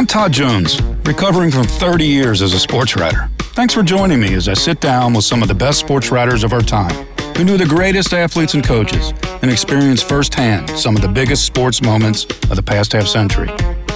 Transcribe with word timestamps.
I'm 0.00 0.06
Todd 0.06 0.32
Jones, 0.32 0.80
recovering 1.04 1.50
from 1.50 1.64
30 1.64 2.06
years 2.06 2.40
as 2.40 2.54
a 2.54 2.58
sports 2.58 2.96
writer. 2.96 3.28
Thanks 3.52 3.74
for 3.74 3.82
joining 3.82 4.18
me 4.18 4.32
as 4.32 4.48
I 4.48 4.54
sit 4.54 4.80
down 4.80 5.12
with 5.12 5.26
some 5.26 5.42
of 5.42 5.48
the 5.48 5.54
best 5.54 5.78
sports 5.78 6.10
writers 6.10 6.42
of 6.42 6.54
our 6.54 6.62
time 6.62 7.06
who 7.36 7.44
knew 7.44 7.58
the 7.58 7.66
greatest 7.66 8.14
athletes 8.14 8.54
and 8.54 8.64
coaches 8.64 9.12
and 9.42 9.50
experienced 9.50 10.08
firsthand 10.08 10.70
some 10.70 10.96
of 10.96 11.02
the 11.02 11.08
biggest 11.08 11.44
sports 11.44 11.82
moments 11.82 12.24
of 12.24 12.56
the 12.56 12.62
past 12.62 12.92
half 12.94 13.06
century. 13.06 13.50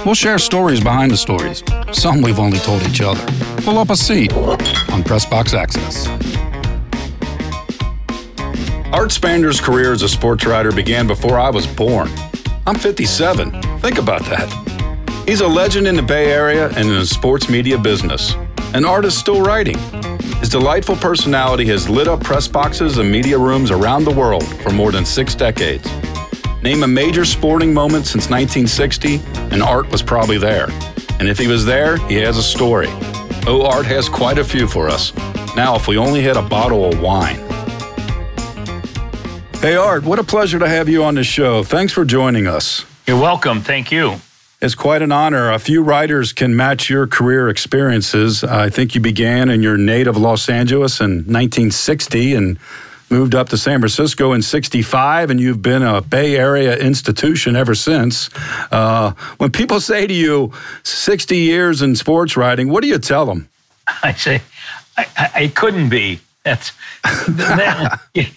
We'll 0.05 0.13
share 0.13 0.37
stories 0.37 0.79
behind 0.79 1.09
the 1.09 1.17
stories, 1.17 1.63
some 1.91 2.21
we've 2.21 2.37
only 2.37 2.59
told 2.59 2.83
each 2.83 3.01
other. 3.01 3.25
Pull 3.63 3.79
up 3.79 3.89
a 3.89 3.95
seat 3.95 4.31
on 4.31 5.01
Pressbox 5.01 5.55
Access. 5.55 6.05
Art 8.93 9.09
Spander's 9.09 9.59
career 9.59 9.91
as 9.91 10.03
a 10.03 10.09
sports 10.09 10.45
writer 10.45 10.71
began 10.71 11.07
before 11.07 11.39
I 11.39 11.49
was 11.49 11.65
born. 11.65 12.11
I'm 12.67 12.75
57. 12.75 13.79
Think 13.79 13.97
about 13.97 14.21
that. 14.25 14.64
He's 15.25 15.41
a 15.41 15.47
legend 15.47 15.87
in 15.87 15.95
the 15.95 16.03
Bay 16.03 16.31
Area 16.31 16.67
and 16.67 16.87
in 16.87 16.99
the 16.99 17.05
sports 17.05 17.49
media 17.49 17.79
business. 17.79 18.35
An 18.75 18.85
artist 18.85 19.17
still 19.17 19.41
writing. 19.41 19.77
His 20.39 20.49
delightful 20.49 20.95
personality 20.97 21.65
has 21.65 21.89
lit 21.89 22.07
up 22.07 22.23
press 22.23 22.47
boxes 22.47 22.99
and 22.99 23.11
media 23.11 23.35
rooms 23.35 23.71
around 23.71 24.03
the 24.03 24.13
world 24.13 24.45
for 24.61 24.69
more 24.69 24.91
than 24.91 25.03
six 25.03 25.33
decades. 25.33 25.89
Name 26.61 26.83
a 26.83 26.87
major 26.87 27.25
sporting 27.25 27.73
moment 27.73 28.05
since 28.05 28.29
1960, 28.29 29.19
and 29.51 29.63
Art 29.63 29.89
was 29.89 30.03
probably 30.03 30.37
there. 30.37 30.67
And 31.19 31.27
if 31.27 31.39
he 31.39 31.47
was 31.47 31.65
there, 31.65 31.97
he 32.07 32.17
has 32.17 32.37
a 32.37 32.43
story. 32.43 32.87
Oh, 33.47 33.65
Art 33.65 33.87
has 33.87 34.07
quite 34.07 34.37
a 34.37 34.43
few 34.43 34.67
for 34.67 34.89
us. 34.89 35.11
Now, 35.55 35.75
if 35.75 35.87
we 35.87 35.97
only 35.97 36.21
had 36.21 36.37
a 36.37 36.43
bottle 36.43 36.85
of 36.85 37.01
wine. 37.01 37.37
Hey, 39.59 39.75
Art, 39.75 40.03
what 40.03 40.19
a 40.19 40.23
pleasure 40.23 40.59
to 40.59 40.67
have 40.67 40.87
you 40.87 41.03
on 41.03 41.15
the 41.15 41.23
show. 41.23 41.63
Thanks 41.63 41.93
for 41.93 42.05
joining 42.05 42.45
us. 42.45 42.85
You're 43.07 43.19
welcome. 43.19 43.61
Thank 43.61 43.91
you. 43.91 44.19
It's 44.61 44.75
quite 44.75 45.01
an 45.01 45.11
honor. 45.11 45.51
A 45.51 45.59
few 45.59 45.83
writers 45.83 46.31
can 46.31 46.55
match 46.55 46.89
your 46.89 47.07
career 47.07 47.49
experiences. 47.49 48.43
I 48.43 48.69
think 48.69 48.95
you 48.95 49.01
began 49.01 49.49
in 49.49 49.61
your 49.61 49.77
native 49.77 50.17
Los 50.17 50.49
Angeles 50.49 50.99
in 51.01 51.17
1960 51.17 52.33
and 52.35 52.59
moved 53.09 53.35
up 53.35 53.49
to 53.49 53.57
San 53.57 53.79
Francisco 53.79 54.33
in 54.33 54.41
65, 54.41 55.29
and 55.29 55.39
you've 55.39 55.61
been 55.61 55.83
a 55.83 56.01
Bay 56.01 56.37
Area 56.37 56.75
institution 56.77 57.55
ever 57.55 57.75
since. 57.75 58.29
Uh, 58.71 59.11
when 59.37 59.51
people 59.51 59.79
say 59.79 60.07
to 60.07 60.13
you, 60.13 60.51
60 60.83 61.35
years 61.35 61.81
in 61.81 61.95
sports 61.95 62.35
writing, 62.37 62.69
what 62.69 62.81
do 62.81 62.87
you 62.87 62.97
tell 62.97 63.25
them? 63.25 63.49
I 64.03 64.13
say, 64.13 64.41
I, 64.97 65.31
I, 65.35 65.47
couldn't 65.49 65.89
be. 65.89 66.21
That's 66.43 66.71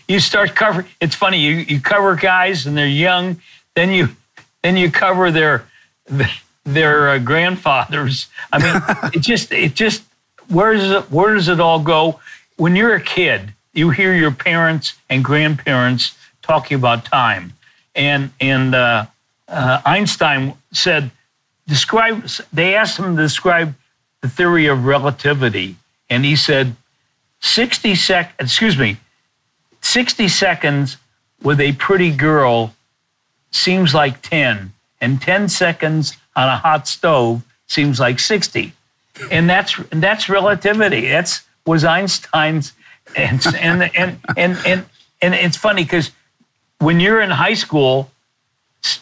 you 0.08 0.20
start 0.20 0.54
covering. 0.54 0.86
It's 1.00 1.14
funny. 1.14 1.38
You, 1.38 1.54
you 1.54 1.80
cover 1.80 2.16
guys 2.16 2.66
and 2.66 2.76
they're 2.76 2.86
young. 2.86 3.40
Then 3.74 3.90
you 3.90 4.08
then 4.62 4.76
you 4.76 4.90
cover 4.90 5.30
their 5.30 5.67
their 6.64 7.10
uh, 7.10 7.18
grandfathers. 7.18 8.28
I 8.52 8.58
mean, 8.58 9.10
it 9.14 9.20
just 9.20 9.52
it 9.52 9.74
just 9.74 10.04
where 10.48 10.74
does 10.74 10.90
it 10.90 11.10
where 11.10 11.34
does 11.34 11.48
it 11.48 11.60
all 11.60 11.80
go? 11.80 12.20
When 12.56 12.76
you're 12.76 12.94
a 12.94 13.00
kid, 13.00 13.54
you 13.72 13.90
hear 13.90 14.14
your 14.14 14.32
parents 14.32 14.94
and 15.08 15.24
grandparents 15.24 16.16
talking 16.42 16.76
about 16.76 17.04
time, 17.04 17.54
and 17.94 18.30
and 18.40 18.74
uh, 18.74 19.06
uh, 19.48 19.80
Einstein 19.84 20.54
said, 20.72 21.10
describe. 21.66 22.28
They 22.52 22.74
asked 22.74 22.98
him 22.98 23.16
to 23.16 23.22
describe 23.22 23.74
the 24.20 24.28
theory 24.28 24.66
of 24.66 24.84
relativity, 24.84 25.76
and 26.10 26.24
he 26.24 26.36
said, 26.36 26.76
sixty 27.40 27.94
sec. 27.94 28.34
Excuse 28.38 28.76
me, 28.76 28.98
sixty 29.80 30.28
seconds 30.28 30.96
with 31.42 31.60
a 31.60 31.72
pretty 31.72 32.10
girl 32.10 32.74
seems 33.50 33.94
like 33.94 34.20
ten 34.22 34.72
and 35.00 35.20
10 35.20 35.48
seconds 35.48 36.16
on 36.34 36.48
a 36.48 36.56
hot 36.56 36.88
stove 36.88 37.42
seems 37.66 38.00
like 38.00 38.18
60 38.18 38.72
and 39.30 39.48
that's 39.48 39.78
and 39.90 40.02
that's 40.02 40.28
relativity. 40.28 41.08
That's 41.08 41.42
was 41.66 41.84
einstein's 41.84 42.72
and 43.16 43.44
and 43.58 43.90
and 43.96 44.20
and 44.36 44.58
and, 44.66 44.86
and 45.20 45.34
it's 45.34 45.56
funny 45.56 45.84
because 45.84 46.10
when 46.78 47.00
you're 47.00 47.20
in 47.20 47.30
high 47.30 47.54
school 47.54 48.10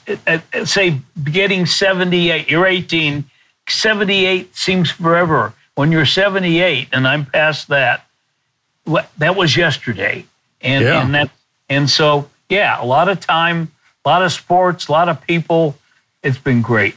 uh, 0.08 0.38
uh, 0.54 0.64
say 0.64 1.00
getting 1.24 1.66
78 1.66 2.48
you're 2.48 2.66
18 2.66 3.24
78 3.68 4.56
seems 4.56 4.90
forever. 4.90 5.52
When 5.74 5.92
you're 5.92 6.06
78 6.06 6.88
and 6.92 7.06
i'm 7.06 7.26
past 7.26 7.68
that 7.68 8.06
that 9.18 9.36
was 9.36 9.56
yesterday. 9.56 10.24
And 10.62 10.84
yeah. 10.84 11.02
and 11.02 11.14
that 11.14 11.30
and 11.68 11.90
so 11.90 12.30
yeah 12.48 12.82
a 12.82 12.86
lot 12.86 13.08
of 13.08 13.20
time 13.20 13.70
a 14.04 14.08
lot 14.08 14.22
of 14.22 14.32
sports 14.32 14.88
a 14.88 14.92
lot 14.92 15.08
of 15.08 15.20
people 15.20 15.76
it's 16.26 16.38
been 16.38 16.60
great. 16.60 16.96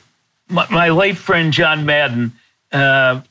My, 0.49 0.67
my 0.71 0.89
late 0.89 1.17
friend 1.17 1.53
John 1.53 1.85
Madden 1.85 2.33
uh, 2.71 3.21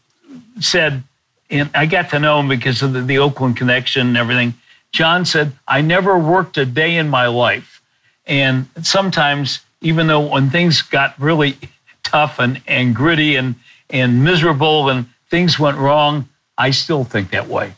said, 0.60 1.02
and 1.50 1.68
I 1.74 1.86
got 1.86 2.10
to 2.10 2.20
know 2.20 2.38
him 2.40 2.48
because 2.48 2.82
of 2.82 2.92
the, 2.92 3.02
the 3.02 3.18
Oakland 3.18 3.56
connection 3.56 4.06
and 4.06 4.16
everything. 4.16 4.54
John 4.92 5.24
said, 5.24 5.52
I 5.66 5.80
never 5.80 6.18
worked 6.18 6.56
a 6.56 6.64
day 6.64 6.96
in 6.96 7.08
my 7.08 7.26
life. 7.26 7.82
And 8.26 8.68
sometimes, 8.82 9.60
even 9.80 10.06
though 10.06 10.32
when 10.32 10.50
things 10.50 10.82
got 10.82 11.18
really 11.18 11.58
tough 12.04 12.38
and, 12.38 12.62
and 12.66 12.94
gritty 12.94 13.36
and, 13.36 13.56
and 13.90 14.22
miserable 14.22 14.88
and 14.88 15.06
things 15.30 15.58
went 15.58 15.78
wrong, 15.78 16.28
I 16.56 16.70
still 16.70 17.04
think 17.04 17.30
that 17.30 17.48
way. 17.48 17.74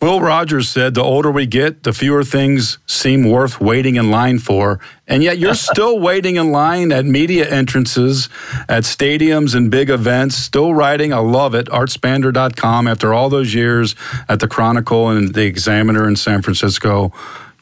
Will 0.00 0.20
Rogers 0.20 0.68
said 0.68 0.94
the 0.94 1.02
older 1.02 1.30
we 1.30 1.46
get, 1.46 1.82
the 1.82 1.92
fewer 1.92 2.22
things 2.22 2.78
seem 2.86 3.24
worth 3.24 3.60
waiting 3.60 3.96
in 3.96 4.10
line 4.10 4.38
for. 4.38 4.78
And 5.06 5.22
yet 5.22 5.38
you're 5.38 5.54
still 5.72 5.98
waiting 5.98 6.36
in 6.36 6.52
line 6.52 6.92
at 6.92 7.06
media 7.06 7.48
entrances, 7.48 8.28
at 8.68 8.82
stadiums 8.82 9.54
and 9.54 9.70
big 9.70 9.88
events, 9.88 10.36
still 10.36 10.74
writing. 10.74 11.14
I 11.14 11.18
love 11.18 11.54
it. 11.54 11.66
Artspander.com 11.68 12.86
after 12.86 13.14
all 13.14 13.30
those 13.30 13.54
years 13.54 13.94
at 14.28 14.40
the 14.40 14.48
Chronicle 14.48 15.08
and 15.08 15.34
the 15.34 15.44
Examiner 15.44 16.06
in 16.06 16.16
San 16.16 16.42
Francisco. 16.42 17.12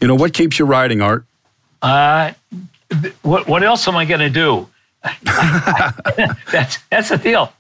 You 0.01 0.09
know, 0.09 0.17
what 0.17 0.35
keeps 0.35 0.59
you 0.59 0.65
writing, 0.65 1.01
Art? 1.01 1.25
Uh, 1.83 2.33
what, 3.23 3.47
what 3.47 3.63
else 3.63 3.87
am 3.87 3.97
I 3.97 4.05
going 4.05 4.21
to 4.21 4.31
do? 4.31 4.69
that's, 6.51 6.79
that's 6.91 7.11
the 7.11 7.19
deal. 7.23 7.53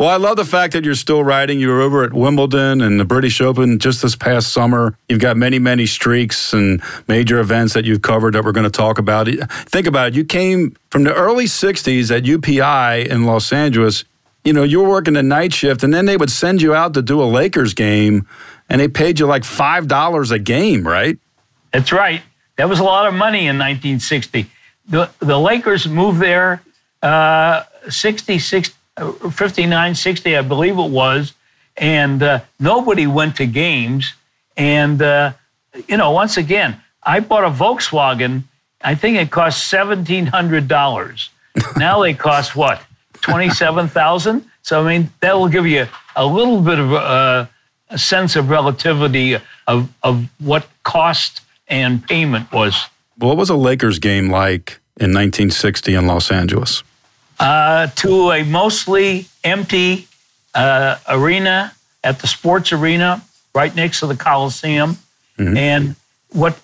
Well, 0.00 0.08
I 0.08 0.16
love 0.16 0.38
the 0.38 0.46
fact 0.46 0.72
that 0.72 0.82
you're 0.82 0.94
still 0.94 1.22
riding. 1.22 1.60
You 1.60 1.68
were 1.68 1.82
over 1.82 2.04
at 2.04 2.14
Wimbledon 2.14 2.80
and 2.80 2.98
the 2.98 3.04
British 3.04 3.38
Open 3.42 3.78
just 3.78 4.00
this 4.00 4.16
past 4.16 4.50
summer. 4.50 4.96
You've 5.10 5.20
got 5.20 5.36
many, 5.36 5.58
many 5.58 5.84
streaks 5.84 6.54
and 6.54 6.82
major 7.06 7.38
events 7.38 7.74
that 7.74 7.84
you've 7.84 8.00
covered 8.00 8.32
that 8.32 8.42
we're 8.42 8.52
going 8.52 8.64
to 8.64 8.70
talk 8.70 8.98
about. 8.98 9.28
Think 9.28 9.86
about 9.86 10.08
it. 10.08 10.14
You 10.14 10.24
came 10.24 10.74
from 10.88 11.04
the 11.04 11.12
early 11.12 11.44
60s 11.44 12.10
at 12.16 12.22
UPI 12.22 13.08
in 13.08 13.26
Los 13.26 13.52
Angeles. 13.52 14.06
You 14.42 14.54
know, 14.54 14.62
you 14.62 14.80
were 14.80 14.88
working 14.88 15.12
the 15.12 15.22
night 15.22 15.52
shift, 15.52 15.82
and 15.82 15.92
then 15.92 16.06
they 16.06 16.16
would 16.16 16.30
send 16.30 16.62
you 16.62 16.72
out 16.74 16.94
to 16.94 17.02
do 17.02 17.22
a 17.22 17.28
Lakers 17.28 17.74
game, 17.74 18.26
and 18.70 18.80
they 18.80 18.88
paid 18.88 19.18
you 19.18 19.26
like 19.26 19.42
$5 19.42 20.32
a 20.32 20.38
game, 20.38 20.88
right? 20.88 21.18
That's 21.74 21.92
right. 21.92 22.22
That 22.56 22.70
was 22.70 22.80
a 22.80 22.84
lot 22.84 23.06
of 23.06 23.12
money 23.12 23.40
in 23.40 23.58
1960. 23.58 24.50
The, 24.88 25.10
the 25.18 25.38
Lakers 25.38 25.86
moved 25.86 26.20
there 26.20 26.62
uh, 27.02 27.64
66 27.90 28.70
59, 29.32 29.94
60, 29.94 30.36
I 30.36 30.42
believe 30.42 30.78
it 30.78 30.90
was. 30.90 31.34
And 31.76 32.22
uh, 32.22 32.40
nobody 32.58 33.06
went 33.06 33.36
to 33.36 33.46
games. 33.46 34.14
And, 34.56 35.00
uh, 35.00 35.32
you 35.88 35.96
know, 35.96 36.10
once 36.10 36.36
again, 36.36 36.80
I 37.02 37.20
bought 37.20 37.44
a 37.44 37.50
Volkswagen. 37.50 38.44
I 38.82 38.94
think 38.94 39.16
it 39.16 39.30
cost 39.30 39.72
$1,700. 39.72 41.28
now 41.76 42.02
they 42.02 42.14
cost 42.14 42.54
what? 42.56 42.82
27000 43.22 44.44
So, 44.62 44.84
I 44.84 44.98
mean, 44.98 45.10
that 45.20 45.36
will 45.38 45.48
give 45.48 45.66
you 45.66 45.86
a 46.16 46.26
little 46.26 46.60
bit 46.60 46.78
of 46.78 46.92
a, 46.92 46.96
uh, 46.96 47.46
a 47.90 47.98
sense 47.98 48.36
of 48.36 48.50
relativity 48.50 49.36
of, 49.66 49.88
of 50.02 50.28
what 50.38 50.68
cost 50.84 51.42
and 51.68 52.06
payment 52.06 52.50
was. 52.52 52.86
What 53.16 53.36
was 53.36 53.50
a 53.50 53.56
Lakers 53.56 53.98
game 53.98 54.30
like 54.30 54.80
in 54.96 55.12
1960 55.12 55.94
in 55.94 56.06
Los 56.06 56.30
Angeles? 56.30 56.82
Uh, 57.40 57.88
to 57.88 58.30
a 58.30 58.44
mostly 58.44 59.26
empty 59.42 60.06
uh, 60.54 60.96
arena 61.08 61.74
at 62.04 62.20
the 62.20 62.26
sports 62.26 62.72
arena 62.72 63.22
right 63.54 63.74
next 63.74 64.00
to 64.00 64.06
the 64.06 64.16
Coliseum. 64.16 64.96
Mm-hmm. 65.38 65.56
And 65.56 65.96
what 66.28 66.60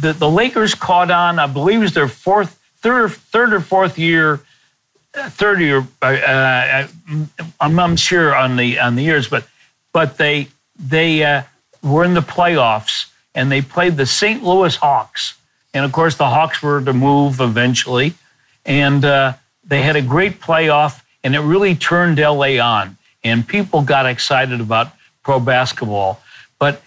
the, 0.00 0.12
the 0.12 0.28
Lakers 0.28 0.74
caught 0.74 1.10
on. 1.10 1.38
I 1.38 1.46
believe 1.46 1.78
it 1.78 1.82
was 1.82 1.94
their 1.94 2.08
fourth, 2.08 2.58
third, 2.78 3.10
third 3.10 3.52
or 3.52 3.60
fourth 3.60 3.98
year, 3.98 4.40
third 5.12 5.60
year. 5.60 5.86
Uh, 6.00 6.06
uh, 6.06 6.86
I'm 7.60 7.74
not 7.74 7.98
sure 7.98 8.34
on 8.34 8.56
the 8.56 8.78
on 8.78 8.96
the 8.96 9.02
years, 9.02 9.28
but 9.28 9.46
but 9.92 10.16
they 10.16 10.48
they 10.78 11.24
uh, 11.24 11.42
were 11.82 12.04
in 12.04 12.14
the 12.14 12.20
playoffs 12.20 13.06
and 13.34 13.50
they 13.50 13.62
played 13.62 13.96
the 13.96 14.06
St. 14.06 14.42
Louis 14.42 14.76
Hawks, 14.76 15.34
and 15.74 15.84
of 15.84 15.92
course 15.92 16.16
the 16.16 16.26
Hawks 16.26 16.62
were 16.62 16.80
to 16.82 16.92
move 16.92 17.40
eventually, 17.40 18.14
and 18.64 19.04
uh, 19.04 19.34
they 19.70 19.80
had 19.82 19.96
a 19.96 20.02
great 20.02 20.40
playoff, 20.40 21.00
and 21.24 21.34
it 21.34 21.40
really 21.40 21.74
turned 21.74 22.18
LA 22.18 22.58
on, 22.58 22.98
and 23.24 23.46
people 23.46 23.82
got 23.82 24.04
excited 24.04 24.60
about 24.60 24.92
pro 25.22 25.40
basketball, 25.40 26.20
but 26.58 26.82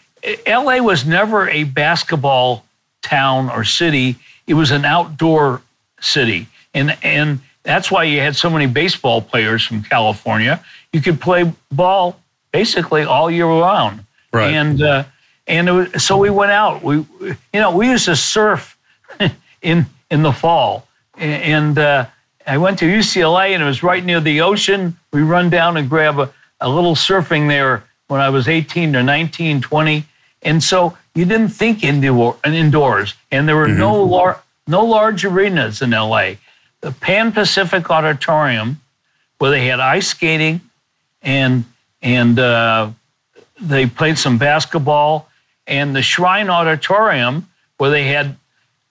LA 0.47 0.77
was 0.77 1.05
never 1.05 1.49
a 1.49 1.63
basketball 1.63 2.65
town 3.01 3.49
or 3.49 3.63
city. 3.63 4.17
It 4.47 4.53
was 4.53 4.71
an 4.71 4.85
outdoor 4.85 5.61
city. 6.01 6.47
And, 6.73 6.97
and 7.03 7.39
that's 7.63 7.91
why 7.91 8.03
you 8.03 8.19
had 8.19 8.35
so 8.35 8.49
many 8.49 8.67
baseball 8.67 9.21
players 9.21 9.65
from 9.65 9.83
California. 9.83 10.63
You 10.91 11.01
could 11.01 11.19
play 11.19 11.51
ball 11.71 12.19
basically 12.51 13.03
all 13.03 13.29
year 13.29 13.45
round. 13.45 14.05
Right. 14.31 14.53
And, 14.53 14.81
uh, 14.81 15.03
and 15.47 15.75
was, 15.75 16.03
so 16.03 16.17
we 16.17 16.29
went 16.29 16.51
out. 16.51 16.83
We, 16.83 17.05
you 17.21 17.37
know, 17.53 17.75
we 17.75 17.89
used 17.89 18.05
to 18.05 18.15
surf 18.15 18.77
in, 19.61 19.85
in 20.09 20.23
the 20.23 20.31
fall. 20.31 20.87
And 21.17 21.77
uh, 21.77 22.07
I 22.45 22.57
went 22.57 22.79
to 22.79 22.85
UCLA 22.85 23.53
and 23.53 23.63
it 23.63 23.65
was 23.65 23.83
right 23.83 24.03
near 24.03 24.19
the 24.19 24.41
ocean. 24.41 24.97
We 25.11 25.21
run 25.21 25.49
down 25.49 25.77
and 25.77 25.89
grab 25.89 26.19
a, 26.19 26.31
a 26.59 26.69
little 26.69 26.95
surfing 26.95 27.47
there 27.47 27.83
when 28.07 28.21
I 28.21 28.29
was 28.29 28.47
18 28.47 28.95
or 28.95 29.03
19, 29.03 29.61
20. 29.61 30.05
And 30.41 30.61
so 30.61 30.97
you 31.15 31.25
didn't 31.25 31.49
think 31.49 31.83
indoor, 31.83 32.37
indoors, 32.45 33.15
and 33.31 33.47
there 33.47 33.55
were 33.55 33.67
mm-hmm. 33.67 33.79
no, 33.79 34.03
lar- 34.03 34.43
no 34.67 34.83
large 34.83 35.23
arenas 35.23 35.81
in 35.81 35.91
LA. 35.91 36.33
The 36.81 36.91
Pan 36.91 37.31
Pacific 37.31 37.89
Auditorium, 37.89 38.81
where 39.37 39.51
they 39.51 39.67
had 39.67 39.79
ice 39.79 40.07
skating 40.07 40.61
and, 41.21 41.63
and 42.01 42.37
uh, 42.37 42.91
they 43.61 43.85
played 43.85 44.17
some 44.17 44.37
basketball, 44.37 45.29
and 45.65 45.95
the 45.95 46.01
Shrine 46.01 46.49
Auditorium, 46.49 47.47
where 47.77 47.89
they 47.89 48.07
had 48.07 48.35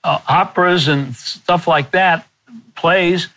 uh, 0.02 0.20
operas 0.26 0.88
and 0.88 1.14
stuff 1.14 1.68
like 1.68 1.90
that, 1.90 2.26
plays, 2.74 3.28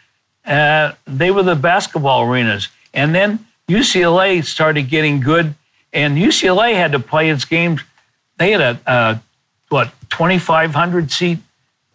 uh, 0.45 0.93
they 1.05 1.31
were 1.31 1.43
the 1.43 1.55
basketball 1.55 2.23
arenas. 2.23 2.69
And 2.93 3.13
then 3.13 3.45
UCLA 3.67 4.43
started 4.43 4.89
getting 4.89 5.19
good, 5.19 5.55
and 5.91 6.17
UCLA 6.17 6.75
had 6.75 6.91
to 6.93 6.99
play 6.99 7.29
its 7.29 7.45
games 7.45 7.81
they 8.37 8.51
had 8.51 8.79
a, 8.85 9.21
what 9.69 9.91
2,500 10.09 11.11
seat 11.11 11.39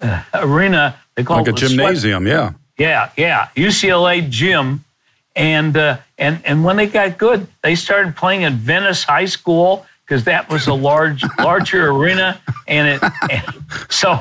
uh, 0.01 0.23
arena. 0.35 0.99
They 1.15 1.25
call 1.25 1.39
like 1.39 1.49
it 1.49 1.63
a 1.63 1.69
gymnasium. 1.69 2.25
Sweat. 2.25 2.55
Yeah, 2.79 3.11
yeah, 3.17 3.49
yeah. 3.57 3.67
UCLA 3.67 4.29
gym, 4.29 4.85
and 5.37 5.77
uh, 5.77 5.99
and 6.19 6.41
and 6.45 6.65
when 6.65 6.77
they 6.77 6.87
got 6.87 7.19
good, 7.19 7.47
they 7.63 7.75
started 7.75 8.17
playing 8.17 8.45
at 8.45 8.53
Venice 8.55 9.05
High 9.05 9.27
School 9.27 9.87
because 10.07 10.25
that 10.25 10.49
was 10.51 10.67
a 10.67 10.75
large 10.75 11.23
larger 11.39 11.91
arena, 11.91 12.41
and 12.67 12.89
it 12.89 13.03
and 13.31 13.45
so 13.91 14.19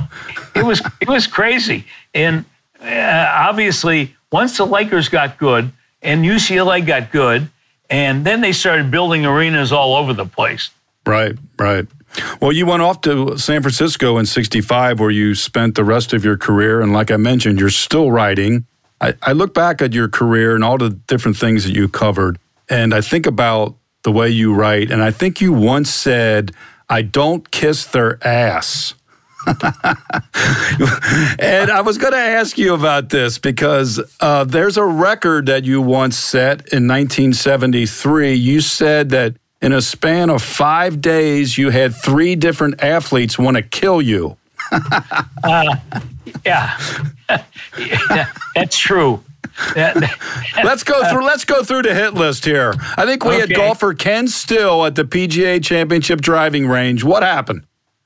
it 0.56 0.66
was 0.66 0.81
it 1.00 1.08
was 1.08 1.28
crazy. 1.28 1.86
And 2.14 2.44
uh, 2.81 3.31
obviously, 3.34 4.16
once 4.31 4.58
the 4.58 4.66
Lakers 4.66 5.10
got 5.10 5.38
good 5.38 5.72
and 6.02 6.24
UCLA 6.24 6.86
got 6.86 7.12
good, 7.12 7.50
and 7.90 8.26
then 8.26 8.42
they 8.42 8.52
started 8.52 8.92
building 8.92 9.26
arenas 9.26 9.72
all 9.72 9.96
over 9.96 10.14
the 10.14 10.26
place. 10.26 10.70
Right, 11.06 11.36
right. 11.58 11.88
Well, 12.42 12.52
you 12.52 12.66
went 12.66 12.81
off 12.81 13.02
to 13.02 13.38
San 13.38 13.62
Francisco 13.62 14.18
in 14.18 14.26
65, 14.26 15.00
where 15.00 15.10
you 15.10 15.36
spent 15.36 15.76
the 15.76 15.84
rest 15.84 16.14
of 16.14 16.24
your 16.24 16.38
career. 16.38 16.81
And 16.81 16.94
like 16.94 17.12
I 17.12 17.18
mentioned, 17.18 17.60
you're 17.60 17.70
still 17.70 18.12
writing. 18.12 18.66
I, 19.02 19.16
I 19.22 19.31
look 19.34 19.54
back 19.54 19.81
at 19.81 19.94
your 19.94 20.08
career 20.08 20.56
and 20.56 20.64
all 20.64 20.78
the 20.78 20.90
different 20.90 21.38
things 21.38 21.64
that 21.64 21.76
you 21.76 21.88
covered, 21.88 22.38
and 22.70 22.94
I 22.94 23.02
think 23.02 23.26
about 23.26 23.76
the 24.04 24.12
way 24.12 24.30
you 24.30 24.54
write. 24.54 24.92
And 24.92 25.02
I 25.02 25.12
think 25.12 25.42
you 25.42 25.54
once 25.54 25.90
said, 25.90 26.52
I 26.90 27.02
don't 27.02 27.50
kiss 27.52 27.86
their 27.86 28.26
ass. 28.26 28.94
And 31.40 31.72
I 31.72 31.81
was 31.81 31.98
going 31.98 32.13
to 32.13 32.19
ask 32.19 32.57
you 32.57 32.74
about 32.74 33.10
this 33.10 33.38
because 33.40 34.00
uh, 34.19 34.44
there's 34.44 34.78
a 34.78 34.86
record 34.86 35.48
that 35.48 35.63
you 35.63 35.81
once 35.81 36.18
set 36.18 36.60
in 36.72 36.88
1973. 36.88 38.34
You 38.34 38.62
said 38.62 39.10
that 39.10 39.36
in 39.62 39.74
a 39.74 39.81
span 39.81 40.30
of 40.30 40.44
five 40.44 41.01
days, 41.01 41.57
you 41.57 41.72
had 41.72 41.96
three 41.96 42.36
different 42.36 42.84
athletes 42.84 43.40
want 43.40 43.57
to 43.57 43.63
kill 43.63 44.01
you. 44.01 44.38
uh, 44.72 45.75
yeah. 46.45 46.80
yeah, 47.78 48.31
that's 48.56 48.78
true. 48.78 49.24
let's 49.75 50.84
go 50.84 51.10
through. 51.10 51.25
Let's 51.25 51.44
go 51.44 51.63
through 51.63 51.81
the 51.81 51.94
hit 51.94 52.13
list 52.13 52.45
here. 52.45 52.74
I 52.98 53.06
think 53.06 53.25
we 53.25 53.31
okay. 53.31 53.40
had 53.42 53.56
golfer 53.56 53.94
Ken 53.94 54.28
Still 54.28 54.86
at 54.86 54.95
the 54.95 55.04
PGA 55.04 55.62
Championship 55.63 56.22
driving 56.22 56.68
range. 56.68 57.04
What 57.04 57.24
happened? 57.24 57.66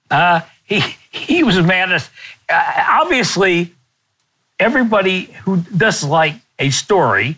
Uh, 0.09 0.41
he 0.63 0.81
he 1.11 1.43
was 1.43 1.59
mad 1.61 1.91
at. 1.91 2.09
Uh, 2.49 2.99
obviously, 3.01 3.73
everybody 4.59 5.25
who 5.43 5.57
doesn't 5.75 6.09
like 6.09 6.35
a 6.59 6.69
story 6.69 7.37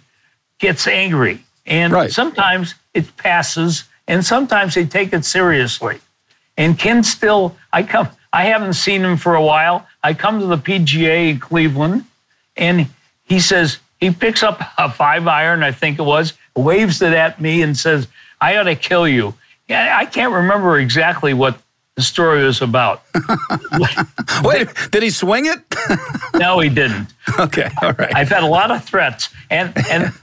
gets 0.60 0.88
angry, 0.88 1.44
and 1.66 1.94
right. 1.94 2.12
sometimes 2.12 2.76
it 2.94 3.16
passes 3.18 3.86
and 4.08 4.26
sometimes 4.26 4.76
they 4.76 4.86
take 4.86 5.14
it 5.14 5.26
seriously. 5.26 6.00
And 6.58 6.78
Ken 6.78 7.04
Still, 7.04 7.56
I 7.74 7.84
come, 7.84 8.10
I 8.32 8.46
haven't 8.46 8.74
seen 8.74 9.04
him 9.04 9.18
for 9.18 9.36
a 9.36 9.42
while. 9.42 9.88
I 10.04 10.14
come 10.14 10.40
to 10.40 10.46
the 10.46 10.58
PGA 10.58 11.32
in 11.32 11.40
Cleveland, 11.40 12.06
and 12.56 12.88
he 13.24 13.40
says 13.40 13.80
he 14.00 14.12
picks 14.12 14.44
up 14.44 14.62
a 14.78 14.90
five 14.90 15.28
iron, 15.28 15.64
I 15.64 15.72
think 15.72 16.00
it 16.00 16.04
was, 16.04 16.34
waves 16.56 17.02
it 17.02 17.14
at 17.14 17.42
me, 17.42 17.62
and 17.62 17.76
says, 17.76 18.08
"I 18.40 18.58
ought 18.58 18.64
to 18.64 18.76
kill 18.76 19.08
you." 19.08 19.34
Yeah, 19.68 19.98
I 19.98 20.06
can't 20.06 20.32
remember 20.32 20.80
exactly 20.80 21.34
what 21.34 21.60
the 21.96 22.02
story 22.02 22.44
was 22.44 22.62
about. 22.62 23.04
Wait, 24.44 24.68
did 24.92 25.04
he 25.04 25.10
swing 25.10 25.46
it? 25.46 25.60
no, 26.36 26.60
he 26.60 26.70
didn't. 26.70 27.14
Okay, 27.40 27.70
all 27.82 27.94
right. 27.94 28.16
I've 28.16 28.30
had 28.30 28.44
a 28.44 28.48
lot 28.48 28.72
of 28.72 28.84
threats, 28.84 29.30
and 29.50 29.74
and 29.90 30.14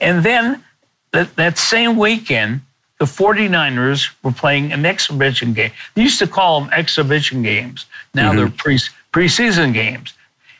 and 0.00 0.24
then 0.24 0.62
that, 1.12 1.34
that 1.36 1.58
same 1.58 1.96
weekend, 1.96 2.60
the 2.98 3.06
49ers 3.06 4.10
were 4.22 4.32
playing 4.32 4.72
an 4.72 4.86
exhibition 4.86 5.52
game. 5.52 5.72
They 5.94 6.02
used 6.02 6.18
to 6.20 6.26
call 6.26 6.60
them 6.60 6.72
exhibition 6.72 7.42
games. 7.42 7.86
Now 8.14 8.30
mm-hmm. 8.30 8.38
they're 8.38 8.50
pre 8.50 8.78
preseason 9.12 9.72
games. 9.72 10.12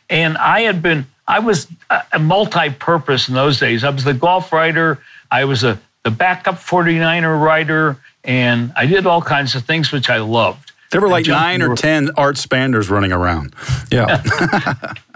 And 0.09 0.37
I 0.37 0.61
had 0.61 0.81
been, 0.81 1.07
I 1.27 1.39
was 1.39 1.67
a 2.11 2.19
multi-purpose 2.19 3.27
in 3.27 3.33
those 3.33 3.59
days. 3.59 3.83
I 3.83 3.89
was 3.89 4.03
the 4.03 4.13
golf 4.13 4.53
writer. 4.53 4.99
I 5.31 5.45
was 5.45 5.63
a 5.63 5.79
the 6.03 6.11
backup 6.11 6.55
49er 6.55 7.43
writer, 7.43 7.97
and 8.25 8.73
I 8.75 8.85
did 8.85 9.05
all 9.05 9.21
kinds 9.21 9.55
of 9.55 9.65
things 9.65 9.91
which 9.91 10.09
I 10.09 10.17
loved. 10.17 10.71
There 10.91 11.01
were 11.01 11.09
like 11.09 11.25
nine 11.27 11.61
or 11.61 11.75
ten 11.75 12.11
Art 12.17 12.37
Spanders 12.37 12.89
running 12.89 13.11
around. 13.11 13.53
Yeah. 13.91 14.23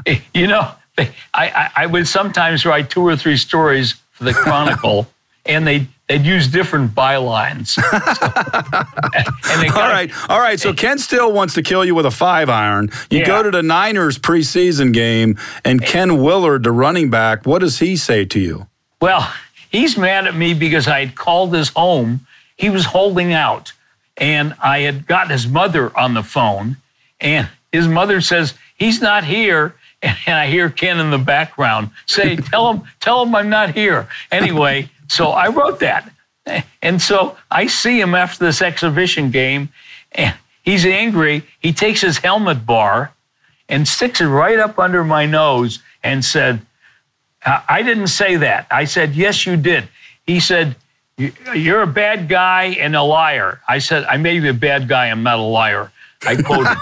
you 0.34 0.48
know, 0.48 0.72
I, 0.98 1.13
I, 1.34 1.70
I 1.75 1.86
would 1.86 2.08
sometimes 2.08 2.66
write 2.66 2.89
two 2.89 3.01
or 3.01 3.16
three 3.16 3.38
stories 3.38 3.94
for 4.12 4.25
the 4.25 4.34
Chronicle, 4.34 5.08
and 5.46 5.66
they 5.66 5.88
they'd 6.08 6.25
use 6.25 6.48
different 6.48 6.94
bylines. 6.94 7.68
So, 7.68 7.82
all 9.80 9.89
right, 9.89 10.12
all 10.30 10.39
right. 10.39 10.60
So 10.60 10.74
Ken 10.74 10.98
still 10.98 11.32
wants 11.32 11.54
to 11.54 11.62
kill 11.62 11.86
you 11.86 11.96
with 11.96 12.06
a 12.06 12.12
five 12.12 12.50
iron. 12.50 12.89
You 13.10 13.20
yeah. 13.20 13.28
go 13.28 13.44
to 13.44 13.51
the 13.51 13.63
Niners 13.63 14.18
preseason 14.18 14.94
game, 14.94 15.38
and 15.63 15.82
Ken 15.82 16.22
Willard, 16.22 16.63
the 16.63 16.72
running 16.72 17.10
back, 17.10 17.46
what 17.46 17.60
does 17.60 17.80
he 17.80 17.96
say 17.96 18.25
to 18.25 18.39
you? 18.39 18.68
Well, 19.01 19.32
he's 19.70 19.98
mad 19.98 20.28
at 20.28 20.36
me 20.36 20.54
because 20.54 20.88
I 20.88 21.06
had 21.06 21.16
called 21.16 21.54
his 21.54 21.70
home. 21.70 22.25
He 22.60 22.70
was 22.70 22.86
holding 22.86 23.32
out, 23.32 23.72
and 24.18 24.54
I 24.62 24.80
had 24.80 25.08
got 25.08 25.32
his 25.32 25.48
mother 25.48 25.98
on 25.98 26.13
the 26.13 26.24
phone, 26.24 26.78
and 27.22 27.48
his 27.72 27.88
mother 27.88 28.20
says 28.22 28.54
he's 28.75 29.01
not 29.01 29.24
here. 29.24 29.75
And 30.01 30.38
I 30.38 30.48
hear 30.48 30.70
Ken 30.70 31.00
in 31.00 31.10
the 31.10 31.18
background 31.18 31.89
say, 32.06 32.36
"Tell 32.51 32.72
him, 32.72 32.84
tell 33.00 33.24
him 33.24 33.34
I'm 33.34 33.50
not 33.50 33.74
here." 33.74 34.08
Anyway. 34.32 34.89
So 35.10 35.32
I 35.32 35.48
wrote 35.48 35.80
that. 35.80 36.08
And 36.82 37.01
so 37.01 37.36
I 37.51 37.66
see 37.68 38.00
him 38.00 38.16
after 38.16 38.46
this 38.46 38.62
exhibition 38.62 39.32
game, 39.32 39.70
and 40.12 40.36
he's 40.63 40.86
angry. 40.86 41.44
He 41.60 41.74
takes 41.74 42.01
his 42.01 42.20
helmet 42.20 42.66
bar 42.66 43.12
and 43.68 43.88
sticks 43.88 44.22
it 44.22 44.28
right 44.28 44.60
up 44.60 44.80
under 44.80 45.04
my 45.04 45.25
nose 45.25 45.80
and 46.04 46.24
said, 46.24 46.62
I 47.46 47.82
didn't 47.82 48.08
say 48.08 48.36
that. 48.38 48.68
I 48.70 48.86
said, 48.86 49.16
Yes, 49.16 49.46
you 49.46 49.58
did. 49.58 49.89
He 50.25 50.39
said, 50.39 50.75
You're 51.20 51.82
a 51.82 51.88
bad 51.88 52.30
guy 52.30 52.78
and 52.80 52.96
a 52.96 53.04
liar. 53.04 53.60
I 53.68 53.80
said, 53.80 54.06
I 54.06 54.18
may 54.18 54.40
be 54.40 54.48
a 54.48 54.54
bad 54.54 54.88
guy, 54.88 55.08
I'm 55.08 55.24
not 55.24 55.40
a 55.40 55.44
liar. 55.44 55.92
I 56.26 56.42
quoted 56.42 56.78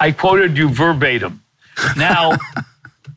I 0.00 0.10
quoted 0.12 0.56
you 0.58 0.68
verbatim. 0.68 1.42
Now, 1.96 2.36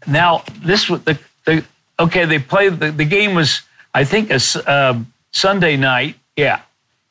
now 0.05 0.43
this 0.63 0.89
was 0.89 1.03
the, 1.03 1.19
the 1.45 1.65
okay, 1.99 2.25
they 2.25 2.39
played 2.39 2.79
the, 2.79 2.91
the 2.91 3.05
game 3.05 3.35
was 3.35 3.61
I 3.93 4.03
think 4.03 4.29
a 4.29 4.39
uh, 4.69 4.99
Sunday 5.31 5.75
night, 5.77 6.15
yeah, 6.35 6.61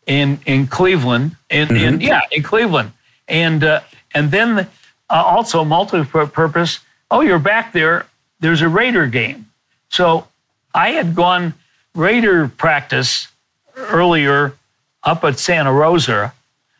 in 0.06 0.38
in 0.46 0.66
Cleveland, 0.66 1.36
in, 1.50 1.68
mm-hmm. 1.68 1.76
in 1.76 2.00
yeah, 2.00 2.20
in 2.30 2.42
Cleveland, 2.42 2.92
and 3.28 3.62
uh, 3.64 3.80
and 4.14 4.30
then 4.30 4.60
uh, 4.60 4.66
also 5.10 5.64
multi-purpose. 5.64 6.80
Oh, 7.10 7.20
you're 7.20 7.38
back 7.38 7.72
there. 7.72 8.06
There's 8.40 8.62
a 8.62 8.68
Raider 8.68 9.06
game. 9.06 9.50
So 9.88 10.26
I 10.74 10.90
had 10.90 11.14
gone 11.14 11.54
Raider 11.96 12.48
practice 12.48 13.28
earlier 13.74 14.54
up 15.02 15.24
at 15.24 15.38
Santa 15.38 15.72
Rosa. 15.72 16.32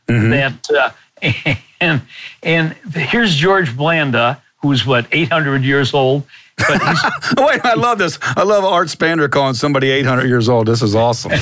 Mm-hmm. 0.08 0.30
That 0.30 0.70
uh, 0.70 1.54
and 1.80 2.02
and 2.42 2.73
here's 2.94 3.35
George 3.35 3.76
Blanda, 3.76 4.42
who's 4.62 4.87
what 4.87 5.06
800 5.11 5.62
years 5.62 5.94
old. 5.94 6.25
But 6.56 6.82
he's, 6.82 7.02
Wait, 7.37 7.61
I 7.64 7.75
love 7.75 7.99
this. 7.99 8.18
I 8.23 8.42
love 8.42 8.64
Art 8.64 8.88
Spander 8.88 9.28
calling 9.28 9.54
somebody 9.54 9.90
800 9.90 10.26
years 10.26 10.49
old. 10.49 10.66
This 10.66 10.82
is 10.82 10.94
awesome. 10.94 11.32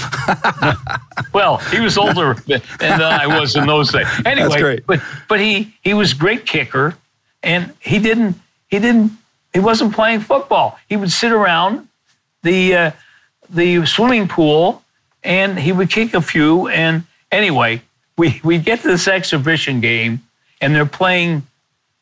well, 1.33 1.59
he 1.59 1.79
was 1.81 1.97
older 1.97 2.35
than 2.35 2.63
I 2.81 3.27
was 3.27 3.55
in 3.55 3.67
those 3.67 3.93
days. 3.93 4.07
Anyway, 4.25 4.81
but 4.87 5.01
but 5.29 5.41
he 5.41 5.75
he 5.83 5.95
was 5.95 6.15
great 6.15 6.47
kicker, 6.47 6.97
and 7.43 7.73
he 7.81 7.99
didn't 7.99 8.41
he 8.69 8.79
didn't 8.79 9.13
he 9.53 9.61
wasn't 9.61 9.95
playing 9.95 10.21
football. 10.21 10.79
He 10.89 10.97
would 10.97 11.13
sit 11.13 11.31
around 11.31 11.89
the 12.43 12.75
uh, 12.75 12.91
the 13.55 13.87
swimming 13.87 14.29
pool, 14.29 14.83
and 15.23 15.59
he 15.59 15.73
would 15.73 15.91
kick 15.91 16.15
a 16.15 16.21
few. 16.21 16.69
And 16.69 17.05
anyway, 17.31 17.83
we 18.17 18.41
we 18.45 18.59
get 18.59 18.81
to 18.83 18.89
this 18.89 19.09
exhibition 19.09 19.81
game, 19.81 20.23
and 20.61 20.75
they're 20.75 20.87
playing 20.87 21.47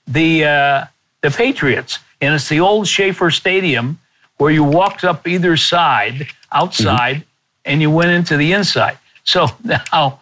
the 0.06 0.44
uh, 0.44 0.85
the 1.21 1.30
Patriots, 1.30 1.99
and 2.21 2.35
it's 2.35 2.49
the 2.49 2.61
old 2.61 2.88
Schaefer 2.88 3.30
Stadium 3.30 3.99
where 4.38 4.50
you 4.50 4.64
walked 4.64 5.04
up 5.04 5.28
either 5.28 5.56
side 5.56 6.26
outside, 6.50 7.25
and 7.64 7.80
you 7.80 7.90
went 7.90 8.11
into 8.11 8.37
the 8.37 8.52
inside. 8.52 8.99
So 9.25 9.47
now 9.64 10.21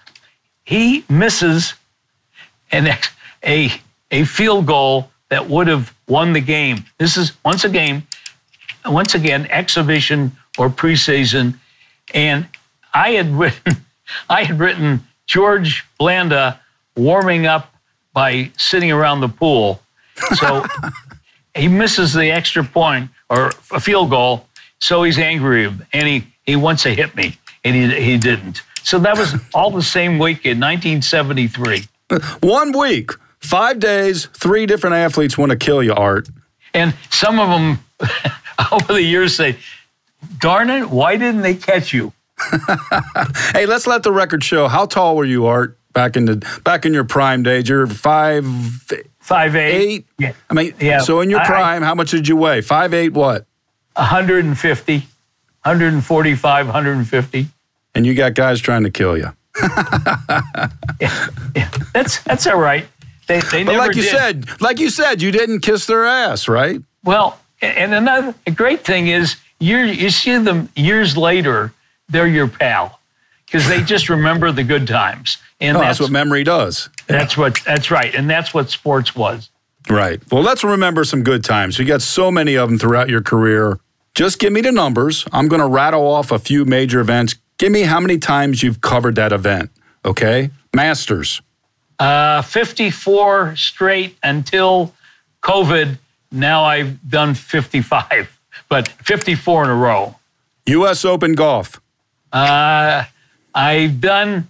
he 0.65 1.05
misses 1.09 1.75
an 2.71 2.87
ex- 2.87 3.11
a 3.45 3.73
a 4.11 4.25
field 4.25 4.67
goal 4.67 5.11
that 5.31 5.49
would 5.49 5.69
have 5.69 5.95
won 6.09 6.33
the 6.33 6.41
game. 6.41 6.85
This 6.99 7.17
is 7.17 7.33
once 7.45 7.65
again, 7.65 8.03
once 8.85 9.15
again, 9.15 9.47
exhibition 9.51 10.33
or 10.61 10.69
preseason, 10.69 11.59
and 12.12 12.47
I 12.93 13.12
had 13.12 13.31
written, 13.40 13.76
I 14.29 14.45
had 14.45 14.59
written 14.59 15.00
George 15.26 15.87
Blanda 15.99 16.61
warming 16.97 17.47
up 17.47 17.73
by 18.12 18.50
sitting 18.59 18.93
around 18.93 19.21
the 19.21 19.29
pool. 19.29 19.81
So 20.35 20.67
he 21.55 21.67
misses 21.67 22.12
the 22.12 22.31
extra 22.31 22.62
point 22.62 23.09
or 23.31 23.52
a 23.71 23.81
field 23.81 24.11
goal, 24.11 24.47
so 24.81 25.02
he's 25.02 25.19
angry 25.19 25.73
and 25.95 26.09
he 26.09 26.26
he 26.45 26.57
wants 26.57 26.83
to 26.83 26.95
hit 26.95 27.17
me, 27.17 27.38
and 27.64 27.75
he 27.75 28.02
he 28.02 28.19
didn't. 28.19 28.62
So 28.83 28.99
that 28.99 29.17
was 29.17 29.35
all 29.55 29.71
the 29.71 29.83
same 29.83 30.19
week 30.19 30.45
in 30.45 30.61
1973. 30.61 31.87
One 32.40 32.76
week, 32.76 33.12
five 33.38 33.79
days, 33.79 34.26
three 34.35 34.67
different 34.67 34.97
athletes 34.97 35.38
want 35.38 35.52
to 35.52 35.57
kill 35.57 35.83
you, 35.83 35.95
Art. 35.95 36.29
And 36.75 36.95
some 37.11 37.38
of 37.38 37.49
them 37.49 37.79
over 38.73 38.93
the 38.93 39.02
years 39.02 39.37
say, 39.37 39.57
darn 40.39 40.71
it, 40.71 40.91
why 40.91 41.17
didn't 41.17 41.43
they 41.43 41.55
catch 41.55 41.93
you? 41.93 42.12
Hey, 43.53 43.67
let's 43.67 43.87
let 43.87 44.03
the 44.03 44.12
record 44.12 44.43
show. 44.45 44.69
How 44.69 44.87
tall 44.87 45.17
were 45.17 45.25
you, 45.25 45.47
Art, 45.47 45.77
back 45.93 46.17
in 46.17 46.25
the 46.25 46.61
back 46.65 46.87
in 46.87 46.95
your 46.95 47.05
prime 47.05 47.43
days? 47.43 47.69
You're 47.69 47.87
five 47.87 48.45
Five 49.19 49.55
eight, 49.57 49.77
eight. 49.91 50.07
Yeah. 50.19 50.33
I 50.49 50.55
mean, 50.55 50.73
Yeah. 50.81 51.00
so 51.00 51.21
in 51.21 51.31
your 51.31 51.41
I- 51.41 51.45
I- 51.45 51.47
prime, 51.47 51.83
how 51.83 51.95
much 51.95 52.11
did 52.11 52.27
you 52.29 52.37
weigh? 52.37 52.61
Five 52.62 52.95
eight 52.95 53.12
what? 53.12 53.45
150, 53.97 54.95
145, 55.65 56.67
150. 56.67 57.47
And 57.95 58.07
you 58.07 58.15
got 58.15 58.35
guys 58.35 58.61
trying 58.61 58.85
to 58.85 58.91
kill 58.91 59.19
you. 59.19 59.33
Yeah, 61.00 61.69
that's 61.93 62.23
that's 62.23 62.47
all 62.47 62.59
right. 62.59 62.87
They, 63.27 63.41
they 63.43 63.65
But 63.65 63.77
like 63.77 63.95
you 63.97 64.03
did. 64.03 64.11
said, 64.11 64.61
like 64.61 64.79
you 64.79 64.91
said, 64.91 65.23
you 65.23 65.31
didn't 65.31 65.61
kiss 65.61 65.87
their 65.87 66.05
ass, 66.05 66.49
right? 66.49 66.81
Well, 67.05 67.39
and 67.62 67.95
another 67.95 68.35
a 68.47 68.50
great 68.50 68.85
thing 68.85 69.09
is 69.09 69.37
you 69.61 69.79
you 69.79 70.11
see 70.11 70.37
them 70.38 70.69
years 70.75 71.17
later, 71.17 71.73
they're 72.09 72.26
your 72.26 72.49
pal 72.49 72.99
because 73.47 73.69
they 73.69 73.83
just 73.83 74.09
remember 74.09 74.50
the 74.50 74.64
good 74.64 74.87
times, 74.88 75.38
and 75.61 75.76
that's 75.76 75.99
that's 75.99 76.00
what 76.00 76.11
memory 76.11 76.45
does. 76.45 76.88
that's 77.07 77.37
what 77.37 77.59
that's 77.64 77.90
right, 77.90 78.14
and 78.14 78.29
that's 78.29 78.52
what 78.52 78.71
sports 78.71 79.14
was. 79.14 79.50
Right. 79.88 80.21
Well, 80.31 80.43
let's 80.43 80.62
remember 80.62 81.05
some 81.05 81.23
good 81.23 81.45
times. 81.45 81.79
You 81.79 81.85
got 81.85 82.02
so 82.02 82.31
many 82.31 82.55
of 82.57 82.69
them 82.69 82.79
throughout 82.79 83.09
your 83.09 83.23
career. 83.23 83.79
Just 84.14 84.38
give 84.38 84.52
me 84.52 84.61
the 84.61 84.73
numbers. 84.73 85.25
I'm 85.33 85.49
going 85.49 85.61
to 85.61 85.69
rattle 85.69 86.07
off 86.07 86.33
a 86.33 86.38
few 86.38 86.64
major 86.64 87.00
events. 87.00 87.37
Give 87.59 87.73
me 87.73 87.83
how 87.83 88.00
many 88.00 88.19
times 88.19 88.62
you've 88.62 88.81
covered 88.81 89.14
that 89.17 89.33
event. 89.33 89.71
Okay. 90.05 90.50
Masters. 90.75 91.40
Uh, 91.99 92.43
54 92.43 93.57
straight 93.57 94.17
until 94.23 94.95
COVID. 95.43 95.99
Now 96.33 96.64
I've 96.64 97.09
done 97.09 97.35
55, 97.35 98.40
but 98.71 98.89
54 98.89 99.65
in 99.65 99.71
a 99.71 99.75
row. 99.75 100.17
U.S. 100.67 101.05
Open 101.05 101.35
golf. 101.35 101.79
Uh, 102.33 103.05
I've 103.55 104.00
done 104.00 104.49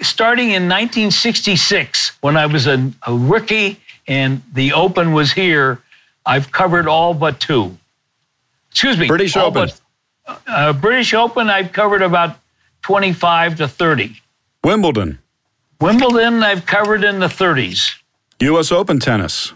starting 0.00 0.46
in 0.48 0.62
1966 0.68 2.12
when 2.22 2.36
I 2.36 2.46
was 2.46 2.66
a, 2.66 2.90
a 3.06 3.14
rookie 3.14 3.78
and 4.08 4.42
the 4.52 4.72
Open 4.72 5.12
was 5.12 5.32
here. 5.32 5.80
I've 6.26 6.50
covered 6.50 6.88
all 6.88 7.14
but 7.14 7.38
two. 7.38 7.76
Excuse 8.70 8.98
me. 8.98 9.06
British 9.06 9.36
Open. 9.36 9.68
but- 9.68 9.78
uh, 10.46 10.72
British 10.72 11.12
Open, 11.14 11.50
I've 11.50 11.72
covered 11.72 12.00
about 12.00 12.38
25 12.82 13.56
to 13.58 13.68
30. 13.68 14.16
Wimbledon. 14.64 15.18
Wimbledon, 15.80 16.42
I've 16.44 16.64
covered 16.64 17.02
in 17.02 17.18
the 17.18 17.26
30s. 17.26 17.96
U.S. 18.40 18.70
Open 18.70 19.00
tennis. 19.00 19.52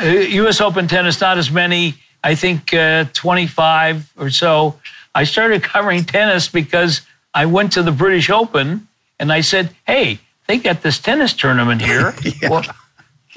Uh, 0.00 0.04
U.S. 0.06 0.60
Open 0.62 0.88
tennis, 0.88 1.20
not 1.20 1.36
as 1.36 1.50
many. 1.50 1.94
I 2.24 2.34
think 2.34 2.74
uh, 2.74 3.04
25 3.12 4.12
or 4.18 4.30
so. 4.30 4.78
I 5.14 5.24
started 5.24 5.62
covering 5.62 6.04
tennis 6.04 6.48
because 6.48 7.02
I 7.34 7.46
went 7.46 7.72
to 7.72 7.82
the 7.82 7.92
British 7.92 8.30
Open 8.30 8.88
and 9.18 9.32
I 9.32 9.40
said, 9.42 9.70
"Hey, 9.86 10.18
they 10.46 10.58
got 10.58 10.82
this 10.82 10.98
tennis 10.98 11.32
tournament 11.32 11.82
here. 11.82 12.14
Yeah. 12.42 12.48
Well, 12.50 12.64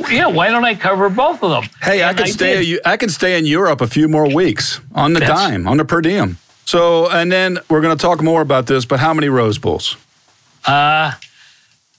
yeah, 0.09 0.25
why 0.27 0.49
don't 0.49 0.65
I 0.65 0.73
cover 0.75 1.09
both 1.09 1.43
of 1.43 1.51
them?" 1.51 1.69
Hey, 1.81 2.01
I 2.01 2.09
And 2.09 2.17
could 2.17 2.27
stay. 2.29 2.65
did. 2.65 2.79
I 2.85 2.97
could 2.97 3.11
stay 3.11 3.37
in 3.37 3.45
Europe 3.45 3.81
a 3.81 3.87
few 3.87 4.07
more 4.07 4.27
weeks 4.33 4.79
on 4.95 5.13
the 5.13 5.19
That's- 5.19 5.37
dime, 5.49 5.67
on 5.67 5.77
the 5.77 5.85
per 5.85 6.01
diem. 6.01 6.37
So, 6.65 7.09
and 7.09 7.31
then 7.31 7.59
we're 7.69 7.81
going 7.81 7.97
to 7.97 8.01
talk 8.01 8.21
more 8.21 8.41
about 8.41 8.65
this. 8.67 8.85
But 8.85 8.99
how 8.99 9.13
many 9.13 9.27
Rose 9.29 9.57
Bowls? 9.57 9.97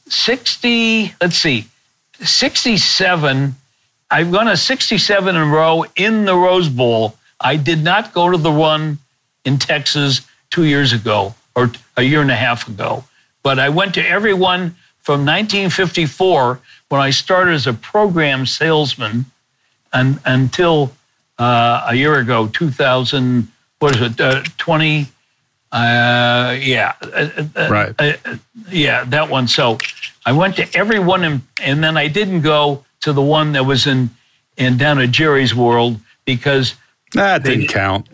60, 0.08 1.14
let's 1.20 1.36
see, 1.36 1.66
67. 2.20 3.54
I've 4.12 4.30
gone 4.30 4.46
a 4.48 4.56
67 4.58 5.34
in 5.34 5.40
a 5.40 5.46
row 5.46 5.84
in 5.96 6.26
the 6.26 6.36
Rose 6.36 6.68
Bowl. 6.68 7.16
I 7.40 7.56
did 7.56 7.82
not 7.82 8.12
go 8.12 8.30
to 8.30 8.36
the 8.36 8.50
one 8.52 8.98
in 9.46 9.58
Texas 9.58 10.20
two 10.50 10.64
years 10.64 10.92
ago 10.92 11.34
or 11.56 11.72
a 11.96 12.02
year 12.02 12.20
and 12.20 12.30
a 12.30 12.36
half 12.36 12.68
ago, 12.68 13.04
but 13.42 13.58
I 13.58 13.70
went 13.70 13.94
to 13.94 14.06
every 14.06 14.34
one 14.34 14.76
from 15.00 15.24
1954 15.24 16.60
when 16.90 17.00
I 17.00 17.08
started 17.08 17.54
as 17.54 17.66
a 17.66 17.72
program 17.72 18.44
salesman 18.44 19.24
and, 19.94 20.20
until 20.26 20.92
uh, 21.38 21.86
a 21.88 21.94
year 21.94 22.18
ago, 22.18 22.48
2000, 22.48 23.48
what 23.78 23.96
is 23.96 24.02
it, 24.02 24.20
uh, 24.20 24.42
20? 24.58 25.06
Uh, 25.72 26.54
yeah. 26.60 26.92
Uh, 27.00 27.30
uh, 27.56 27.68
Right. 27.70 27.94
uh, 27.98 28.12
yeah, 28.70 29.04
that 29.04 29.30
one. 29.30 29.48
So 29.48 29.78
I 30.26 30.32
went 30.32 30.56
to 30.56 30.76
every 30.76 30.98
one, 30.98 31.24
in, 31.24 31.42
and 31.62 31.82
then 31.82 31.96
I 31.96 32.08
didn't 32.08 32.42
go 32.42 32.84
to 33.02 33.12
the 33.12 33.22
one 33.22 33.52
that 33.52 33.64
was 33.64 33.86
in, 33.86 34.10
in 34.56 34.76
down 34.76 34.98
at 35.00 35.10
Jerry's 35.10 35.54
World 35.54 35.98
because 36.24 36.74
That 37.14 37.42
didn't 37.44 37.68
count. 37.68 38.08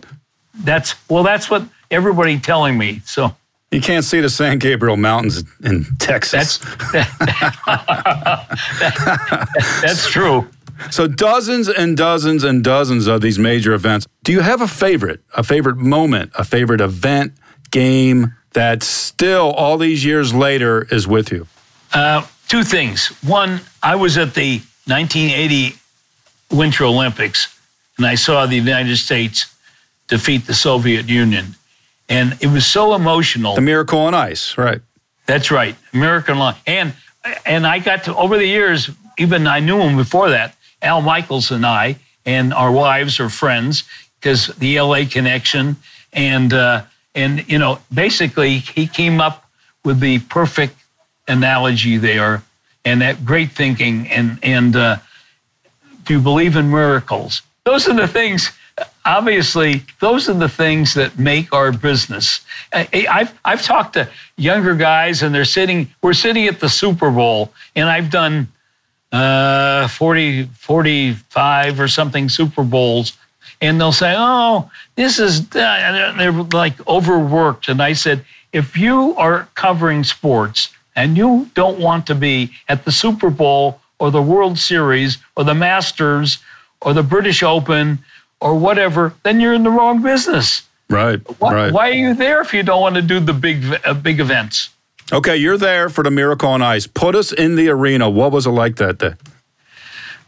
that's 0.55 0.95
well, 1.09 1.23
that's 1.23 1.51
what 1.51 1.63
everybody 1.91 2.39
telling 2.39 2.77
me. 2.77 3.01
So 3.05 3.35
You 3.71 3.81
can't 3.81 4.05
see 4.05 4.21
the 4.21 4.31
San 4.31 4.59
Gabriel 4.59 4.97
Mountains 4.97 5.45
in 5.63 5.85
Texas. 5.99 6.59
that's 6.93 6.93
that's 9.83 10.09
true. 10.09 10.49
So 10.91 11.09
dozens 11.09 11.69
and 11.69 11.97
dozens 11.97 12.45
and 12.45 12.63
dozens 12.63 13.07
of 13.09 13.21
these 13.21 13.39
major 13.39 13.75
events. 13.75 14.07
Do 14.23 14.33
you 14.33 14.41
have 14.41 14.61
a 14.61 14.69
favorite, 14.69 15.21
a 15.37 15.43
favorite 15.43 15.77
moment, 15.77 16.31
a 16.37 16.45
favorite 16.45 16.81
event, 16.81 17.33
game 17.71 18.35
that 18.53 18.83
still 18.83 19.51
all 19.53 19.77
these 19.77 20.05
years 20.05 20.33
later 20.33 20.87
is 20.91 21.07
with 21.09 21.33
you? 21.33 21.47
Uh, 21.93 22.25
two 22.47 22.63
things. 22.63 23.09
One, 23.25 23.61
I 23.83 23.97
was 23.97 24.17
at 24.17 24.35
the 24.35 24.63
1980 24.89 25.77
Winter 26.51 26.85
Olympics, 26.85 27.55
and 27.97 28.07
I 28.07 28.15
saw 28.15 28.47
the 28.47 28.57
United 28.57 28.97
States 28.97 29.55
defeat 30.09 30.47
the 30.47 30.55
Soviet 30.55 31.09
Union, 31.09 31.57
and 32.09 32.37
it 32.41 32.47
was 32.47 32.67
so 32.67 32.95
emotional. 32.95 33.55
The 33.55 33.61
Miracle 33.61 34.01
on 34.01 34.15
Ice, 34.15 34.57
right? 34.57 34.81
That's 35.27 35.51
right, 35.51 35.77
American 35.93 36.39
law. 36.39 36.55
And 36.67 36.95
and 37.45 37.67
I 37.67 37.81
got 37.81 38.05
to 38.05 38.17
over 38.17 38.39
the 38.39 38.47
years, 38.47 38.91
even 39.19 39.47
I 39.47 39.61
knew 39.61 39.79
him 39.81 39.97
before 39.97 40.31
that. 40.31 40.57
Al 40.81 41.03
Michaels 41.03 41.51
and 41.51 41.67
I 41.67 41.97
and 42.25 42.53
our 42.55 42.71
wives 42.71 43.21
are 43.21 43.29
friends 43.29 43.85
because 44.21 44.49
the 44.59 44.81
LA 44.81 45.05
connection, 45.11 45.77
and 46.13 46.53
uh, 46.53 46.85
and 47.15 47.49
you 47.51 47.59
know 47.59 47.81
basically 47.93 48.59
he 48.59 48.87
came 48.87 49.21
up 49.21 49.45
with 49.85 50.01
the 50.01 50.19
perfect 50.21 50.77
analogy 51.27 51.97
there, 51.97 52.43
and 52.89 53.03
that 53.03 53.25
great 53.25 53.53
thinking 53.53 54.09
and 54.09 54.39
and 54.43 54.75
uh, 54.75 54.97
do 56.05 56.15
you 56.15 56.21
believe 56.21 56.57
in 56.57 56.71
miracles? 56.71 57.43
Those 57.65 57.87
are 57.89 57.95
the 57.95 58.09
things. 58.09 58.51
Obviously, 59.05 59.85
those 60.01 60.29
are 60.29 60.35
the 60.35 60.49
things 60.49 60.95
that 60.95 61.19
make 61.19 61.53
our 61.53 61.71
business. 61.71 62.41
I've 62.73 63.39
I've 63.45 63.63
talked 63.63 63.95
to 63.95 64.09
younger 64.37 64.75
guys, 64.75 65.23
and 65.23 65.35
they're 65.35 65.45
sitting. 65.45 65.89
We're 66.03 66.15
sitting 66.15 66.47
at 66.47 66.61
the 66.61 66.69
Super 66.69 67.11
Bowl, 67.11 67.53
and 67.77 67.89
I've 67.89 68.11
done 68.11 68.49
uh, 69.13 69.89
40, 69.89 70.45
45 70.45 71.81
or 71.81 71.89
something 71.89 72.29
Super 72.29 72.63
Bowls, 72.63 73.19
and 73.61 73.81
they'll 73.81 73.93
say, 73.93 74.15
"Oh, 74.17 74.71
this 74.95 75.19
is," 75.19 75.49
they're 75.49 76.33
like 76.33 76.87
overworked. 76.87 77.69
And 77.69 77.83
I 77.83 77.93
said, 77.93 78.25
if 78.53 78.77
you 78.77 79.15
are 79.17 79.49
covering 79.55 80.05
sports 80.05 80.71
and 80.99 81.17
you 81.17 81.49
don't 81.55 81.79
want 81.79 82.09
to 82.09 82.15
be 82.17 82.51
at 82.69 82.85
the 82.85 82.91
Super 82.91 83.31
Bowl 83.31 83.81
or 84.01 84.11
the 84.11 84.21
World 84.21 84.59
Series 84.59 85.19
or 85.37 85.45
the 85.45 85.55
Masters 85.55 86.39
or 86.83 86.93
the 86.93 87.05
British 87.05 87.41
Open 87.45 88.01
or 88.41 88.59
whatever, 88.59 89.15
then 89.23 89.39
you're 89.39 89.55
in 89.55 89.63
the 89.63 89.71
wrong 89.71 90.03
business. 90.03 90.63
Right. 90.91 91.21
Why, 91.41 91.55
right. 91.55 91.73
why 91.73 91.91
are 91.91 91.95
you 91.95 92.15
there 92.15 92.41
if 92.41 92.53
you 92.53 92.65
don't 92.65 92.81
want 92.81 92.97
to 92.97 93.03
do 93.03 93.21
the 93.21 93.33
big 93.33 93.65
uh, 93.85 93.95
big 93.95 94.19
events? 94.19 94.71
Okay, 95.13 95.37
you're 95.37 95.57
there 95.57 95.89
for 95.89 96.03
the 96.03 96.11
Miracle 96.11 96.51
on 96.51 96.63
Ice. 96.63 96.89
Put 96.89 97.15
us 97.15 97.33
in 97.33 97.55
the 97.55 97.69
arena. 97.69 98.11
What 98.11 98.33
was 98.33 98.47
it 98.47 98.51
like 98.51 98.77
that 98.77 98.99
day? 98.99 99.15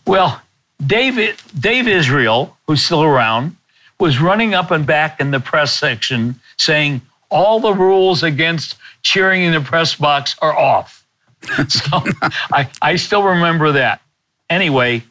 Well, 0.07 0.41
David 0.87 1.37
Dave 1.59 1.89
Israel, 1.89 2.57
who's 2.67 2.83
still 2.83 3.03
around, 3.03 3.57
was 3.99 4.21
running 4.21 4.55
up 4.55 4.71
and 4.71 4.87
back 4.87 5.21
in 5.21 5.33
the 5.33 5.41
press 5.41 5.77
section 5.77 6.41
saying 6.57 7.01
all 7.29 7.59
the 7.59 7.75
rules 7.75 8.23
against 8.23 8.77
cheering 9.03 9.43
in 9.43 9.53
the 9.53 9.61
press 9.61 9.95
box 9.95 10.37
are 10.41 10.57
off. 10.57 11.07
so 11.69 12.03
I, 12.53 12.69
I 12.83 12.97
still 12.97 13.23
remember 13.23 13.73
that. 13.73 14.03
Anyway, 14.49 15.03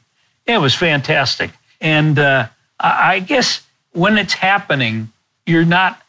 it 0.46 0.58
was 0.58 0.76
fantastic. 0.76 1.52
And 1.82 2.20
uh, 2.20 2.48
I 2.80 3.20
guess 3.20 3.62
when 3.92 4.18
it's 4.18 4.34
happening, 4.34 5.12
you're 5.46 5.66
not 5.66 6.02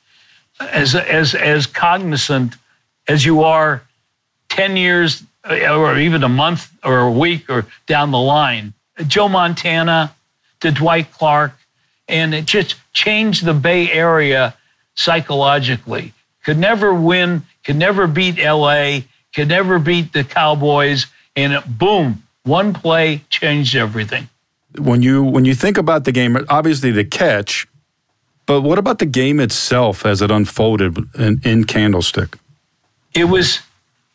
as, 0.60 0.94
as, 0.94 1.34
as 1.34 1.66
cognizant 1.66 2.56
as 3.08 3.25
you 3.25 3.42
are 3.42 3.82
10 4.50 4.76
years 4.76 5.22
uh, 5.49 5.75
or 5.75 5.99
even 5.99 6.22
a 6.22 6.28
month 6.28 6.70
or 6.84 7.00
a 7.00 7.10
week 7.10 7.49
or 7.49 7.66
down 7.87 8.10
the 8.10 8.18
line. 8.18 8.75
Joe 9.06 9.28
Montana 9.28 10.14
to 10.60 10.70
Dwight 10.70 11.10
Clark, 11.12 11.52
and 12.08 12.34
it 12.34 12.44
just 12.44 12.76
changed 12.92 13.44
the 13.44 13.54
Bay 13.54 13.90
Area 13.90 14.54
psychologically. 14.94 16.12
Could 16.44 16.58
never 16.58 16.92
win, 16.92 17.42
could 17.71 17.77
never 17.77 18.09
beat 18.09 18.37
LA, 18.37 19.03
could 19.33 19.47
never 19.47 19.79
beat 19.79 20.12
the 20.12 20.25
Cowboys, 20.25 21.07
and 21.37 21.62
boom, 21.79 22.21
one 22.43 22.75
play 22.75 23.23
changed 23.31 23.77
everything. 23.77 24.29
When 24.77 25.03
you 25.03 25.23
when 25.23 25.45
you 25.45 25.55
think 25.55 25.79
about 25.79 26.03
the 26.03 26.11
game, 26.11 26.37
obviously 26.49 26.91
the 26.91 27.05
catch, 27.05 27.69
but 28.47 28.62
what 28.62 28.77
about 28.77 28.99
the 28.99 29.07
game 29.07 29.39
itself 29.39 30.05
as 30.05 30.21
it 30.21 30.33
unfolded 30.33 30.99
in, 31.17 31.41
in 31.45 31.62
Candlestick? 31.62 32.37
It 33.15 33.27
was 33.27 33.61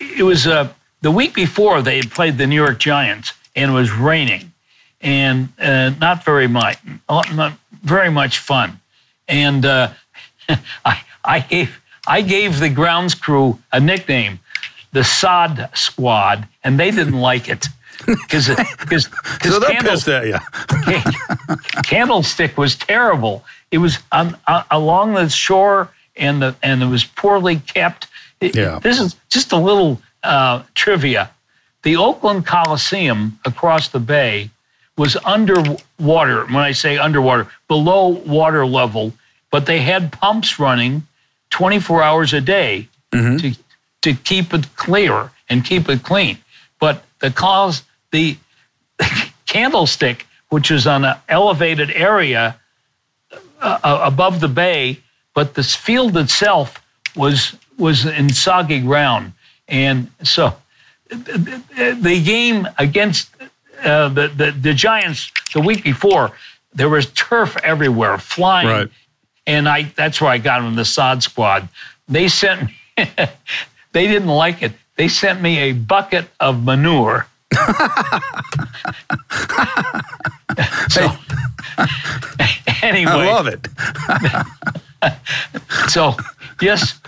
it 0.01 0.23
was 0.23 0.47
uh, 0.47 0.67
the 0.99 1.11
week 1.11 1.33
before 1.33 1.81
they 1.81 1.95
had 1.95 2.11
played 2.11 2.37
the 2.37 2.47
New 2.47 2.61
York 2.61 2.77
Giants, 2.77 3.31
and 3.55 3.71
it 3.71 3.73
was 3.73 3.89
raining, 3.89 4.51
and 4.99 5.47
uh, 5.59 5.91
not 6.01 6.25
very 6.25 6.49
much, 6.49 6.77
not 7.07 7.53
very 7.83 8.09
much 8.11 8.37
fun, 8.37 8.81
and 9.29 9.65
uh, 9.65 9.93
I 10.83 11.01
I 11.23 11.39
gave 11.39 11.79
I 12.07 12.21
gave 12.21 12.59
the 12.59 12.69
grounds 12.69 13.15
crew 13.15 13.59
a 13.71 13.79
nickname, 13.79 14.39
the 14.91 15.03
Sod 15.03 15.69
Squad, 15.73 16.47
and 16.63 16.79
they 16.79 16.91
didn't 16.91 17.19
like 17.19 17.49
it 17.49 17.67
because 18.05 18.45
so 18.45 19.59
they're 19.59 19.81
pissed 19.81 20.07
at 20.07 20.27
you. 20.27 20.37
Candlestick 21.83 22.57
was 22.57 22.75
terrible. 22.75 23.43
It 23.71 23.79
was 23.79 23.99
on, 24.11 24.37
uh, 24.47 24.63
along 24.71 25.13
the 25.13 25.29
shore, 25.29 25.89
and 26.15 26.41
the 26.41 26.55
and 26.61 26.83
it 26.83 26.87
was 26.87 27.03
poorly 27.03 27.57
kept. 27.57 28.07
It, 28.41 28.55
yeah. 28.55 28.79
This 28.79 28.99
is 28.99 29.15
just 29.29 29.51
a 29.51 29.57
little 29.57 30.01
uh, 30.23 30.63
trivia. 30.75 31.31
The 31.83 31.95
Oakland 31.95 32.45
Coliseum 32.45 33.39
across 33.45 33.89
the 33.89 33.99
bay 33.99 34.49
was 34.97 35.17
underwater. 35.17 36.45
When 36.45 36.57
I 36.57 36.71
say 36.71 36.97
underwater, 36.97 37.47
below 37.67 38.07
water 38.07 38.65
level, 38.65 39.13
but 39.51 39.65
they 39.65 39.81
had 39.81 40.11
pumps 40.11 40.59
running 40.59 41.03
24 41.49 42.03
hours 42.03 42.33
a 42.33 42.41
day 42.41 42.87
mm-hmm. 43.11 43.37
to 43.37 43.55
to 44.01 44.13
keep 44.13 44.53
it 44.53 44.75
clear 44.75 45.31
and 45.49 45.65
keep 45.65 45.89
it 45.89 46.03
clean. 46.03 46.37
But 46.79 47.03
the 47.19 47.31
cause 47.31 47.83
the 48.11 48.37
candlestick, 49.47 50.27
which 50.49 50.69
is 50.69 50.85
on 50.85 51.05
an 51.05 51.15
elevated 51.27 51.89
area 51.91 52.59
uh, 53.31 53.79
uh, 53.83 54.01
above 54.03 54.41
the 54.41 54.47
bay, 54.47 54.99
but 55.33 55.55
this 55.55 55.75
field 55.75 56.15
itself 56.17 56.81
was 57.15 57.55
was 57.77 58.05
in 58.05 58.29
soggy 58.29 58.79
ground, 58.81 59.33
and 59.67 60.11
so 60.23 60.55
the 61.09 62.21
game 62.23 62.67
against 62.77 63.29
uh, 63.83 64.09
the, 64.09 64.27
the 64.27 64.51
the 64.51 64.73
Giants 64.73 65.31
the 65.53 65.61
week 65.61 65.83
before, 65.83 66.31
there 66.73 66.89
was 66.89 67.11
turf 67.11 67.57
everywhere 67.63 68.17
flying. 68.17 68.67
Right 68.67 68.91
and 69.47 69.67
I 69.69 69.83
that's 69.95 70.21
where 70.21 70.31
I 70.31 70.37
got 70.37 70.61
them 70.61 70.75
the 70.75 70.85
sod 70.85 71.23
squad. 71.23 71.67
They 72.07 72.27
sent 72.27 72.67
me, 72.67 72.75
they 73.91 74.07
didn't 74.07 74.27
like 74.27 74.61
it. 74.61 74.73
They 74.95 75.07
sent 75.07 75.41
me 75.41 75.57
a 75.59 75.71
bucket 75.73 76.27
of 76.39 76.63
manure. 76.63 77.27
so 80.89 81.01
anyway, 82.81 83.11
I 83.11 83.25
love 83.25 83.47
it. 83.47 83.67
so 85.89 86.15
yes, 86.61 86.99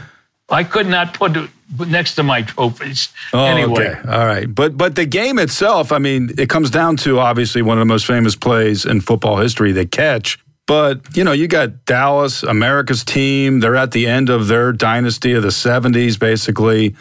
I 0.50 0.64
could 0.64 0.88
not 0.88 1.14
put 1.14 1.36
it 1.38 1.50
next 1.88 2.16
to 2.16 2.24
my 2.24 2.42
trophies. 2.42 3.10
Oh, 3.34 3.46
anyway, 3.46 3.90
okay. 3.90 4.10
all 4.10 4.26
right, 4.26 4.54
but 4.54 4.78
but 4.78 4.96
the 4.96 5.06
game 5.06 5.40
itself, 5.40 5.92
I 5.92 6.00
mean, 6.00 6.32
it 6.38 6.50
comes 6.50 6.70
down 6.70 6.98
to 6.98 7.20
obviously 7.20 7.62
one 7.62 7.78
of 7.78 7.82
the 7.82 7.86
most 7.86 8.06
famous 8.06 8.36
plays 8.36 8.86
in 8.86 9.02
football 9.02 9.38
history, 9.38 9.72
the 9.72 9.86
catch 9.86 10.40
but, 10.68 11.16
you 11.16 11.24
know, 11.24 11.32
you 11.32 11.48
got 11.48 11.86
Dallas, 11.86 12.44
America's 12.44 13.06
team. 13.06 13.62
They're 13.62 13.78
at 13.78 13.92
the 13.92 14.06
end 14.06 14.30
of 14.30 14.48
their 14.48 14.74
dynasty 14.74 15.32
of 15.32 15.42
the 15.42 15.50
70s, 15.50 16.20
basically. 16.20 16.94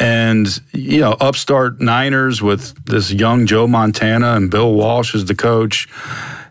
And, 0.00 0.48
you 0.72 1.00
know, 1.00 1.12
upstart 1.20 1.78
Niners 1.78 2.40
with 2.40 2.74
this 2.86 3.12
young 3.12 3.46
Joe 3.46 3.66
Montana 3.66 4.32
and 4.32 4.50
Bill 4.50 4.72
Walsh 4.72 5.14
as 5.14 5.26
the 5.26 5.34
coach. 5.34 5.88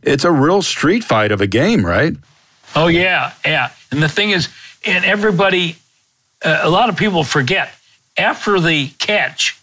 It's 0.03 0.23
a 0.23 0.31
real 0.31 0.61
street 0.61 1.03
fight 1.03 1.31
of 1.31 1.41
a 1.41 1.47
game, 1.47 1.83
right? 1.83 2.15
Oh, 2.75 2.87
yeah. 2.87 3.33
Yeah. 3.43 3.71
And 3.89 4.01
the 4.01 4.09
thing 4.09 4.29
is, 4.29 4.47
and 4.85 5.03
everybody, 5.03 5.77
uh, 6.45 6.59
a 6.61 6.69
lot 6.69 6.89
of 6.89 6.95
people 6.95 7.23
forget, 7.23 7.71
after 8.17 8.59
the 8.59 8.89
catch, 8.99 9.59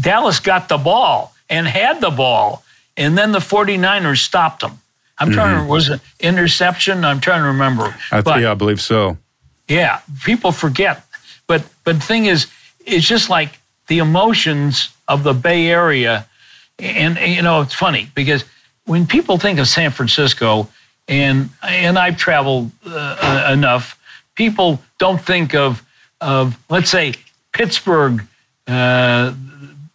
Dallas 0.00 0.40
got 0.40 0.68
the 0.68 0.78
ball 0.78 1.34
and 1.48 1.68
had 1.68 2.00
the 2.00 2.10
ball. 2.10 2.64
And 2.96 3.16
then 3.16 3.30
the 3.30 3.38
49ers 3.38 4.18
stopped 4.18 4.60
them. 4.60 4.80
I'm 5.18 5.28
mm-hmm. 5.28 5.34
trying 5.34 5.48
to, 5.48 5.54
remember, 5.54 5.72
was 5.72 5.88
it 5.88 6.00
interception? 6.20 7.04
I'm 7.04 7.20
trying 7.20 7.42
to 7.42 7.48
remember. 7.48 7.94
I, 8.10 8.20
but, 8.20 8.40
yeah, 8.40 8.50
I 8.50 8.54
believe 8.54 8.80
so. 8.80 9.16
Yeah, 9.68 10.00
people 10.24 10.52
forget. 10.52 11.04
But, 11.46 11.64
but 11.84 11.96
the 11.96 12.02
thing 12.02 12.26
is, 12.26 12.46
it's 12.84 13.06
just 13.06 13.30
like 13.30 13.58
the 13.86 13.98
emotions 13.98 14.90
of 15.08 15.22
the 15.22 15.34
Bay 15.34 15.68
Area. 15.68 16.26
And, 16.78 17.18
you 17.18 17.42
know, 17.42 17.60
it's 17.60 17.74
funny 17.74 18.10
because 18.14 18.44
when 18.86 19.06
people 19.06 19.38
think 19.38 19.58
of 19.58 19.68
San 19.68 19.90
Francisco, 19.90 20.68
and, 21.06 21.50
and 21.62 21.98
I've 21.98 22.16
traveled 22.16 22.70
uh, 22.86 23.50
enough, 23.52 23.98
people 24.34 24.82
don't 24.98 25.20
think 25.20 25.54
of, 25.54 25.82
of 26.20 26.58
let's 26.68 26.90
say, 26.90 27.14
Pittsburgh, 27.52 28.26
uh, 28.66 29.32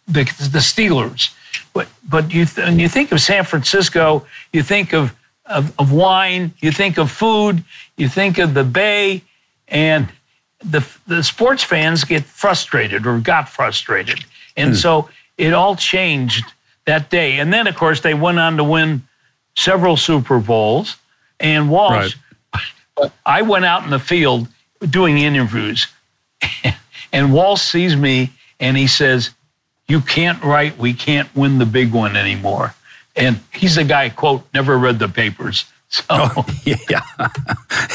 the, 0.06 0.24
the 0.52 0.60
Steelers. 0.60 1.34
But, 1.72 1.88
but 2.08 2.32
you 2.32 2.46
th- 2.46 2.66
when 2.66 2.78
you 2.78 2.88
think 2.88 3.12
of 3.12 3.20
San 3.20 3.44
Francisco, 3.44 4.24
you 4.52 4.62
think 4.62 4.92
of, 4.92 5.14
of, 5.46 5.78
of 5.78 5.92
wine, 5.92 6.52
you 6.60 6.72
think 6.72 6.98
of 6.98 7.10
food, 7.10 7.64
you 7.96 8.08
think 8.08 8.38
of 8.38 8.54
the 8.54 8.64
bay, 8.64 9.22
and 9.68 10.08
the, 10.64 10.86
the 11.06 11.22
sports 11.22 11.62
fans 11.62 12.04
get 12.04 12.24
frustrated 12.24 13.06
or 13.06 13.18
got 13.18 13.48
frustrated. 13.48 14.24
And 14.56 14.70
hmm. 14.70 14.76
so 14.76 15.10
it 15.38 15.52
all 15.52 15.76
changed 15.76 16.44
that 16.86 17.10
day. 17.10 17.38
And 17.38 17.52
then, 17.52 17.66
of 17.66 17.76
course, 17.76 18.00
they 18.00 18.14
went 18.14 18.38
on 18.38 18.56
to 18.56 18.64
win 18.64 19.02
several 19.56 19.96
Super 19.96 20.38
Bowls. 20.38 20.96
And 21.38 21.70
Walsh, 21.70 22.16
right. 22.54 23.12
I 23.24 23.42
went 23.42 23.64
out 23.64 23.84
in 23.84 23.90
the 23.90 23.98
field 23.98 24.48
doing 24.88 25.18
interviews, 25.18 25.86
and 27.12 27.32
Walsh 27.32 27.62
sees 27.62 27.96
me 27.96 28.30
and 28.58 28.76
he 28.76 28.86
says, 28.86 29.30
you 29.88 30.00
can't 30.00 30.42
write, 30.42 30.78
we 30.78 30.92
can't 30.92 31.34
win 31.34 31.58
the 31.58 31.66
big 31.66 31.92
one 31.92 32.16
anymore. 32.16 32.74
And 33.20 33.40
he's 33.52 33.74
the 33.76 33.84
guy, 33.84 34.08
quote, 34.10 34.42
never 34.54 34.78
read 34.78 34.98
the 34.98 35.08
papers. 35.08 35.64
So 35.92 36.04
Oh, 36.08 36.46
yeah. 36.64 36.76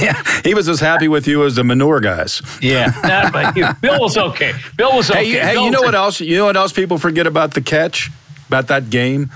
yeah. 0.01 0.21
He 0.43 0.53
was 0.53 0.67
as 0.67 0.81
happy 0.81 1.07
with 1.07 1.27
you 1.29 1.45
as 1.45 1.55
the 1.55 1.63
manure 1.63 2.01
guys. 2.01 2.41
yeah, 2.61 3.29
but 3.31 3.53
he- 3.55 3.63
Bill 3.79 4.01
was 4.01 4.17
okay. 4.17 4.51
Bill 4.75 4.97
was 4.97 5.09
okay. 5.09 5.23
Hey, 5.31 5.39
hey, 5.39 5.53
Bill 5.53 5.63
you 5.63 5.71
know 5.71 5.79
what 5.81 5.95
else? 5.95 6.19
You 6.19 6.35
know 6.35 6.45
what 6.47 6.57
else 6.57 6.73
people 6.73 6.97
forget 6.97 7.25
about 7.25 7.53
the 7.53 7.61
catch, 7.61 8.11
about 8.49 8.67
that 8.67 8.89
game? 8.89 9.31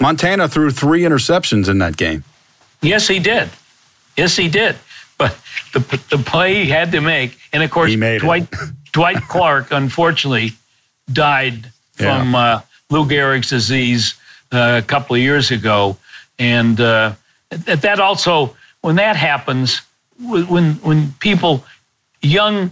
Montana 0.00 0.48
threw 0.48 0.72
three 0.72 1.02
interceptions 1.02 1.68
in 1.68 1.78
that 1.78 1.96
game. 1.96 2.24
Yes, 2.80 3.06
he 3.06 3.20
did. 3.20 3.50
Yes, 4.16 4.34
he 4.34 4.48
did. 4.48 4.74
But 5.16 5.38
the 5.72 5.78
the 6.10 6.18
play 6.18 6.64
he 6.64 6.70
had 6.70 6.90
to 6.90 7.00
make, 7.00 7.38
and 7.52 7.62
of 7.62 7.70
course, 7.70 7.88
He 7.90 7.96
made 7.96 8.16
it. 8.16 8.22
Dwight 8.22 8.52
Dwight 8.90 9.22
Clark 9.28 9.70
unfortunately 9.70 10.54
died 11.12 11.70
Yeah. 12.00 12.18
from 12.18 12.34
uh, 12.34 12.60
Lou 12.90 13.06
Gehrig's 13.06 13.50
disease 13.50 14.14
a 14.52 14.82
couple 14.82 15.16
of 15.16 15.22
years 15.22 15.50
ago, 15.50 15.96
and 16.38 16.80
uh, 16.80 17.14
that 17.50 17.82
that 17.82 18.00
also 18.00 18.56
when 18.82 18.96
that 18.96 19.16
happens, 19.16 19.80
when 20.20 20.74
when 20.74 21.12
people, 21.20 21.64
young 22.20 22.70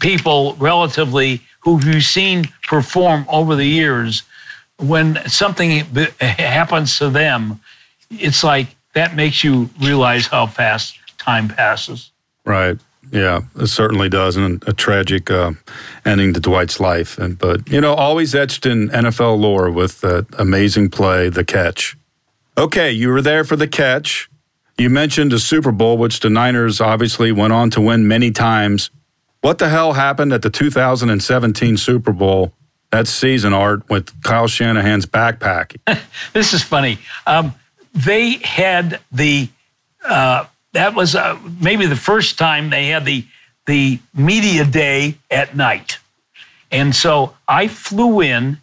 people, 0.00 0.54
relatively 0.58 1.40
who 1.60 1.80
you've 1.84 2.04
seen 2.04 2.46
perform 2.68 3.26
over 3.28 3.54
the 3.56 3.66
years, 3.66 4.22
when 4.78 5.18
something 5.28 5.80
happens 6.20 6.98
to 6.98 7.10
them, 7.10 7.60
it's 8.10 8.44
like 8.44 8.68
that 8.94 9.14
makes 9.14 9.44
you 9.44 9.68
realize 9.80 10.26
how 10.26 10.46
fast 10.46 10.98
time 11.18 11.48
passes. 11.48 12.10
Right. 12.44 12.78
Yeah, 13.14 13.42
it 13.54 13.68
certainly 13.68 14.08
does, 14.08 14.36
and 14.36 14.60
a 14.66 14.72
tragic 14.72 15.30
uh, 15.30 15.52
ending 16.04 16.34
to 16.34 16.40
Dwight's 16.40 16.80
life. 16.80 17.16
And 17.16 17.38
but 17.38 17.68
you 17.70 17.80
know, 17.80 17.94
always 17.94 18.34
etched 18.34 18.66
in 18.66 18.88
NFL 18.88 19.38
lore 19.38 19.70
with 19.70 20.00
that 20.00 20.26
amazing 20.36 20.90
play, 20.90 21.28
the 21.28 21.44
catch. 21.44 21.96
Okay, 22.58 22.90
you 22.90 23.08
were 23.10 23.22
there 23.22 23.44
for 23.44 23.54
the 23.54 23.68
catch. 23.68 24.28
You 24.76 24.90
mentioned 24.90 25.30
the 25.30 25.38
Super 25.38 25.70
Bowl, 25.70 25.96
which 25.96 26.18
the 26.18 26.28
Niners 26.28 26.80
obviously 26.80 27.30
went 27.30 27.52
on 27.52 27.70
to 27.70 27.80
win 27.80 28.08
many 28.08 28.32
times. 28.32 28.90
What 29.42 29.58
the 29.58 29.68
hell 29.68 29.92
happened 29.92 30.32
at 30.32 30.42
the 30.42 30.50
2017 30.50 31.76
Super 31.76 32.12
Bowl 32.12 32.52
that 32.90 33.06
season, 33.06 33.52
Art, 33.52 33.88
with 33.88 34.10
Kyle 34.24 34.48
Shanahan's 34.48 35.06
backpack? 35.06 35.76
This 36.32 36.52
is 36.52 36.64
funny. 36.64 36.98
Um, 37.28 37.54
they 37.94 38.38
had 38.42 38.98
the 39.12 39.48
uh, 40.04 40.46
that 40.74 40.94
was 40.94 41.14
uh, 41.14 41.38
maybe 41.60 41.86
the 41.86 41.96
first 41.96 42.36
time 42.38 42.70
they 42.70 42.88
had 42.88 43.04
the 43.04 43.24
the 43.66 43.98
media 44.12 44.64
day 44.64 45.16
at 45.30 45.56
night, 45.56 45.98
and 46.70 46.94
so 46.94 47.34
I 47.48 47.68
flew 47.68 48.20
in. 48.20 48.58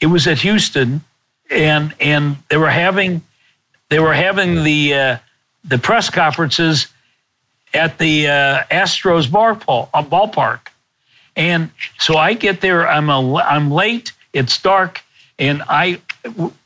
It 0.00 0.06
was 0.06 0.26
at 0.26 0.38
Houston, 0.38 1.02
and 1.48 1.94
and 2.00 2.36
they 2.48 2.56
were 2.56 2.70
having 2.70 3.22
they 3.88 4.00
were 4.00 4.14
having 4.14 4.64
the 4.64 4.94
uh, 4.94 5.18
the 5.64 5.78
press 5.78 6.10
conferences 6.10 6.88
at 7.74 7.98
the 7.98 8.26
uh, 8.26 8.64
Astros 8.70 9.30
bar 9.30 9.54
ball, 9.54 9.88
uh, 9.94 10.02
ballpark. 10.02 10.68
And 11.36 11.70
so 11.98 12.16
I 12.16 12.34
get 12.34 12.60
there. 12.60 12.86
I'm 12.88 13.08
a, 13.08 13.36
I'm 13.36 13.70
late. 13.70 14.12
It's 14.32 14.60
dark, 14.60 15.02
and 15.38 15.62
I. 15.68 16.00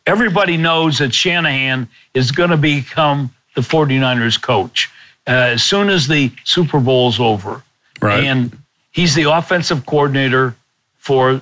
Everybody 0.06 0.56
knows 0.56 0.98
that 0.98 1.12
Shanahan 1.12 1.88
is 2.14 2.30
going 2.30 2.50
to 2.50 2.56
become 2.56 3.32
the 3.56 3.62
49ers 3.62 4.40
coach 4.40 4.90
uh, 5.26 5.30
as 5.30 5.62
soon 5.62 5.88
as 5.88 6.06
the 6.06 6.30
Super 6.44 6.78
Bowl's 6.78 7.18
over. 7.18 7.62
Right. 8.00 8.22
And 8.22 8.56
he's 8.92 9.14
the 9.14 9.24
offensive 9.24 9.84
coordinator 9.86 10.54
for 10.98 11.40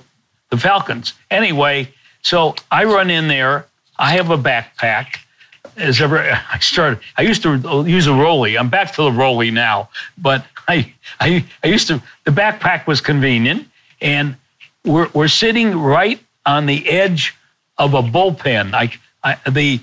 the 0.49 0.57
Falcons. 0.57 1.13
Anyway, 1.29 1.89
so 2.23 2.55
I 2.71 2.85
run 2.85 3.09
in 3.11 3.27
there. 3.27 3.67
I 3.99 4.13
have 4.13 4.31
a 4.31 4.37
backpack. 4.37 5.19
As 5.77 6.01
ever, 6.01 6.19
I 6.51 6.59
started. 6.59 6.99
I 7.17 7.21
used 7.21 7.43
to 7.43 7.85
use 7.87 8.07
a 8.07 8.13
rolly. 8.13 8.57
I'm 8.57 8.69
back 8.69 8.93
to 8.93 9.03
the 9.03 9.11
rolly 9.11 9.51
now, 9.51 9.89
but 10.17 10.45
I, 10.67 10.93
I, 11.19 11.45
I 11.63 11.67
used 11.67 11.87
to. 11.87 12.01
The 12.23 12.31
backpack 12.31 12.87
was 12.87 13.01
convenient, 13.01 13.67
and 14.01 14.35
we're 14.83 15.09
we're 15.13 15.27
sitting 15.27 15.77
right 15.77 16.19
on 16.45 16.65
the 16.65 16.87
edge 16.89 17.35
of 17.77 17.93
a 17.93 18.01
bullpen. 18.01 18.73
I, 18.73 18.93
I 19.23 19.49
the 19.49 19.81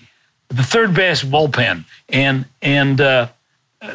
the 0.52 0.62
third 0.62 0.94
base 0.94 1.22
bullpen, 1.22 1.84
and 2.08 2.44
and 2.60 3.00
uh, 3.00 3.28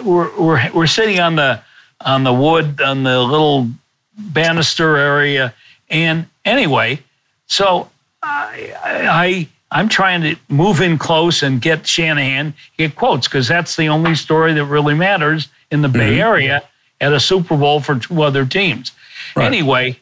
we're 0.04 0.36
we're 0.39 0.72
we're 0.74 0.88
sitting 0.88 1.20
on 1.20 1.36
the 1.36 1.62
on 2.02 2.24
the 2.24 2.34
wood 2.34 2.82
on 2.82 3.04
the 3.04 3.22
little 3.22 3.70
banister 4.17 4.98
area, 4.98 5.54
and 5.89 6.26
anyway, 6.46 7.00
so 7.46 7.89
I 8.24 8.74
I 8.84 9.48
I'm 9.72 9.88
trying 9.88 10.22
to 10.22 10.36
move 10.50 10.82
in 10.82 10.98
close 10.98 11.43
and 11.43 11.62
get 11.62 11.86
Shanahan 11.86 12.54
get 12.78 12.96
quotes 12.96 13.28
because 13.28 13.48
that's 13.48 13.76
the 13.76 13.89
only 13.89 14.15
story 14.15 14.54
that 14.54 14.65
really 14.65 14.96
matters 14.96 15.50
in 15.72 15.82
the 15.82 15.89
Bay 15.89 16.20
Area 16.20 16.63
at 17.00 17.13
a 17.13 17.20
Super 17.20 17.56
Bowl 17.56 17.80
for 17.82 18.00
two 18.00 18.24
other 18.24 18.46
teams. 18.46 18.93
Right. 19.36 19.46
Anyway, 19.46 20.00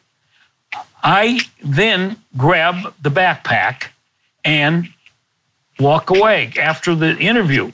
I 1.02 1.40
then 1.62 2.16
grab 2.36 2.94
the 3.02 3.10
backpack 3.10 3.88
and 4.44 4.88
walk 5.78 6.10
away 6.10 6.52
after 6.58 6.94
the 6.94 7.16
interview. 7.18 7.72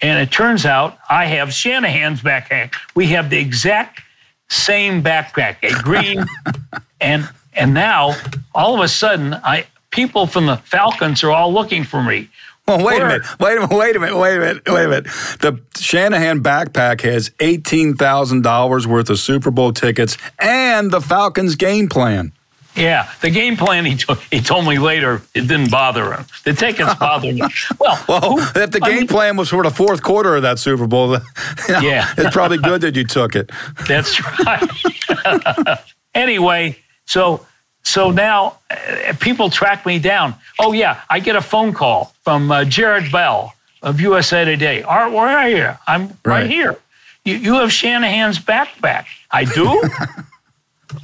And 0.00 0.20
it 0.20 0.32
turns 0.32 0.66
out 0.66 0.98
I 1.08 1.26
have 1.26 1.52
Shanahan's 1.52 2.20
backpack. 2.20 2.74
We 2.94 3.06
have 3.08 3.30
the 3.30 3.38
exact 3.38 4.02
same 4.48 5.02
backpack, 5.02 5.56
a 5.62 5.82
green, 5.82 6.24
and 7.00 7.28
and 7.54 7.74
now 7.74 8.16
all 8.54 8.74
of 8.74 8.80
a 8.80 8.88
sudden, 8.88 9.34
I 9.34 9.66
people 9.90 10.26
from 10.26 10.46
the 10.46 10.56
Falcons 10.56 11.22
are 11.22 11.30
all 11.30 11.52
looking 11.52 11.84
for 11.84 12.02
me. 12.02 12.28
Well, 12.66 12.84
wait 12.84 13.00
a 13.00 13.06
minute. 13.06 13.40
Wait 13.40 13.56
a 13.56 13.60
minute. 13.60 13.76
Wait 13.76 13.96
a 13.96 13.98
minute. 13.98 14.16
Wait 14.18 14.36
a 14.36 14.40
minute. 14.40 14.68
Wait 14.68 14.84
a 14.84 14.88
minute. 14.88 15.04
The 15.40 15.60
Shanahan 15.76 16.42
backpack 16.42 17.00
has 17.00 17.30
eighteen 17.40 17.94
thousand 17.94 18.42
dollars 18.42 18.86
worth 18.86 19.08
of 19.10 19.18
Super 19.18 19.50
Bowl 19.50 19.72
tickets 19.72 20.18
and 20.38 20.90
the 20.90 21.00
Falcons 21.00 21.56
game 21.56 21.88
plan. 21.88 22.32
Yeah, 22.78 23.10
the 23.20 23.30
game 23.30 23.56
plan 23.56 23.84
he, 23.84 23.96
to, 23.96 24.14
he 24.30 24.40
told 24.40 24.66
me 24.66 24.78
later 24.78 25.20
it 25.34 25.42
didn't 25.48 25.70
bother 25.70 26.12
him. 26.14 26.24
The 26.44 26.52
tickets 26.54 26.94
bothered 27.00 27.36
him. 27.36 27.50
Well, 27.80 28.04
Well, 28.08 28.20
who- 28.20 28.60
if 28.60 28.70
the 28.70 28.80
I 28.82 28.88
game 28.88 28.98
mean, 28.98 29.06
plan 29.08 29.36
was 29.36 29.48
for 29.48 29.62
the 29.62 29.70
fourth 29.70 30.02
quarter 30.02 30.36
of 30.36 30.42
that 30.42 30.58
Super 30.58 30.86
Bowl, 30.86 31.12
you 31.68 31.74
know, 31.74 31.80
Yeah. 31.80 32.12
it's 32.16 32.34
probably 32.34 32.58
good 32.58 32.80
that 32.82 32.94
you 32.96 33.04
took 33.04 33.34
it. 33.36 33.50
That's 33.88 34.20
right. 34.44 35.78
anyway, 36.14 36.76
so 37.06 37.44
so 37.82 38.10
now 38.10 38.58
uh, 38.70 39.12
people 39.20 39.50
track 39.50 39.84
me 39.86 39.98
down. 39.98 40.34
Oh 40.58 40.72
yeah, 40.72 41.00
I 41.10 41.20
get 41.20 41.36
a 41.36 41.40
phone 41.42 41.72
call 41.72 42.14
from 42.24 42.50
uh, 42.50 42.64
Jarrett 42.64 43.10
Bell 43.10 43.54
of 43.82 44.00
USA 44.00 44.44
Today. 44.44 44.82
Art, 44.82 45.12
where 45.12 45.28
are 45.38 45.48
you? 45.48 45.70
I'm 45.86 46.08
right, 46.08 46.42
Right. 46.42 46.50
here. 46.50 46.76
You, 47.24 47.36
you 47.36 47.54
have 47.54 47.72
Shanahan's 47.72 48.38
backpack. 48.38 49.06
I 49.30 49.44
do. 49.44 49.82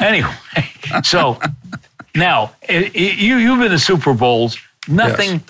anyway, 0.00 0.32
so 1.02 1.38
now 2.14 2.52
i- 2.68 2.90
i- 2.94 2.98
you 2.98 3.36
you've 3.36 3.58
been 3.60 3.70
to 3.70 3.78
Super 3.78 4.14
Bowls. 4.14 4.58
Nothing 4.88 5.42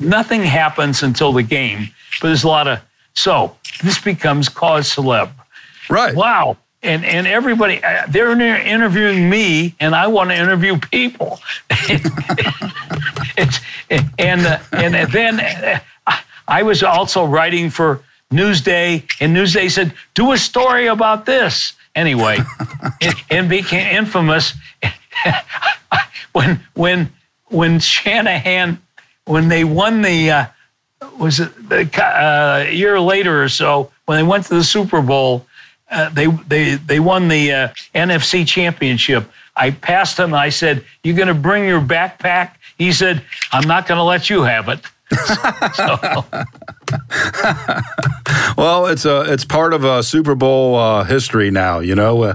nothing 0.00 0.42
happens 0.42 1.02
until 1.02 1.32
the 1.32 1.42
game, 1.42 1.90
but 2.20 2.28
there's 2.28 2.44
a 2.44 2.48
lot 2.48 2.68
of 2.68 2.80
so 3.14 3.56
this 3.82 3.98
becomes 3.98 4.48
cause 4.48 4.94
celeb. 4.94 5.30
Right. 5.88 6.14
Wow. 6.14 6.56
And, 6.82 7.04
and 7.04 7.26
everybody, 7.26 7.82
uh, 7.82 8.04
they're 8.08 8.30
interviewing 8.40 9.28
me, 9.30 9.74
and 9.80 9.94
I 9.94 10.06
want 10.06 10.30
to 10.30 10.36
interview 10.36 10.78
people. 10.78 11.40
it's, 13.36 13.60
and, 14.18 14.46
uh, 14.46 14.58
and 14.72 14.94
then 15.10 15.40
uh, 16.06 16.16
I 16.46 16.62
was 16.62 16.82
also 16.82 17.24
writing 17.24 17.70
for 17.70 18.02
Newsday, 18.32 19.02
and 19.20 19.34
Newsday 19.36 19.70
said, 19.70 19.94
do 20.14 20.32
a 20.32 20.38
story 20.38 20.86
about 20.86 21.26
this. 21.26 21.72
Anyway, 21.94 22.38
it, 23.00 23.14
it 23.30 23.48
became 23.48 23.96
infamous 23.96 24.52
when, 26.32 26.60
when, 26.74 27.10
when 27.46 27.80
Shanahan, 27.80 28.80
when 29.24 29.48
they 29.48 29.64
won 29.64 30.02
the, 30.02 30.30
uh, 30.30 30.46
was 31.18 31.40
it 31.40 31.50
uh, 31.98 32.66
year 32.70 33.00
later 33.00 33.42
or 33.42 33.48
so 33.48 33.90
when 34.06 34.18
they 34.18 34.22
went 34.22 34.44
to 34.46 34.54
the 34.54 34.64
Super 34.64 35.02
Bowl? 35.02 35.46
Uh, 35.88 36.08
they 36.08 36.26
they 36.26 36.74
they 36.74 36.98
won 36.98 37.28
the 37.28 37.52
uh, 37.52 37.68
NFC 37.94 38.44
Championship. 38.46 39.30
I 39.54 39.70
passed 39.70 40.18
him. 40.18 40.34
I 40.34 40.48
said, 40.48 40.84
you're 41.04 41.14
going 41.14 41.28
to 41.28 41.34
bring 41.34 41.64
your 41.64 41.80
backpack?" 41.80 42.56
He 42.76 42.92
said, 42.92 43.22
"I'm 43.52 43.68
not 43.68 43.86
going 43.86 43.98
to 43.98 44.02
let 44.02 44.28
you 44.28 44.42
have 44.42 44.68
it." 44.68 44.80
Well, 48.56 48.86
it's 48.86 49.04
a 49.04 49.32
it's 49.32 49.44
part 49.44 49.74
of 49.74 49.84
a 49.84 50.02
Super 50.02 50.34
Bowl 50.34 50.76
uh, 50.76 51.04
history 51.04 51.50
now. 51.50 51.80
You 51.80 51.94
know. 51.94 52.34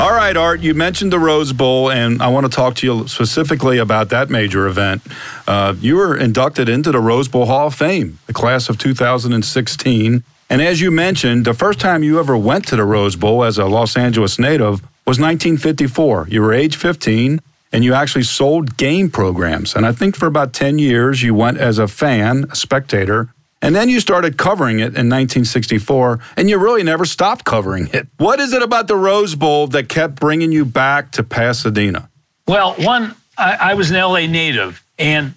All 0.00 0.14
right, 0.14 0.34
Art, 0.34 0.60
you 0.60 0.72
mentioned 0.72 1.12
the 1.12 1.18
Rose 1.18 1.52
Bowl, 1.52 1.90
and 1.90 2.22
I 2.22 2.28
want 2.28 2.46
to 2.46 2.50
talk 2.50 2.74
to 2.76 2.86
you 2.86 3.06
specifically 3.06 3.76
about 3.76 4.08
that 4.08 4.30
major 4.30 4.66
event. 4.66 5.02
Uh, 5.46 5.74
you 5.78 5.96
were 5.96 6.16
inducted 6.16 6.70
into 6.70 6.90
the 6.90 6.98
Rose 6.98 7.28
Bowl 7.28 7.44
Hall 7.44 7.66
of 7.66 7.74
Fame, 7.74 8.18
the 8.26 8.32
class 8.32 8.70
of 8.70 8.78
2016. 8.78 10.24
And 10.48 10.62
as 10.62 10.80
you 10.80 10.90
mentioned, 10.90 11.44
the 11.44 11.52
first 11.52 11.80
time 11.80 12.02
you 12.02 12.18
ever 12.18 12.34
went 12.34 12.66
to 12.68 12.76
the 12.76 12.84
Rose 12.86 13.14
Bowl 13.14 13.44
as 13.44 13.58
a 13.58 13.66
Los 13.66 13.94
Angeles 13.94 14.38
native 14.38 14.80
was 15.06 15.20
1954. 15.20 16.28
You 16.30 16.40
were 16.40 16.54
age 16.54 16.76
15, 16.76 17.38
and 17.70 17.84
you 17.84 17.92
actually 17.92 18.24
sold 18.24 18.78
game 18.78 19.10
programs. 19.10 19.76
And 19.76 19.84
I 19.84 19.92
think 19.92 20.16
for 20.16 20.24
about 20.24 20.54
10 20.54 20.78
years, 20.78 21.22
you 21.22 21.34
went 21.34 21.58
as 21.58 21.78
a 21.78 21.86
fan, 21.86 22.46
a 22.50 22.56
spectator, 22.56 23.34
and 23.62 23.74
then 23.76 23.88
you 23.88 24.00
started 24.00 24.38
covering 24.38 24.78
it 24.78 24.96
in 24.96 25.08
1964, 25.08 26.18
and 26.36 26.48
you 26.48 26.58
really 26.58 26.82
never 26.82 27.04
stopped 27.04 27.44
covering 27.44 27.88
it. 27.92 28.08
What 28.16 28.40
is 28.40 28.52
it 28.52 28.62
about 28.62 28.88
the 28.88 28.96
Rose 28.96 29.34
Bowl 29.34 29.66
that 29.68 29.88
kept 29.88 30.16
bringing 30.16 30.52
you 30.52 30.64
back 30.64 31.12
to 31.12 31.22
Pasadena? 31.22 32.08
Well, 32.48 32.74
one, 32.74 33.14
I, 33.36 33.56
I 33.70 33.74
was 33.74 33.90
an 33.90 33.96
LA 33.96 34.26
native, 34.26 34.82
and 34.98 35.34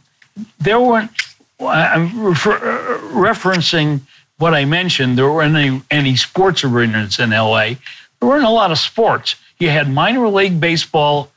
there 0.59 0.79
weren't, 0.79 1.11
I'm 1.59 2.23
refer, 2.23 2.57
referencing 3.11 4.01
what 4.37 4.53
I 4.53 4.65
mentioned, 4.65 5.17
there 5.17 5.31
weren't 5.31 5.55
any, 5.55 5.81
any 5.91 6.15
sports 6.15 6.63
arenas 6.63 7.19
in 7.19 7.29
LA. 7.29 7.75
There 8.19 8.29
weren't 8.29 8.45
a 8.45 8.49
lot 8.49 8.71
of 8.71 8.79
sports. 8.79 9.35
You 9.59 9.69
had 9.69 9.89
minor 9.89 10.27
league 10.27 10.59
baseball, 10.59 11.31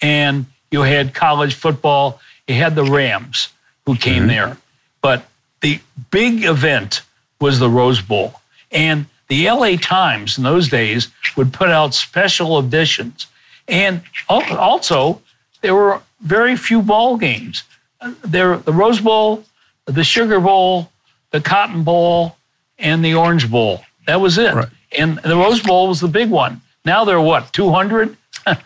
and 0.00 0.46
you 0.70 0.82
had 0.82 1.14
college 1.14 1.54
football. 1.54 2.20
You 2.46 2.56
had 2.56 2.74
the 2.74 2.84
Rams 2.84 3.48
who 3.86 3.96
came 3.96 4.20
mm-hmm. 4.20 4.28
there. 4.28 4.56
But 5.00 5.26
the 5.60 5.80
big 6.10 6.44
event 6.44 7.02
was 7.40 7.58
the 7.58 7.70
Rose 7.70 8.00
Bowl. 8.00 8.34
And 8.70 9.06
the 9.28 9.48
LA 9.48 9.76
Times 9.76 10.36
in 10.36 10.44
those 10.44 10.68
days 10.68 11.08
would 11.36 11.52
put 11.52 11.68
out 11.68 11.94
special 11.94 12.58
editions. 12.58 13.26
And 13.68 14.02
also, 14.28 15.22
there 15.60 15.74
were 15.74 16.02
very 16.20 16.56
few 16.56 16.82
ball 16.82 17.16
games. 17.16 17.62
There, 18.22 18.56
the 18.56 18.72
Rose 18.72 19.00
Bowl, 19.00 19.44
the 19.84 20.04
Sugar 20.04 20.40
Bowl, 20.40 20.90
the 21.30 21.40
Cotton 21.40 21.84
Bowl, 21.84 22.36
and 22.78 23.04
the 23.04 23.14
Orange 23.14 23.50
Bowl. 23.50 23.82
That 24.06 24.20
was 24.20 24.38
it. 24.38 24.54
Right. 24.54 24.68
And 24.98 25.18
the 25.18 25.36
Rose 25.36 25.62
Bowl 25.62 25.88
was 25.88 26.00
the 26.00 26.08
big 26.08 26.30
one. 26.30 26.60
Now 26.84 27.04
they're 27.04 27.20
what, 27.20 27.52
200? 27.52 28.16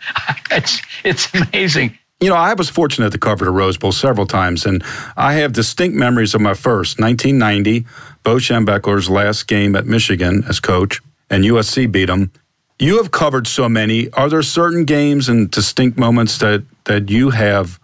it's, 0.51 0.81
it's 1.03 1.33
amazing. 1.33 1.97
You 2.21 2.29
know, 2.29 2.35
I 2.35 2.53
was 2.53 2.69
fortunate 2.69 3.11
to 3.11 3.17
cover 3.17 3.43
the 3.43 3.51
Rose 3.51 3.77
Bowl 3.77 3.91
several 3.91 4.25
times, 4.25 4.65
and 4.65 4.81
I 5.17 5.33
have 5.33 5.51
distinct 5.51 5.97
memories 5.97 6.33
of 6.33 6.39
my 6.39 6.53
first, 6.53 6.97
1990, 6.97 7.85
Bo 8.23 8.37
Schembechler's 8.37 9.09
last 9.09 9.47
game 9.47 9.75
at 9.75 9.85
Michigan 9.85 10.43
as 10.47 10.61
coach, 10.61 11.01
and 11.29 11.43
USC 11.43 11.91
beat 11.91 12.09
him. 12.09 12.31
You 12.79 12.97
have 12.97 13.11
covered 13.11 13.47
so 13.47 13.67
many. 13.67 14.09
Are 14.11 14.29
there 14.29 14.43
certain 14.43 14.85
games 14.85 15.27
and 15.27 15.51
distinct 15.51 15.97
moments 15.97 16.37
that, 16.37 16.63
that 16.85 17.09
you 17.09 17.31
have 17.31 17.79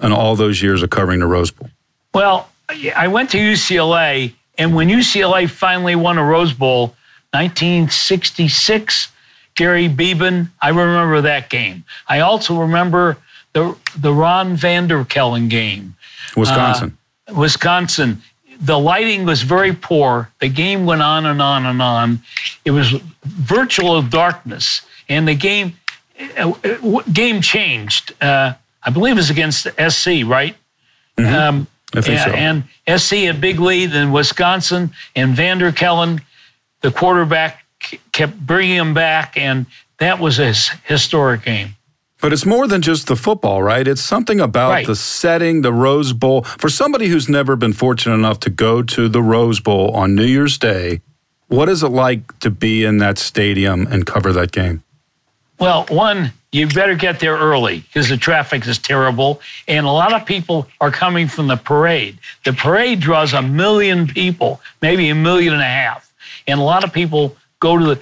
in 0.00 0.12
all 0.12 0.36
those 0.36 0.62
years 0.62 0.82
of 0.84 0.90
covering 0.90 1.18
the 1.18 1.26
Rose 1.26 1.50
Bowl? 1.50 1.68
Well, 2.14 2.48
I 2.96 3.08
went 3.08 3.30
to 3.30 3.38
UCLA, 3.38 4.32
and 4.58 4.76
when 4.76 4.88
UCLA 4.88 5.50
finally 5.50 5.96
won 5.96 6.18
a 6.18 6.24
Rose 6.24 6.52
Bowl, 6.52 6.94
1966, 7.32 9.08
Gary 9.56 9.88
Beban, 9.88 10.50
I 10.60 10.68
remember 10.68 11.20
that 11.22 11.50
game. 11.50 11.84
I 12.06 12.20
also 12.20 12.60
remember 12.60 13.18
the 13.52 13.76
the 13.96 14.12
Ron 14.12 14.56
Vanderkelen 14.56 15.48
game. 15.48 15.94
Wisconsin. 16.36 16.96
Uh, 17.28 17.34
Wisconsin. 17.34 18.22
The 18.60 18.78
lighting 18.78 19.24
was 19.24 19.42
very 19.42 19.72
poor. 19.72 20.30
The 20.40 20.48
game 20.48 20.86
went 20.86 21.02
on 21.02 21.26
and 21.26 21.42
on 21.42 21.66
and 21.66 21.82
on. 21.82 22.20
It 22.64 22.70
was 22.70 22.92
virtual 23.24 24.00
darkness, 24.02 24.82
and 25.08 25.26
the 25.26 25.34
game 25.34 25.74
uh, 26.36 26.52
game 27.12 27.40
changed. 27.40 28.14
Uh, 28.22 28.54
I 28.82 28.90
believe 28.90 29.12
it 29.12 29.16
was 29.16 29.30
against 29.30 29.64
SC, 29.64 30.24
right? 30.24 30.56
Mm-hmm. 31.16 31.34
Um, 31.34 31.66
I 31.94 32.00
think 32.00 32.18
and, 32.18 32.64
so. 32.64 32.90
And 32.90 33.00
SC 33.00 33.12
a 33.12 33.32
big 33.32 33.60
lead 33.60 33.94
in 33.94 34.12
Wisconsin, 34.12 34.92
and 35.14 35.36
Vanderkelen, 35.36 36.22
the 36.80 36.90
quarterback, 36.90 37.64
kept 38.12 38.38
bringing 38.38 38.76
him 38.76 38.94
back, 38.94 39.36
and 39.36 39.66
that 39.98 40.18
was 40.18 40.38
a 40.38 40.52
historic 40.84 41.44
game. 41.44 41.76
But 42.22 42.32
it's 42.32 42.46
more 42.46 42.68
than 42.68 42.82
just 42.82 43.08
the 43.08 43.16
football, 43.16 43.64
right? 43.64 43.86
It's 43.86 44.00
something 44.00 44.38
about 44.38 44.70
right. 44.70 44.86
the 44.86 44.94
setting, 44.94 45.62
the 45.62 45.72
Rose 45.72 46.12
Bowl. 46.12 46.42
For 46.44 46.68
somebody 46.68 47.08
who's 47.08 47.28
never 47.28 47.56
been 47.56 47.72
fortunate 47.72 48.14
enough 48.14 48.38
to 48.40 48.50
go 48.50 48.80
to 48.80 49.08
the 49.08 49.20
Rose 49.20 49.58
Bowl 49.58 49.90
on 49.90 50.14
New 50.14 50.24
Year's 50.24 50.56
Day, 50.56 51.00
what 51.48 51.68
is 51.68 51.82
it 51.82 51.88
like 51.88 52.38
to 52.38 52.48
be 52.48 52.84
in 52.84 52.98
that 52.98 53.18
stadium 53.18 53.88
and 53.88 54.06
cover 54.06 54.32
that 54.34 54.52
game? 54.52 54.84
Well, 55.58 55.84
one, 55.88 56.32
you 56.52 56.68
better 56.68 56.94
get 56.94 57.18
there 57.18 57.36
early 57.36 57.80
because 57.80 58.08
the 58.08 58.16
traffic 58.16 58.68
is 58.68 58.78
terrible. 58.78 59.40
And 59.66 59.84
a 59.84 59.90
lot 59.90 60.12
of 60.12 60.24
people 60.24 60.68
are 60.80 60.92
coming 60.92 61.26
from 61.26 61.48
the 61.48 61.56
parade. 61.56 62.18
The 62.44 62.52
parade 62.52 63.00
draws 63.00 63.32
a 63.32 63.42
million 63.42 64.06
people, 64.06 64.60
maybe 64.80 65.08
a 65.08 65.14
million 65.16 65.54
and 65.54 65.62
a 65.62 65.66
half. 65.66 66.12
And 66.46 66.60
a 66.60 66.62
lot 66.62 66.84
of 66.84 66.92
people 66.92 67.36
go 67.58 67.76
to 67.76 67.84
the, 67.84 68.00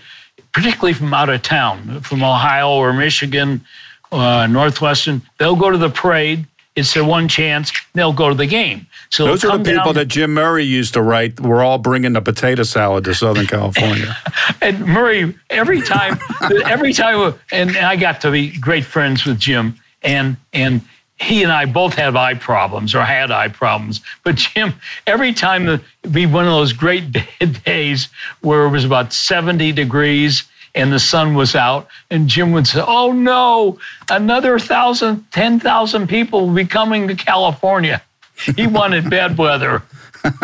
particularly 0.52 0.92
from 0.92 1.14
out 1.14 1.30
of 1.30 1.40
town, 1.40 2.02
from 2.02 2.22
Ohio 2.22 2.68
or 2.68 2.92
Michigan 2.92 3.64
uh, 4.12 4.46
Northwestern, 4.46 5.23
they'll 5.38 5.57
go 5.57 5.70
to 5.70 5.79
the 5.79 5.90
parade. 5.90 6.46
It's 6.77 6.94
their 6.94 7.05
one 7.05 7.29
chance. 7.29 7.73
They'll 7.94 8.12
go 8.12 8.29
to 8.29 8.35
the 8.35 8.46
game. 8.46 8.87
So 9.11 9.27
those 9.27 9.44
are 9.44 9.59
the 9.59 9.64
people 9.64 9.87
down, 9.87 9.94
that 9.94 10.07
Jim 10.07 10.33
Murray 10.33 10.64
used 10.64 10.94
to 10.94 11.03
write. 11.03 11.40
We're 11.40 11.62
all 11.62 11.79
bringing 11.79 12.12
the 12.12 12.20
potato 12.20 12.62
salad 12.62 13.05
to 13.05 13.14
Southern 13.14 13.46
California. 13.49 14.16
and 14.62 14.87
Murray, 14.87 15.35
every 15.51 15.81
time, 15.81 16.18
every 16.64 16.92
time, 16.92 17.35
and 17.51 17.77
I 17.77 17.96
got 17.96 18.20
to 18.23 18.31
be 18.31 18.57
great 18.59 18.85
friends 18.85 19.27
with 19.27 19.38
Jim, 19.38 19.75
and 20.03 20.37
and 20.53 20.81
he 21.20 21.42
and 21.42 21.53
I 21.53 21.66
both 21.66 21.94
have 21.94 22.16
eye 22.16 22.35
problems 22.35 22.94
or 22.94 23.03
had 23.03 23.31
eye 23.31 23.49
problems. 23.49 24.01
But 24.25 24.37
Jim, 24.37 24.73
every 25.07 25.35
time 25.35 25.66
the 25.66 25.83
be 26.11 26.25
one 26.25 26.46
of 26.46 26.53
those 26.53 26.73
great 26.73 27.05
days 27.64 28.09
where 28.40 28.64
it 28.64 28.70
was 28.70 28.85
about 28.85 29.12
70 29.12 29.73
degrees 29.73 30.44
and 30.74 30.92
the 30.92 30.98
sun 30.98 31.35
was 31.35 31.54
out, 31.54 31.88
and 32.11 32.28
Jim 32.28 32.52
would 32.52 32.66
say, 32.66 32.83
Oh 32.87 33.12
no, 33.12 33.78
another 34.11 34.59
thousand, 34.59 35.24
10,000 35.33 36.09
people 36.09 36.46
will 36.46 36.54
be 36.54 36.64
coming 36.64 37.09
to 37.09 37.14
California. 37.14 38.02
He 38.56 38.66
wanted 38.66 39.11
bad 39.11 39.37
weather. 39.37 39.83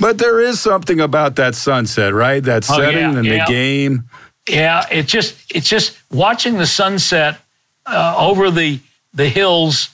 but 0.00 0.16
there 0.16 0.40
is 0.40 0.60
something 0.60 0.98
about 0.98 1.36
that 1.36 1.54
sunset, 1.54 2.14
right? 2.14 2.42
That 2.42 2.64
setting 2.64 2.96
oh, 2.96 2.98
yeah, 2.98 3.18
and 3.18 3.26
yeah. 3.26 3.44
the 3.44 3.52
game. 3.52 4.04
Yeah, 4.48 4.86
it's 4.90 5.10
just 5.10 5.36
it's 5.54 5.68
just 5.68 5.98
watching 6.10 6.56
the 6.56 6.66
sunset 6.66 7.38
uh, 7.86 8.14
over 8.16 8.50
the 8.50 8.80
the 9.12 9.28
hills 9.28 9.90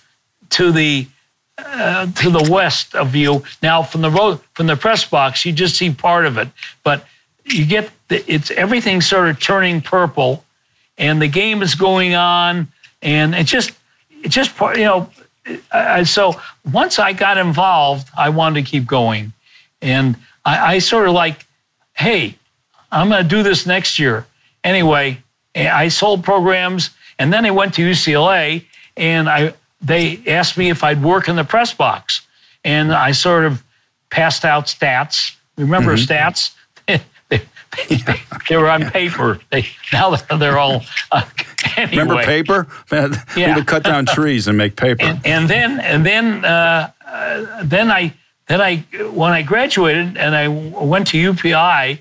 to 0.50 0.72
the 0.72 1.06
uh, 1.58 2.06
to 2.12 2.30
the 2.30 2.48
west 2.50 2.94
of 2.94 3.14
you. 3.14 3.42
Now, 3.62 3.82
from 3.82 4.02
the 4.02 4.10
road 4.10 4.40
from 4.54 4.66
the 4.66 4.76
press 4.76 5.04
box, 5.04 5.44
you 5.44 5.52
just 5.52 5.76
see 5.76 5.92
part 5.92 6.26
of 6.26 6.38
it, 6.38 6.48
but 6.82 7.04
you 7.44 7.66
get 7.66 7.90
the, 8.09 8.24
it's 8.33 8.50
everything 8.50 9.00
sort 9.00 9.29
of 9.29 9.40
turning 9.40 9.81
purple, 9.81 10.44
and 10.98 11.20
the 11.20 11.29
game 11.29 11.62
is 11.62 11.74
going 11.74 12.14
on, 12.14 12.68
and 13.03 13.35
it 13.35 13.44
just 13.44 13.72
it 14.22 14.29
just 14.29 14.59
you 14.61 14.85
know. 14.85 15.11
I, 15.72 16.03
so 16.03 16.40
once 16.70 16.98
I 16.98 17.12
got 17.12 17.38
involved, 17.38 18.09
I 18.16 18.29
wanted 18.29 18.64
to 18.64 18.70
keep 18.70 18.87
going, 18.87 19.33
and 19.81 20.16
I, 20.44 20.74
I 20.74 20.79
sort 20.79 21.09
of 21.09 21.14
like, 21.14 21.46
hey, 21.94 22.37
I'm 22.92 23.09
going 23.09 23.22
to 23.22 23.29
do 23.29 23.42
this 23.42 23.66
next 23.66 23.98
year 23.98 24.26
anyway. 24.62 25.22
I 25.57 25.88
sold 25.88 26.22
programs, 26.22 26.90
and 27.18 27.33
then 27.33 27.44
I 27.44 27.50
went 27.50 27.74
to 27.74 27.83
UCLA, 27.83 28.64
and 28.96 29.29
I 29.29 29.55
they 29.81 30.20
asked 30.26 30.59
me 30.59 30.68
if 30.68 30.85
I'd 30.85 31.03
work 31.03 31.29
in 31.29 31.37
the 31.37 31.44
press 31.44 31.72
box, 31.72 32.26
and 32.64 32.92
I 32.92 33.12
sort 33.12 33.44
of 33.44 33.62
passed 34.11 34.44
out 34.44 34.66
stats. 34.66 35.37
Remember 35.57 35.96
mm-hmm. 35.96 36.12
stats? 36.12 36.53
they 38.48 38.56
were 38.56 38.68
on 38.68 38.90
paper. 38.90 39.40
They 39.50 39.66
now 39.92 40.14
they're 40.16 40.59
all 40.59 40.83
uh, 41.12 41.22
anyway. 41.76 41.90
Remember 41.90 42.22
paper? 42.24 42.66
Man, 42.90 43.14
yeah. 43.37 43.56
We 43.56 43.64
cut 43.64 43.85
down 43.85 44.06
trees 44.06 44.48
and 44.48 44.59
make 44.59 44.76
paper. 44.76 45.04
And, 45.04 45.24
and 45.24 45.48
then 45.48 45.80
and 45.80 46.04
then 46.04 46.44
uh, 46.44 46.90
uh, 47.06 47.62
then 47.64 47.90
I 47.90 48.12
then 48.48 48.61
I 48.61 48.78
when 49.12 49.33
I 49.33 49.42
graduated 49.42 50.16
and 50.16 50.35
I 50.35 50.48
went 50.48 51.09
to 51.09 51.33
UPI, 51.33 52.00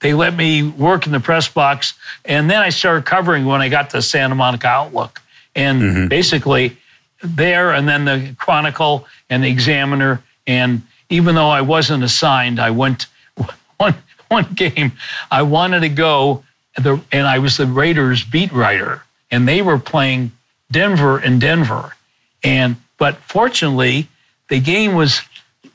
they 0.00 0.14
let 0.14 0.34
me 0.34 0.62
work 0.62 1.06
in 1.06 1.12
the 1.12 1.20
press 1.20 1.48
box, 1.48 1.94
and 2.24 2.50
then 2.50 2.60
I 2.60 2.70
started 2.70 3.06
covering 3.06 3.44
when 3.44 3.62
I 3.62 3.68
got 3.68 3.90
the 3.90 4.02
Santa 4.02 4.34
Monica 4.34 4.66
Outlook, 4.66 5.22
and 5.54 5.82
mm-hmm. 5.82 6.08
basically 6.08 6.76
there, 7.22 7.72
and 7.72 7.88
then 7.88 8.04
the 8.04 8.34
Chronicle 8.36 9.06
and 9.30 9.44
the 9.44 9.48
Examiner, 9.48 10.22
and 10.46 10.82
even 11.08 11.36
though 11.36 11.48
I 11.48 11.60
wasn't 11.60 12.02
assigned, 12.02 12.58
I 12.58 12.70
went 12.70 13.06
one 13.76 13.94
one 14.34 14.52
game. 14.54 14.92
I 15.30 15.42
wanted 15.42 15.80
to 15.80 15.88
go, 15.88 16.44
and 16.76 17.26
I 17.26 17.38
was 17.38 17.56
the 17.56 17.66
Raiders 17.66 18.24
beat 18.24 18.52
writer, 18.52 19.02
and 19.30 19.48
they 19.48 19.62
were 19.62 19.78
playing 19.78 20.32
Denver 20.70 21.18
and 21.18 21.40
Denver, 21.40 21.94
and 22.42 22.76
but 22.98 23.16
fortunately, 23.16 24.08
the 24.48 24.60
game 24.60 24.94
was 24.94 25.20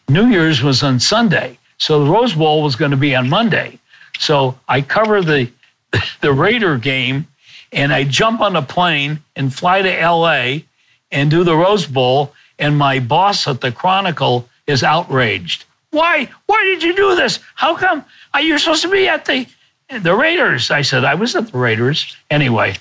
New 0.08 0.28
Year's 0.28 0.62
was 0.62 0.84
on 0.84 1.00
Sunday, 1.00 1.58
so 1.78 2.04
the 2.04 2.12
Rose 2.12 2.34
Bowl 2.34 2.64
was 2.64 2.76
going 2.76 2.92
to 2.92 2.98
be 2.98 3.16
on 3.16 3.30
Monday. 3.30 3.80
So 4.20 4.58
I 4.68 4.82
cover 4.82 5.22
the 5.22 5.50
the 6.22 6.34
Raider 6.34 6.78
game, 6.78 7.28
and 7.72 7.94
I 7.94 8.04
jump 8.04 8.42
on 8.42 8.56
a 8.56 8.62
plane 8.62 9.20
and 9.36 9.54
fly 9.54 9.82
to 9.82 10.02
L.A. 10.02 10.66
and 11.12 11.32
do 11.32 11.44
the 11.44 11.56
Rose 11.56 11.86
Bowl. 11.86 12.34
And 12.58 12.78
my 12.78 13.00
boss 13.00 13.48
at 13.48 13.62
the 13.62 13.72
Chronicle 13.72 14.50
is 14.68 14.84
outraged. 14.84 15.64
Why? 15.92 16.30
Why 16.46 16.64
did 16.64 16.84
you 16.84 16.96
do 16.96 17.16
this? 17.16 17.40
How 17.56 17.76
come? 17.76 18.04
Are 18.34 18.42
you 18.42 18.58
supposed 18.58 18.84
to 18.84 18.90
be 18.90 19.08
at 19.08 19.26
the 19.26 19.48
the 20.02 20.16
Raiders? 20.16 20.72
I 20.72 20.82
said 20.82 21.04
I 21.04 21.16
was 21.16 21.36
at 21.36 21.52
the 21.52 21.58
Raiders 21.58 22.16
anyway. 22.30 22.76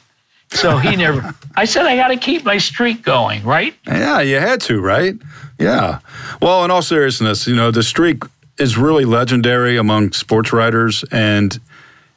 So 0.51 0.79
he 0.79 0.97
never. 0.97 1.35
I 1.57 1.65
said 1.65 1.87
I 1.87 1.97
got 1.97 2.09
to 2.09 2.17
keep 2.17 2.45
my 2.45 2.59
streak 2.59 3.03
going, 3.03 3.43
right? 3.45 3.75
Yeah, 3.87 4.21
you 4.21 4.37
had 4.37 4.61
to, 4.63 4.81
right? 4.81 5.15
Yeah. 5.59 6.01
Well, 6.41 6.65
in 6.65 6.71
all 6.71 6.83
seriousness, 6.83 7.47
you 7.47 7.55
know 7.55 7.71
the 7.71 7.83
streak 7.83 8.23
is 8.59 8.77
really 8.77 9.05
legendary 9.05 9.77
among 9.77 10.13
sports 10.13 10.53
writers 10.53 11.05
and 11.13 11.61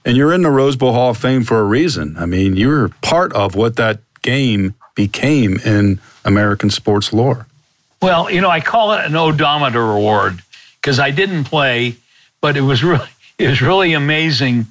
and 0.03 0.17
you're 0.17 0.33
in 0.33 0.41
the 0.41 0.49
Rose 0.49 0.75
Bowl 0.75 0.93
Hall 0.93 1.11
of 1.11 1.17
Fame 1.17 1.43
for 1.43 1.59
a 1.59 1.63
reason. 1.63 2.15
I 2.17 2.25
mean, 2.25 2.55
you're 2.55 2.89
part 3.01 3.33
of 3.33 3.55
what 3.55 3.75
that 3.75 3.99
game 4.21 4.73
became 4.95 5.57
in 5.59 5.99
American 6.25 6.69
sports 6.69 7.13
lore. 7.13 7.47
Well, 8.01 8.31
you 8.31 8.41
know, 8.41 8.49
I 8.49 8.61
call 8.61 8.93
it 8.93 9.05
an 9.05 9.15
odometer 9.15 9.91
award 9.91 10.41
because 10.75 10.99
I 10.99 11.11
didn't 11.11 11.43
play, 11.43 11.97
but 12.41 12.57
it 12.57 12.61
was 12.61 12.83
really 12.83 13.07
it 13.43 13.49
was 13.49 13.61
really 13.61 13.93
amazing 13.93 14.67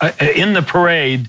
uh, 0.00 0.12
in 0.20 0.52
the 0.52 0.62
parade 0.62 1.28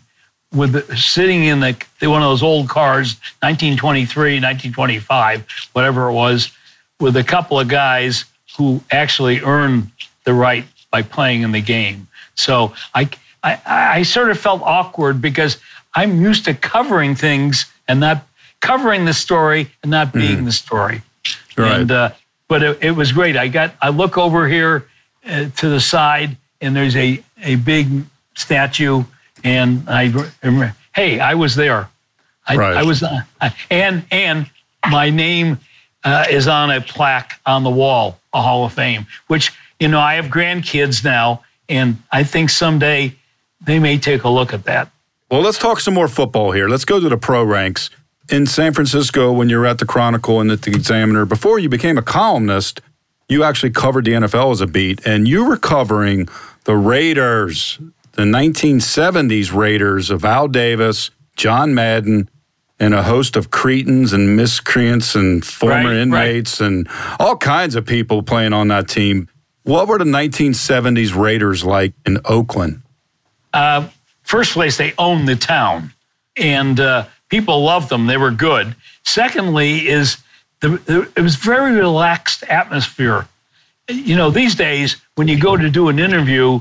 with 0.53 0.73
the, 0.73 0.95
sitting 0.95 1.45
in 1.45 1.59
the 1.59 1.75
one 2.01 2.21
of 2.21 2.29
those 2.29 2.43
old 2.43 2.69
cars, 2.69 3.15
1923, 3.41 4.35
1925, 4.35 5.45
whatever 5.73 6.09
it 6.09 6.13
was, 6.13 6.51
with 6.99 7.17
a 7.17 7.23
couple 7.23 7.59
of 7.59 7.67
guys 7.67 8.25
who 8.57 8.81
actually 8.91 9.39
earned 9.41 9.91
the 10.25 10.33
right 10.33 10.65
by 10.91 11.01
playing 11.01 11.41
in 11.41 11.51
the 11.51 11.61
game. 11.61 12.07
So 12.35 12.73
I, 12.93 13.09
I, 13.43 13.59
I 13.65 14.03
sort 14.03 14.29
of 14.29 14.37
felt 14.37 14.61
awkward 14.61 15.21
because 15.21 15.57
I'm 15.95 16.21
used 16.21 16.45
to 16.45 16.53
covering 16.53 17.15
things 17.15 17.65
and 17.87 17.99
not 17.99 18.25
covering 18.59 19.05
the 19.05 19.13
story 19.13 19.71
and 19.81 19.91
not 19.91 20.13
being 20.13 20.39
mm. 20.39 20.45
the 20.45 20.51
story. 20.51 21.01
Right. 21.57 21.81
And, 21.81 21.91
uh, 21.91 22.11
but 22.47 22.63
it, 22.63 22.83
it, 22.83 22.91
was 22.91 23.11
great. 23.11 23.35
I 23.35 23.47
got, 23.47 23.73
I 23.81 23.89
look 23.89 24.17
over 24.17 24.47
here 24.47 24.87
uh, 25.25 25.49
to 25.57 25.69
the 25.69 25.79
side 25.79 26.37
and 26.63 26.75
there's 26.75 26.95
a, 26.95 27.23
a 27.43 27.55
big 27.55 27.87
statue 28.35 29.03
and 29.43 29.87
I 29.89 30.05
remember, 30.41 30.75
hey, 30.95 31.19
I 31.19 31.33
was 31.35 31.55
there. 31.55 31.89
I, 32.47 32.55
right. 32.55 32.77
I 32.77 32.83
was, 32.83 33.03
uh, 33.03 33.21
and, 33.69 34.05
and 34.11 34.49
my 34.89 35.09
name 35.09 35.59
uh, 36.03 36.25
is 36.29 36.47
on 36.47 36.71
a 36.71 36.81
plaque 36.81 37.39
on 37.45 37.63
the 37.63 37.69
wall, 37.69 38.19
a 38.33 38.41
Hall 38.41 38.65
of 38.65 38.73
Fame, 38.73 39.05
which, 39.27 39.51
you 39.79 39.87
know, 39.87 39.99
I 39.99 40.15
have 40.15 40.25
grandkids 40.25 41.03
now, 41.03 41.43
and 41.69 41.97
I 42.11 42.23
think 42.23 42.49
someday 42.49 43.15
they 43.61 43.79
may 43.79 43.97
take 43.97 44.23
a 44.23 44.29
look 44.29 44.53
at 44.53 44.65
that. 44.65 44.89
Well, 45.31 45.41
let's 45.41 45.57
talk 45.57 45.79
some 45.79 45.93
more 45.93 46.07
football 46.07 46.51
here. 46.51 46.67
Let's 46.67 46.85
go 46.85 46.99
to 46.99 47.09
the 47.09 47.17
pro 47.17 47.43
ranks. 47.43 47.89
In 48.29 48.45
San 48.45 48.73
Francisco, 48.73 49.31
when 49.31 49.49
you 49.49 49.57
were 49.57 49.65
at 49.65 49.79
the 49.79 49.85
Chronicle 49.85 50.39
and 50.39 50.51
at 50.51 50.61
the 50.61 50.71
Examiner, 50.71 51.25
before 51.25 51.59
you 51.59 51.69
became 51.69 51.97
a 51.97 52.01
columnist, 52.01 52.81
you 53.27 53.43
actually 53.43 53.71
covered 53.71 54.05
the 54.05 54.11
NFL 54.11 54.51
as 54.51 54.61
a 54.61 54.67
beat, 54.67 55.05
and 55.05 55.27
you 55.27 55.45
were 55.45 55.57
covering 55.57 56.27
the 56.65 56.75
Raiders, 56.75 57.79
the 58.13 58.23
1970s 58.23 59.53
Raiders 59.53 60.09
of 60.09 60.23
Al 60.23 60.47
Davis, 60.47 61.11
John 61.35 61.73
Madden, 61.73 62.29
and 62.79 62.93
a 62.93 63.03
host 63.03 63.35
of 63.35 63.51
cretins 63.51 64.13
and 64.13 64.35
miscreants 64.35 65.15
and 65.15 65.45
former 65.45 65.89
right, 65.89 65.97
inmates 65.97 66.59
right. 66.59 66.67
and 66.67 66.89
all 67.19 67.37
kinds 67.37 67.75
of 67.75 67.85
people 67.85 68.23
playing 68.23 68.53
on 68.53 68.67
that 68.69 68.87
team. 68.87 69.29
What 69.63 69.87
were 69.87 69.97
the 69.97 70.03
1970s 70.03 71.15
Raiders 71.15 71.63
like 71.63 71.93
in 72.05 72.19
Oakland? 72.25 72.81
Uh, 73.53 73.87
first 74.23 74.53
place, 74.53 74.77
they 74.77 74.93
owned 74.97 75.27
the 75.27 75.35
town, 75.35 75.93
and 76.35 76.79
uh, 76.79 77.05
people 77.29 77.63
loved 77.63 77.89
them. 77.89 78.07
They 78.07 78.17
were 78.17 78.31
good. 78.31 78.75
Secondly, 79.03 79.87
is 79.87 80.17
the, 80.59 80.69
the, 80.69 81.11
it 81.15 81.21
was 81.21 81.35
very 81.35 81.73
relaxed 81.73 82.43
atmosphere. 82.43 83.27
You 83.89 84.15
know, 84.15 84.29
these 84.29 84.55
days 84.55 84.97
when 85.15 85.27
you 85.27 85.39
go 85.39 85.57
to 85.57 85.69
do 85.69 85.89
an 85.89 85.99
interview, 85.99 86.59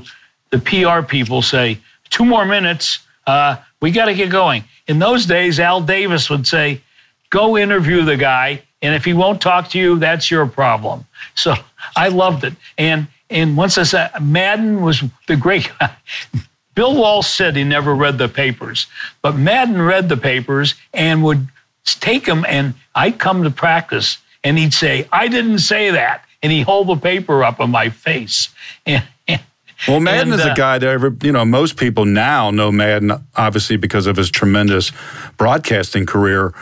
the 0.51 0.59
PR 0.59 1.05
people 1.05 1.41
say 1.41 1.79
two 2.09 2.25
more 2.25 2.45
minutes. 2.45 2.99
Uh, 3.25 3.57
we 3.81 3.91
got 3.91 4.05
to 4.05 4.13
get 4.13 4.29
going. 4.29 4.63
In 4.87 4.99
those 4.99 5.25
days, 5.25 5.59
Al 5.59 5.81
Davis 5.81 6.29
would 6.29 6.45
say, 6.45 6.81
go 7.29 7.57
interview 7.57 8.03
the 8.03 8.17
guy. 8.17 8.61
And 8.81 8.93
if 8.93 9.05
he 9.05 9.13
won't 9.13 9.41
talk 9.41 9.69
to 9.69 9.79
you, 9.79 9.97
that's 9.97 10.29
your 10.29 10.45
problem. 10.45 11.05
So 11.35 11.55
I 11.95 12.09
loved 12.09 12.43
it. 12.43 12.53
And 12.77 13.07
and 13.29 13.55
once 13.55 13.77
I 13.77 13.83
said 13.83 14.11
Madden 14.21 14.81
was 14.81 15.01
the 15.27 15.37
great 15.37 15.71
guy. 15.79 15.95
Bill 16.75 16.95
Walsh 16.95 17.27
said 17.27 17.55
he 17.55 17.63
never 17.63 17.95
read 17.95 18.17
the 18.17 18.27
papers, 18.27 18.87
but 19.21 19.37
Madden 19.37 19.81
read 19.81 20.09
the 20.09 20.17
papers 20.17 20.75
and 20.93 21.23
would 21.23 21.47
take 21.85 22.25
them 22.25 22.45
and 22.47 22.73
I'd 22.93 23.19
come 23.19 23.43
to 23.43 23.49
practice 23.49 24.17
and 24.43 24.57
he'd 24.57 24.73
say, 24.73 25.07
I 25.11 25.27
didn't 25.27 25.59
say 25.59 25.91
that. 25.91 26.25
And 26.43 26.51
he'd 26.51 26.63
hold 26.63 26.87
the 26.87 26.97
paper 26.97 27.43
up 27.43 27.59
in 27.59 27.71
my 27.71 27.89
face. 27.89 28.49
And, 28.85 29.03
well, 29.87 29.99
Madden 29.99 30.31
and, 30.31 30.39
is 30.39 30.45
a 30.45 30.51
uh, 30.51 30.55
guy 30.55 30.77
that 30.77 30.87
ever, 30.87 31.13
you 31.23 31.31
know, 31.31 31.43
most 31.43 31.77
people 31.77 32.05
now 32.05 32.51
know 32.51 32.71
Madden, 32.71 33.11
obviously 33.35 33.75
because 33.75 34.07
of 34.07 34.15
his 34.15 34.29
tremendous 34.29 34.91
broadcasting 35.37 36.05
career. 36.05 36.53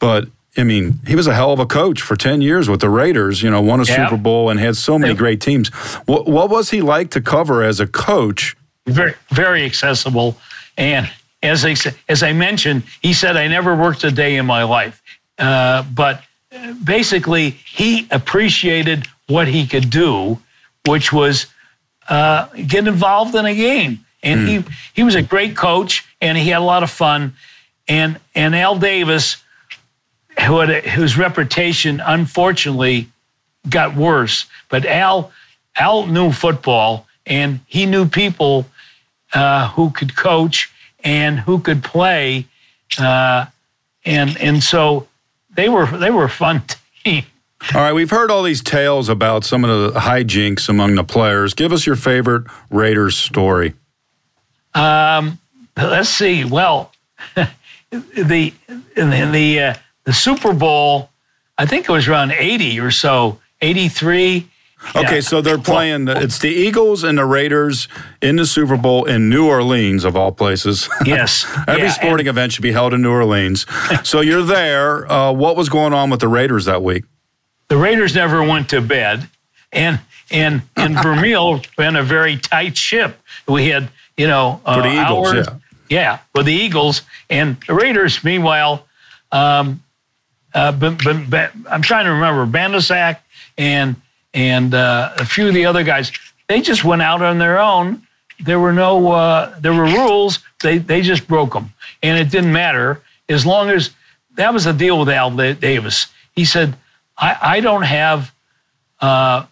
But 0.00 0.28
I 0.56 0.62
mean, 0.62 1.00
he 1.06 1.16
was 1.16 1.26
a 1.26 1.34
hell 1.34 1.52
of 1.52 1.58
a 1.58 1.66
coach 1.66 2.00
for 2.00 2.16
10 2.16 2.40
years 2.40 2.68
with 2.68 2.80
the 2.80 2.88
Raiders, 2.88 3.42
you 3.42 3.50
know, 3.50 3.60
won 3.60 3.80
a 3.80 3.84
yeah. 3.84 4.08
Super 4.08 4.20
Bowl 4.20 4.50
and 4.50 4.58
had 4.60 4.76
so 4.76 4.98
many 4.98 5.14
great 5.14 5.40
teams. 5.40 5.68
What, 6.06 6.26
what 6.26 6.50
was 6.50 6.70
he 6.70 6.80
like 6.80 7.10
to 7.10 7.20
cover 7.20 7.62
as 7.62 7.80
a 7.80 7.86
coach? 7.86 8.56
Very, 8.86 9.14
very 9.30 9.64
accessible. 9.64 10.36
And 10.76 11.10
as 11.42 11.64
I, 11.64 11.74
as 12.08 12.22
I 12.22 12.32
mentioned, 12.32 12.84
he 13.02 13.12
said, 13.14 13.36
I 13.36 13.48
never 13.48 13.74
worked 13.74 14.04
a 14.04 14.10
day 14.10 14.36
in 14.36 14.46
my 14.46 14.62
life. 14.62 15.02
Uh, 15.38 15.82
but 15.82 16.22
basically, 16.84 17.50
he 17.50 18.06
appreciated 18.10 19.06
what 19.26 19.48
he 19.48 19.66
could 19.66 19.90
do, 19.90 20.38
which 20.86 21.12
was 21.12 21.46
uh, 22.08 22.46
get 22.66 22.86
involved 22.86 23.34
in 23.34 23.44
a 23.46 23.54
game. 23.54 24.04
And 24.22 24.40
mm. 24.40 24.46
he 24.46 24.74
he 24.94 25.02
was 25.02 25.14
a 25.14 25.22
great 25.22 25.56
coach, 25.56 26.04
and 26.20 26.36
he 26.38 26.48
had 26.48 26.60
a 26.60 26.64
lot 26.64 26.82
of 26.82 26.90
fun. 26.90 27.34
And 27.88 28.18
and 28.34 28.54
Al 28.54 28.78
Davis, 28.78 29.36
who 30.46 30.58
had 30.58 30.70
a, 30.70 30.80
whose 30.80 31.18
reputation 31.18 32.00
unfortunately 32.04 33.08
got 33.68 33.94
worse, 33.94 34.46
but 34.68 34.86
Al 34.86 35.32
Al 35.76 36.06
knew 36.06 36.32
football, 36.32 37.06
and 37.26 37.60
he 37.66 37.86
knew 37.86 38.06
people 38.06 38.66
uh, 39.34 39.68
who 39.70 39.90
could 39.90 40.16
coach 40.16 40.72
and 41.02 41.38
who 41.40 41.58
could 41.58 41.84
play, 41.84 42.46
uh, 42.98 43.46
and 44.04 44.36
and 44.38 44.62
so 44.62 45.06
they 45.54 45.68
were 45.68 45.86
they 45.86 46.10
were 46.10 46.24
a 46.24 46.30
fun 46.30 46.62
team. 47.04 47.24
All 47.72 47.80
right, 47.80 47.92
we've 47.92 48.10
heard 48.10 48.30
all 48.30 48.42
these 48.42 48.62
tales 48.62 49.08
about 49.08 49.44
some 49.44 49.64
of 49.64 49.94
the 49.94 50.00
hijinks 50.00 50.68
among 50.68 50.96
the 50.96 51.04
players. 51.04 51.54
Give 51.54 51.72
us 51.72 51.86
your 51.86 51.96
favorite 51.96 52.44
Raiders 52.70 53.16
story. 53.16 53.74
Um, 54.74 55.38
let's 55.76 56.10
see. 56.10 56.44
Well, 56.44 56.92
the 57.90 58.52
in 58.96 59.10
the 59.10 59.28
the, 59.32 59.60
uh, 59.60 59.74
the 60.04 60.12
Super 60.12 60.52
Bowl, 60.52 61.10
I 61.56 61.66
think 61.66 61.88
it 61.88 61.92
was 61.92 62.06
around 62.06 62.32
eighty 62.32 62.78
or 62.80 62.90
so, 62.90 63.40
eighty 63.60 63.88
three. 63.88 64.48
Okay, 64.94 65.14
yeah. 65.14 65.20
so 65.20 65.40
they're 65.40 65.56
playing. 65.56 66.04
The, 66.04 66.20
it's 66.20 66.38
the 66.40 66.50
Eagles 66.50 67.02
and 67.02 67.16
the 67.16 67.24
Raiders 67.24 67.88
in 68.20 68.36
the 68.36 68.44
Super 68.44 68.76
Bowl 68.76 69.06
in 69.06 69.30
New 69.30 69.48
Orleans, 69.48 70.04
of 70.04 70.16
all 70.16 70.32
places. 70.32 70.88
Yes, 71.06 71.46
every 71.66 71.84
yeah, 71.84 71.90
sporting 71.92 72.26
event 72.26 72.52
should 72.52 72.62
be 72.62 72.72
held 72.72 72.92
in 72.92 73.00
New 73.00 73.10
Orleans. 73.10 73.64
so 74.04 74.20
you're 74.20 74.42
there. 74.42 75.10
Uh, 75.10 75.32
what 75.32 75.56
was 75.56 75.68
going 75.68 75.92
on 75.94 76.10
with 76.10 76.20
the 76.20 76.28
Raiders 76.28 76.66
that 76.66 76.82
week? 76.82 77.04
The 77.68 77.76
Raiders 77.76 78.14
never 78.14 78.42
went 78.42 78.70
to 78.70 78.80
bed, 78.80 79.28
and 79.72 80.00
and 80.30 80.62
and 80.76 80.96
Vermeil 81.02 81.62
ran 81.78 81.96
a 81.96 82.02
very 82.02 82.36
tight 82.36 82.76
ship. 82.76 83.18
We 83.46 83.68
had 83.68 83.90
you 84.16 84.26
know 84.26 84.60
uh, 84.64 84.76
For 84.76 84.82
the 84.82 84.94
Eagles, 84.94 85.34
hours, 85.34 85.48
yeah. 85.88 86.00
yeah, 86.00 86.18
with 86.34 86.46
the 86.46 86.52
Eagles 86.52 87.02
and 87.30 87.56
the 87.66 87.74
Raiders. 87.74 88.22
Meanwhile, 88.24 88.86
um, 89.32 89.82
uh, 90.54 90.72
but, 90.72 91.02
but, 91.02 91.28
but, 91.28 91.52
I'm 91.68 91.82
trying 91.82 92.04
to 92.04 92.12
remember 92.12 92.46
Matuszak 92.46 93.18
and 93.58 93.96
and 94.32 94.74
uh, 94.74 95.12
a 95.16 95.24
few 95.24 95.48
of 95.48 95.54
the 95.54 95.66
other 95.66 95.82
guys. 95.82 96.12
They 96.48 96.60
just 96.60 96.84
went 96.84 97.00
out 97.00 97.22
on 97.22 97.38
their 97.38 97.58
own 97.58 98.06
there 98.40 98.58
were 98.58 98.72
no 98.72 99.12
uh, 99.12 99.58
there 99.60 99.72
were 99.72 99.84
rules. 99.84 100.40
They 100.62 100.78
they 100.78 101.02
just 101.02 101.26
broke 101.28 101.52
them, 101.52 101.72
and 102.02 102.18
it 102.18 102.30
didn't 102.30 102.52
matter 102.52 103.02
as 103.28 103.46
long 103.46 103.70
as 103.70 103.90
that 104.34 104.52
was 104.52 104.64
the 104.64 104.72
deal 104.72 104.98
with 104.98 105.08
Al 105.08 105.30
Davis. 105.30 106.06
He 106.34 106.44
said, 106.44 106.74
"I, 107.16 107.36
I 107.40 107.60
don't 107.60 107.82
have 107.82 108.32
uh, 109.00 109.46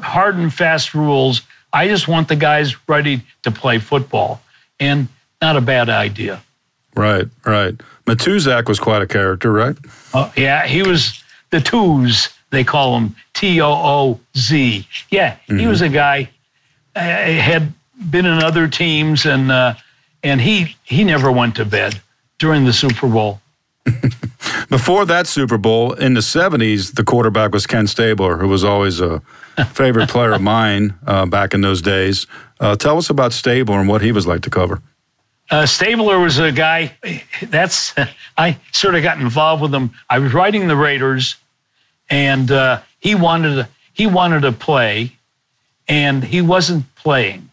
hard 0.00 0.36
and 0.36 0.52
fast 0.52 0.94
rules. 0.94 1.42
I 1.72 1.88
just 1.88 2.08
want 2.08 2.28
the 2.28 2.36
guys 2.36 2.76
ready 2.88 3.22
to 3.42 3.50
play 3.50 3.78
football, 3.78 4.42
and 4.80 5.08
not 5.40 5.56
a 5.56 5.60
bad 5.60 5.88
idea." 5.88 6.42
Right, 6.94 7.26
right. 7.44 7.74
Matuszak 8.06 8.68
was 8.68 8.78
quite 8.78 9.02
a 9.02 9.06
character, 9.06 9.50
right? 9.50 9.76
Uh, 10.12 10.30
yeah, 10.36 10.66
he 10.66 10.82
was 10.82 11.22
the 11.50 11.60
twos. 11.60 12.28
They 12.50 12.64
call 12.64 12.98
him 12.98 13.16
T 13.34 13.60
O 13.60 13.72
O 13.72 14.20
Z. 14.36 14.86
Yeah, 15.10 15.32
mm-hmm. 15.32 15.58
he 15.58 15.66
was 15.66 15.80
a 15.80 15.88
guy 15.88 16.28
uh, 16.94 17.00
had 17.00 17.72
been 18.10 18.26
in 18.26 18.42
other 18.42 18.68
teams, 18.68 19.24
and 19.24 19.50
uh, 19.50 19.74
and 20.22 20.40
he 20.40 20.76
he 20.82 21.04
never 21.04 21.32
went 21.32 21.56
to 21.56 21.64
bed 21.64 22.00
during 22.38 22.64
the 22.64 22.72
Super 22.72 23.08
Bowl. 23.08 23.40
Before 24.68 25.04
that 25.06 25.26
Super 25.26 25.58
Bowl 25.58 25.92
in 25.92 26.14
the 26.14 26.20
'70s, 26.20 26.94
the 26.94 27.04
quarterback 27.04 27.52
was 27.52 27.66
Ken 27.66 27.86
Stabler, 27.86 28.38
who 28.38 28.48
was 28.48 28.64
always 28.64 29.00
a 29.00 29.20
favorite 29.72 30.08
player 30.08 30.32
of 30.32 30.42
mine 30.42 30.94
uh, 31.06 31.26
back 31.26 31.54
in 31.54 31.60
those 31.60 31.82
days. 31.82 32.26
Uh, 32.60 32.76
tell 32.76 32.98
us 32.98 33.10
about 33.10 33.32
Stabler 33.32 33.80
and 33.80 33.88
what 33.88 34.02
he 34.02 34.12
was 34.12 34.26
like 34.26 34.42
to 34.42 34.50
cover. 34.50 34.80
Uh, 35.50 35.66
Stabler 35.66 36.18
was 36.18 36.38
a 36.38 36.52
guy. 36.52 36.94
That's 37.42 37.94
I 38.38 38.58
sort 38.72 38.94
of 38.94 39.02
got 39.02 39.20
involved 39.20 39.62
with 39.62 39.74
him. 39.74 39.90
I 40.08 40.18
was 40.18 40.32
writing 40.32 40.68
the 40.68 40.76
Raiders, 40.76 41.36
and 42.08 42.50
uh, 42.50 42.80
he 43.00 43.14
wanted 43.14 43.56
to, 43.56 43.68
he 43.92 44.06
wanted 44.06 44.42
to 44.42 44.52
play, 44.52 45.12
and 45.88 46.24
he 46.24 46.40
wasn't 46.40 46.92
playing, 46.94 47.50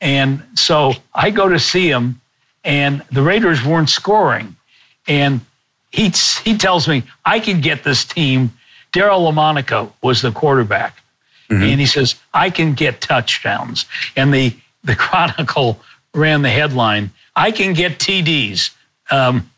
and 0.00 0.42
so 0.54 0.92
I 1.14 1.30
go 1.30 1.48
to 1.48 1.58
see 1.58 1.88
him, 1.88 2.20
and 2.64 3.02
the 3.10 3.22
Raiders 3.22 3.64
weren't 3.64 3.88
scoring, 3.88 4.56
and 5.08 5.40
he 5.92 6.10
he 6.44 6.56
tells 6.56 6.88
me 6.88 7.04
I 7.24 7.40
can 7.40 7.60
get 7.60 7.84
this 7.84 8.04
team. 8.04 8.52
Daryle 8.92 9.32
Lamonica 9.32 9.90
was 10.02 10.20
the 10.20 10.32
quarterback, 10.32 10.96
mm-hmm. 11.48 11.62
and 11.62 11.80
he 11.80 11.86
says 11.86 12.16
I 12.34 12.50
can 12.50 12.74
get 12.74 13.00
touchdowns, 13.00 13.86
and 14.16 14.34
the 14.34 14.54
the 14.84 14.96
Chronicle 14.96 15.80
ran 16.14 16.42
the 16.42 16.50
headline, 16.50 17.10
I 17.36 17.50
can 17.50 17.74
get 17.74 17.98
TDs. 17.98 18.70
Um, 19.10 19.50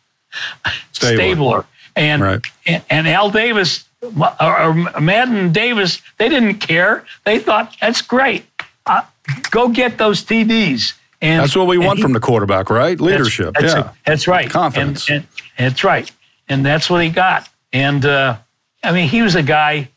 Stabler. 0.92 1.16
Stabler. 1.16 1.66
And, 1.96 2.22
right. 2.22 2.40
and, 2.66 2.82
and 2.90 3.08
Al 3.08 3.30
Davis 3.30 3.84
or 4.02 4.74
Madden 5.00 5.52
Davis, 5.52 6.02
they 6.18 6.28
didn't 6.28 6.56
care. 6.56 7.04
They 7.24 7.38
thought 7.38 7.76
that's 7.80 8.02
great. 8.02 8.44
Uh, 8.86 9.02
go 9.50 9.68
get 9.68 9.96
those 9.96 10.22
TDs. 10.22 10.94
And 11.22 11.40
that's 11.40 11.56
what 11.56 11.68
we 11.68 11.78
want 11.78 11.98
he, 11.98 12.02
from 12.02 12.12
the 12.12 12.20
quarterback, 12.20 12.68
right? 12.68 13.00
Leadership. 13.00 13.54
That's, 13.54 13.72
that's 13.72 13.86
yeah, 13.86 13.92
that's 14.04 14.28
right. 14.28 14.50
Confidence. 14.50 15.08
And, 15.08 15.26
and, 15.56 15.70
that's 15.70 15.84
right. 15.84 16.10
And 16.48 16.64
that's 16.64 16.90
what 16.90 17.02
he 17.02 17.10
got. 17.10 17.48
And 17.72 18.04
uh, 18.04 18.36
I 18.82 18.92
mean, 18.92 19.08
he 19.08 19.22
was 19.22 19.34
a 19.34 19.42
guy. 19.42 19.88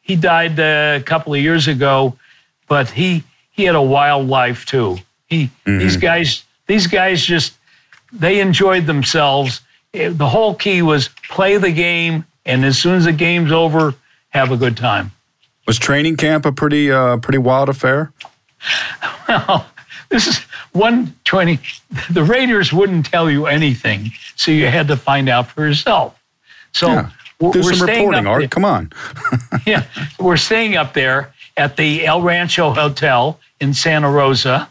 He 0.00 0.16
died 0.16 0.60
uh, 0.60 0.98
a 1.00 1.02
couple 1.02 1.34
of 1.34 1.40
years 1.40 1.66
ago, 1.66 2.16
but 2.68 2.90
he 2.90 3.24
he 3.50 3.64
had 3.64 3.74
a 3.74 3.82
wild 3.82 4.28
life 4.28 4.66
too. 4.66 4.98
He 5.26 5.46
mm-hmm. 5.66 5.78
these 5.78 5.96
guys 5.96 6.44
these 6.66 6.86
guys 6.86 7.24
just 7.24 7.54
they 8.12 8.40
enjoyed 8.40 8.86
themselves. 8.86 9.60
The 9.92 10.28
whole 10.28 10.54
key 10.54 10.82
was 10.82 11.08
play 11.30 11.56
the 11.56 11.70
game, 11.70 12.24
and 12.44 12.64
as 12.64 12.78
soon 12.78 12.96
as 12.96 13.04
the 13.04 13.12
game's 13.12 13.52
over, 13.52 13.94
have 14.30 14.50
a 14.50 14.56
good 14.56 14.76
time. 14.76 15.12
Was 15.66 15.78
training 15.78 16.16
camp 16.16 16.44
a 16.44 16.52
pretty 16.52 16.90
uh, 16.90 17.18
pretty 17.18 17.38
wild 17.38 17.68
affair? 17.68 18.12
Well, 19.26 19.66
this 20.10 20.26
is 20.26 20.40
one 20.74 21.14
training. 21.24 21.60
The 22.10 22.22
Raiders 22.22 22.72
wouldn't 22.72 23.06
tell 23.06 23.30
you 23.30 23.46
anything, 23.46 24.10
so 24.36 24.50
you 24.50 24.66
had 24.66 24.88
to 24.88 24.96
find 24.96 25.28
out 25.28 25.46
for 25.48 25.66
yourself. 25.66 26.20
So 26.72 26.88
yeah. 26.88 27.10
we're, 27.40 27.52
do 27.52 27.62
some 27.62 27.88
reporting, 27.88 28.26
Art. 28.26 28.40
There. 28.40 28.48
Come 28.48 28.64
on. 28.64 28.92
yeah, 29.66 29.84
we're 30.18 30.36
staying 30.36 30.76
up 30.76 30.92
there 30.92 31.32
at 31.56 31.76
the 31.76 32.04
El 32.04 32.22
Rancho 32.22 32.72
Hotel 32.72 33.38
in 33.60 33.72
Santa 33.72 34.10
Rosa, 34.10 34.68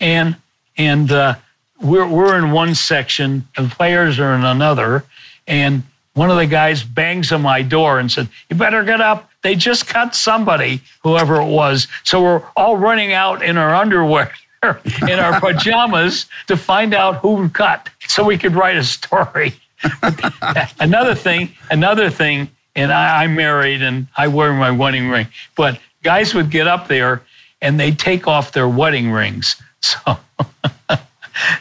and 0.00 0.36
and 0.76 1.10
uh, 1.12 1.36
we're 1.80 2.08
we're 2.08 2.36
in 2.36 2.50
one 2.50 2.74
section, 2.74 3.46
and 3.56 3.70
players 3.70 4.18
are 4.18 4.34
in 4.34 4.44
another, 4.44 5.04
and 5.46 5.84
one 6.14 6.30
of 6.30 6.36
the 6.36 6.46
guys 6.46 6.82
bangs 6.82 7.30
on 7.30 7.42
my 7.42 7.62
door 7.62 8.00
and 8.00 8.10
said, 8.10 8.28
"You 8.50 8.56
better 8.56 8.82
get 8.82 9.00
up. 9.00 9.30
They 9.42 9.54
just 9.54 9.86
cut 9.86 10.16
somebody, 10.16 10.80
whoever 11.04 11.40
it 11.40 11.46
was." 11.46 11.86
So 12.02 12.20
we're 12.20 12.42
all 12.56 12.76
running 12.76 13.12
out 13.12 13.44
in 13.44 13.56
our 13.56 13.74
underwear. 13.74 14.32
in 15.08 15.18
our 15.18 15.40
pajamas 15.40 16.26
to 16.46 16.56
find 16.56 16.94
out 16.94 17.16
who 17.16 17.48
cut 17.50 17.88
so 18.08 18.24
we 18.24 18.38
could 18.38 18.54
write 18.54 18.76
a 18.76 18.84
story. 18.84 19.54
another 20.80 21.14
thing, 21.14 21.50
another 21.70 22.10
thing, 22.10 22.50
and 22.74 22.92
I, 22.92 23.22
I'm 23.22 23.34
married 23.34 23.82
and 23.82 24.06
I 24.16 24.28
wear 24.28 24.52
my 24.52 24.70
wedding 24.70 25.08
ring, 25.08 25.28
but 25.56 25.78
guys 26.02 26.34
would 26.34 26.50
get 26.50 26.66
up 26.66 26.88
there 26.88 27.22
and 27.60 27.78
they'd 27.78 27.98
take 27.98 28.26
off 28.26 28.52
their 28.52 28.68
wedding 28.68 29.10
rings. 29.10 29.56
So, 29.82 30.18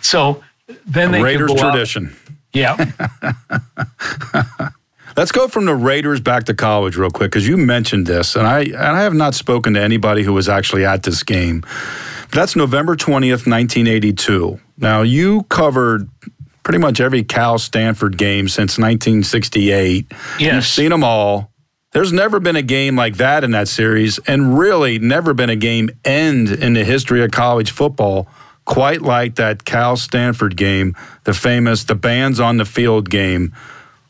so 0.02 0.44
then 0.88 1.12
they 1.12 1.22
Raiders 1.22 1.54
tradition. 1.54 2.08
Out. 2.08 2.16
Yeah. 2.54 2.94
Let's 5.18 5.32
go 5.32 5.48
from 5.48 5.66
the 5.66 5.76
Raiders 5.76 6.20
back 6.20 6.44
to 6.46 6.54
college 6.54 6.98
real 6.98 7.10
quick 7.10 7.32
because 7.32 7.48
you 7.48 7.56
mentioned 7.56 8.06
this, 8.06 8.36
and 8.36 8.46
I 8.46 8.62
and 8.62 8.76
I 8.76 9.04
have 9.04 9.14
not 9.14 9.34
spoken 9.34 9.74
to 9.76 9.82
anybody 9.82 10.24
who 10.24 10.34
was 10.34 10.50
actually 10.50 10.86
at 10.86 11.04
this 11.04 11.24
game. 11.24 11.64
That's 12.36 12.56
November 12.56 12.98
twentieth, 12.98 13.48
nineteen 13.48 13.88
eighty-two. 13.88 14.60
Now 14.78 15.04
you 15.04 15.44
covered 15.44 16.10
pretty 16.64 16.80
much 16.80 17.00
every 17.00 17.24
Cal 17.24 17.58
Stanford 17.58 18.18
game 18.18 18.50
since 18.50 18.78
1968. 18.78 20.08
Yes. 20.12 20.54
You've 20.54 20.66
seen 20.66 20.90
them 20.90 21.04
all. 21.04 21.52
There's 21.94 22.12
never 22.12 22.42
been 22.42 22.58
a 22.58 22.62
game 22.62 22.98
like 22.98 23.18
that 23.18 23.46
in 23.46 23.52
that 23.52 23.70
series, 23.70 24.20
and 24.28 24.60
really 24.60 25.00
never 25.00 25.34
been 25.34 25.50
a 25.50 25.56
game 25.56 25.90
end 26.04 26.50
in 26.50 26.74
the 26.74 26.84
history 26.84 27.24
of 27.24 27.32
college 27.32 27.72
football 27.72 28.28
quite 28.66 29.02
like 29.02 29.36
that 29.36 29.64
Cal 29.64 29.96
Stanford 29.96 30.58
game, 30.58 30.94
the 31.24 31.34
famous 31.34 31.86
the 31.86 31.96
bands 31.96 32.40
on 32.40 32.58
the 32.58 32.66
field 32.66 33.10
game. 33.10 33.54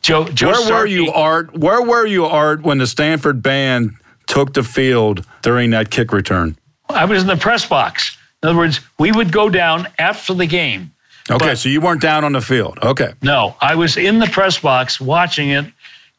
Joe, 0.00 0.24
Joe 0.24 0.50
where 0.50 0.80
were 0.80 0.86
you, 0.86 1.12
Art? 1.12 1.56
Where 1.56 1.82
were 1.82 2.06
you, 2.06 2.24
Art, 2.24 2.62
when 2.62 2.78
the 2.78 2.86
Stanford 2.86 3.42
band 3.42 3.94
took 4.26 4.54
the 4.54 4.64
field 4.64 5.24
during 5.42 5.70
that 5.70 5.90
kick 5.90 6.12
return? 6.12 6.56
I 6.88 7.04
was 7.04 7.22
in 7.22 7.28
the 7.28 7.36
press 7.36 7.66
box. 7.66 8.15
In 8.46 8.50
other 8.50 8.58
words, 8.58 8.78
we 8.96 9.10
would 9.10 9.32
go 9.32 9.48
down 9.48 9.88
after 9.98 10.32
the 10.32 10.46
game. 10.46 10.92
Okay, 11.28 11.56
so 11.56 11.68
you 11.68 11.80
weren't 11.80 12.00
down 12.00 12.22
on 12.22 12.30
the 12.30 12.40
field. 12.40 12.78
Okay. 12.80 13.12
No, 13.20 13.56
I 13.60 13.74
was 13.74 13.96
in 13.96 14.20
the 14.20 14.28
press 14.28 14.56
box 14.56 15.00
watching 15.00 15.48
it, 15.48 15.64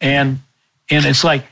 and 0.02 0.42
and 0.90 1.06
it's 1.06 1.24
like 1.24 1.46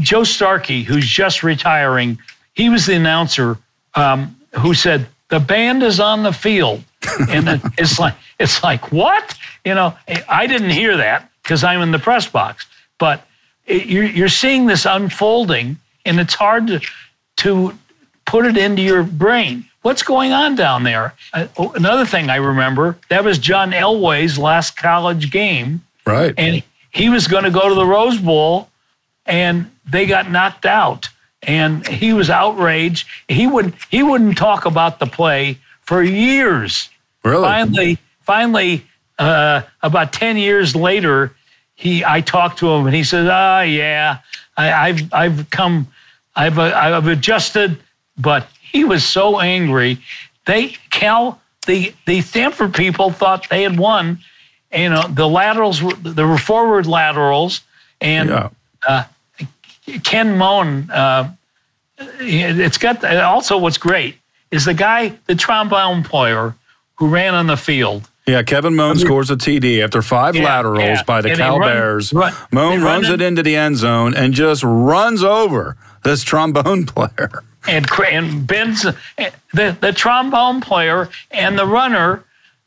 Joe 0.00 0.24
Starkey, 0.24 0.82
who's 0.82 1.08
just 1.08 1.42
retiring, 1.42 2.18
he 2.52 2.68
was 2.68 2.84
the 2.84 2.92
announcer 2.92 3.56
um, 3.94 4.38
who 4.58 4.74
said 4.74 5.06
the 5.30 5.40
band 5.40 5.82
is 5.82 5.98
on 5.98 6.24
the 6.24 6.32
field, 6.34 6.84
and 7.30 7.48
it's 7.78 7.98
like 7.98 8.14
it's 8.38 8.62
like 8.62 8.92
what 8.92 9.34
you 9.64 9.74
know. 9.74 9.96
I 10.28 10.46
didn't 10.46 10.72
hear 10.72 10.98
that 10.98 11.30
because 11.42 11.64
I'm 11.64 11.80
in 11.80 11.90
the 11.90 11.98
press 11.98 12.28
box, 12.28 12.66
but 12.98 13.26
it, 13.64 13.86
you're 13.86 14.04
you're 14.04 14.28
seeing 14.28 14.66
this 14.66 14.84
unfolding, 14.84 15.78
and 16.04 16.20
it's 16.20 16.34
hard 16.34 16.66
to 16.66 16.80
to 17.38 17.78
put 18.26 18.44
it 18.44 18.58
into 18.58 18.82
your 18.82 19.02
brain. 19.04 19.64
What's 19.82 20.02
going 20.02 20.32
on 20.32 20.56
down 20.56 20.82
there? 20.82 21.14
Uh, 21.32 21.46
another 21.74 22.04
thing 22.04 22.30
I 22.30 22.36
remember 22.36 22.98
that 23.10 23.24
was 23.24 23.38
John 23.38 23.70
Elway's 23.70 24.38
last 24.38 24.76
college 24.76 25.30
game, 25.30 25.82
right? 26.04 26.34
And 26.36 26.62
he 26.90 27.08
was 27.08 27.28
going 27.28 27.44
to 27.44 27.50
go 27.50 27.68
to 27.68 27.74
the 27.74 27.86
Rose 27.86 28.18
Bowl 28.18 28.70
and 29.24 29.70
they 29.86 30.06
got 30.06 30.30
knocked 30.30 30.66
out. 30.66 31.08
And 31.42 31.86
he 31.86 32.12
was 32.12 32.28
outraged. 32.30 33.06
He 33.28 33.46
would 33.46 33.74
he 33.90 34.02
wouldn't 34.02 34.36
talk 34.36 34.66
about 34.66 34.98
the 34.98 35.06
play 35.06 35.58
for 35.82 36.02
years. 36.02 36.88
Really? 37.22 37.42
Finally, 37.42 37.98
finally, 38.22 38.86
uh, 39.20 39.62
about 39.80 40.12
ten 40.12 40.36
years 40.36 40.74
later, 40.74 41.32
he 41.76 42.04
I 42.04 42.22
talked 42.22 42.58
to 42.58 42.68
him 42.68 42.86
and 42.86 42.94
he 42.94 43.04
says, 43.04 43.28
"Ah, 43.30 43.60
yeah, 43.60 44.18
I, 44.56 44.88
have 44.88 45.12
I've 45.12 45.50
come, 45.50 45.86
I've 46.34 46.58
uh, 46.58 46.72
I've 46.74 47.06
adjusted." 47.06 47.78
But 48.18 48.48
he 48.72 48.84
was 48.84 49.04
so 49.04 49.40
angry. 49.40 49.98
They 50.46 50.76
Cal 50.90 51.40
the 51.66 51.94
the 52.06 52.20
Stanford 52.20 52.74
people 52.74 53.10
thought 53.10 53.48
they 53.48 53.62
had 53.62 53.78
won. 53.78 54.18
You 54.72 54.90
know 54.90 55.08
the 55.08 55.28
laterals, 55.28 55.82
there 56.02 56.26
were 56.26 56.38
forward 56.38 56.86
laterals, 56.86 57.62
and 58.00 58.28
yeah. 58.28 58.48
uh, 58.86 59.04
Ken 60.04 60.36
Moen, 60.36 60.90
uh, 60.90 61.32
it's 61.98 62.78
got 62.78 63.02
also 63.04 63.56
what's 63.56 63.78
great 63.78 64.16
is 64.50 64.64
the 64.64 64.74
guy, 64.74 65.12
the 65.26 65.34
trombone 65.34 66.02
player 66.02 66.54
who 66.96 67.08
ran 67.08 67.34
on 67.34 67.46
the 67.46 67.56
field. 67.56 68.08
Yeah, 68.26 68.42
Kevin 68.42 68.76
moan 68.76 68.88
Moen 68.88 68.98
scores 68.98 69.30
a 69.30 69.36
TD 69.36 69.82
after 69.82 70.02
five 70.02 70.36
yeah, 70.36 70.44
laterals 70.44 70.98
yeah. 70.98 71.02
by 71.04 71.22
the 71.22 71.30
and 71.30 71.38
Cal 71.38 71.58
run, 71.58 71.68
Bears. 71.68 72.12
Run, 72.12 72.34
Moen 72.52 72.82
runs 72.82 73.08
it 73.08 73.22
into 73.22 73.42
the 73.42 73.56
end 73.56 73.78
zone 73.78 74.14
and 74.14 74.34
just 74.34 74.62
runs 74.62 75.22
over 75.22 75.76
this 76.04 76.22
trombone 76.22 76.84
player. 76.86 77.42
And 77.68 77.86
and 78.10 78.46
Ben's 78.46 78.86
eh, 79.18 79.30
the 79.52 79.76
the 79.80 79.92
trombone 79.92 80.60
player 80.60 81.08
and 81.30 81.58
the 81.58 81.66
runner, 81.66 82.24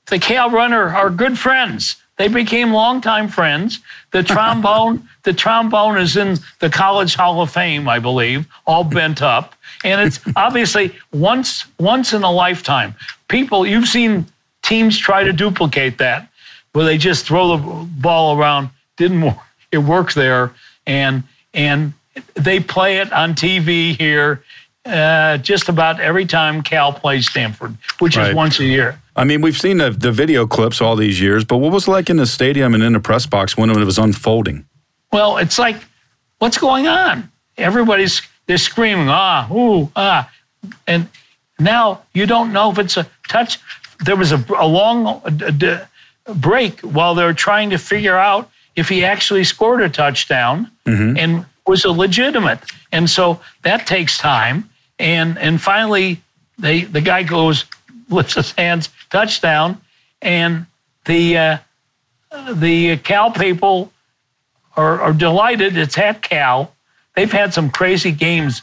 the 0.07 0.19
Cal 0.19 0.49
runner 0.49 0.89
are 0.89 1.09
good 1.09 1.37
friends. 1.37 1.97
They 2.17 2.27
became 2.27 2.71
longtime 2.71 3.29
friends. 3.29 3.79
The 4.11 4.23
trombone, 4.33 5.07
the 5.23 5.33
trombone 5.33 5.97
is 5.97 6.15
in 6.15 6.37
the 6.59 6.69
College 6.69 7.15
Hall 7.15 7.41
of 7.41 7.51
Fame, 7.51 7.89
I 7.89 7.99
believe, 7.99 8.45
all 8.67 8.83
bent 8.83 9.21
up, 9.21 9.55
and 9.83 9.99
it's 9.99 10.19
obviously 10.35 10.95
once 11.11 11.65
once 11.79 12.13
in 12.13 12.23
a 12.23 12.31
lifetime. 12.31 12.95
People, 13.27 13.65
you've 13.65 13.87
seen 13.87 14.27
teams 14.61 14.97
try 14.97 15.23
to 15.23 15.33
duplicate 15.33 15.97
that, 15.97 16.29
where 16.73 16.85
they 16.85 16.97
just 16.97 17.25
throw 17.25 17.57
the 17.57 17.85
ball 17.85 18.37
around. 18.37 18.69
Didn't 18.97 19.21
work. 19.21 19.37
It 19.71 19.79
worked 19.79 20.13
there, 20.15 20.53
and 20.85 21.23
and 21.53 21.93
they 22.35 22.59
play 22.59 22.97
it 22.97 23.11
on 23.11 23.33
TV 23.33 23.97
here 23.97 24.43
uh, 24.85 25.37
just 25.37 25.69
about 25.69 25.99
every 25.99 26.25
time 26.25 26.61
Cal 26.61 26.91
plays 26.91 27.29
Stanford, 27.29 27.77
which 27.99 28.17
right. 28.17 28.29
is 28.29 28.35
once 28.35 28.59
a 28.59 28.65
year. 28.65 28.99
I 29.15 29.23
mean, 29.23 29.41
we've 29.41 29.57
seen 29.57 29.77
the, 29.77 29.91
the 29.91 30.11
video 30.11 30.47
clips 30.47 30.81
all 30.81 30.95
these 30.95 31.19
years, 31.19 31.43
but 31.43 31.57
what 31.57 31.71
was 31.71 31.87
it 31.87 31.91
like 31.91 32.09
in 32.09 32.17
the 32.17 32.25
stadium 32.25 32.73
and 32.73 32.81
in 32.81 32.93
the 32.93 32.99
press 32.99 33.25
box 33.25 33.57
when 33.57 33.69
it 33.69 33.77
was 33.77 33.97
unfolding? 33.97 34.65
Well, 35.11 35.37
it's 35.37 35.59
like, 35.59 35.77
what's 36.39 36.57
going 36.57 36.87
on? 36.87 37.29
Everybody's 37.57 38.21
they're 38.47 38.57
screaming, 38.57 39.07
ah, 39.09 39.51
ooh, 39.53 39.91
ah, 39.95 40.29
and 40.87 41.07
now 41.59 42.01
you 42.13 42.25
don't 42.25 42.51
know 42.51 42.71
if 42.71 42.79
it's 42.79 42.97
a 42.97 43.07
touch. 43.27 43.59
There 44.03 44.15
was 44.15 44.31
a, 44.31 44.43
a 44.57 44.67
long 44.67 45.21
break 46.35 46.79
while 46.81 47.13
they're 47.13 47.33
trying 47.33 47.69
to 47.69 47.77
figure 47.77 48.17
out 48.17 48.49
if 48.75 48.89
he 48.89 49.05
actually 49.05 49.43
scored 49.43 49.81
a 49.81 49.89
touchdown 49.89 50.71
mm-hmm. 50.85 51.17
and 51.17 51.45
was 51.67 51.85
a 51.85 51.91
legitimate. 51.91 52.59
And 52.91 53.09
so 53.09 53.39
that 53.61 53.85
takes 53.85 54.17
time. 54.17 54.69
And 55.01 55.39
and 55.39 55.59
finally, 55.59 56.21
they 56.59 56.81
the 56.81 57.01
guy 57.01 57.23
goes 57.23 57.65
lifts 58.07 58.35
his 58.35 58.51
hands, 58.51 58.89
touchdown, 59.09 59.81
and 60.21 60.67
the 61.05 61.37
uh, 61.37 61.57
the 62.53 62.97
Cal 62.97 63.31
people 63.31 63.91
are, 64.77 65.01
are 65.01 65.13
delighted. 65.13 65.75
It's 65.75 65.97
at 65.97 66.21
Cal. 66.21 66.75
They've 67.15 67.31
had 67.31 67.51
some 67.51 67.71
crazy 67.71 68.11
games. 68.11 68.61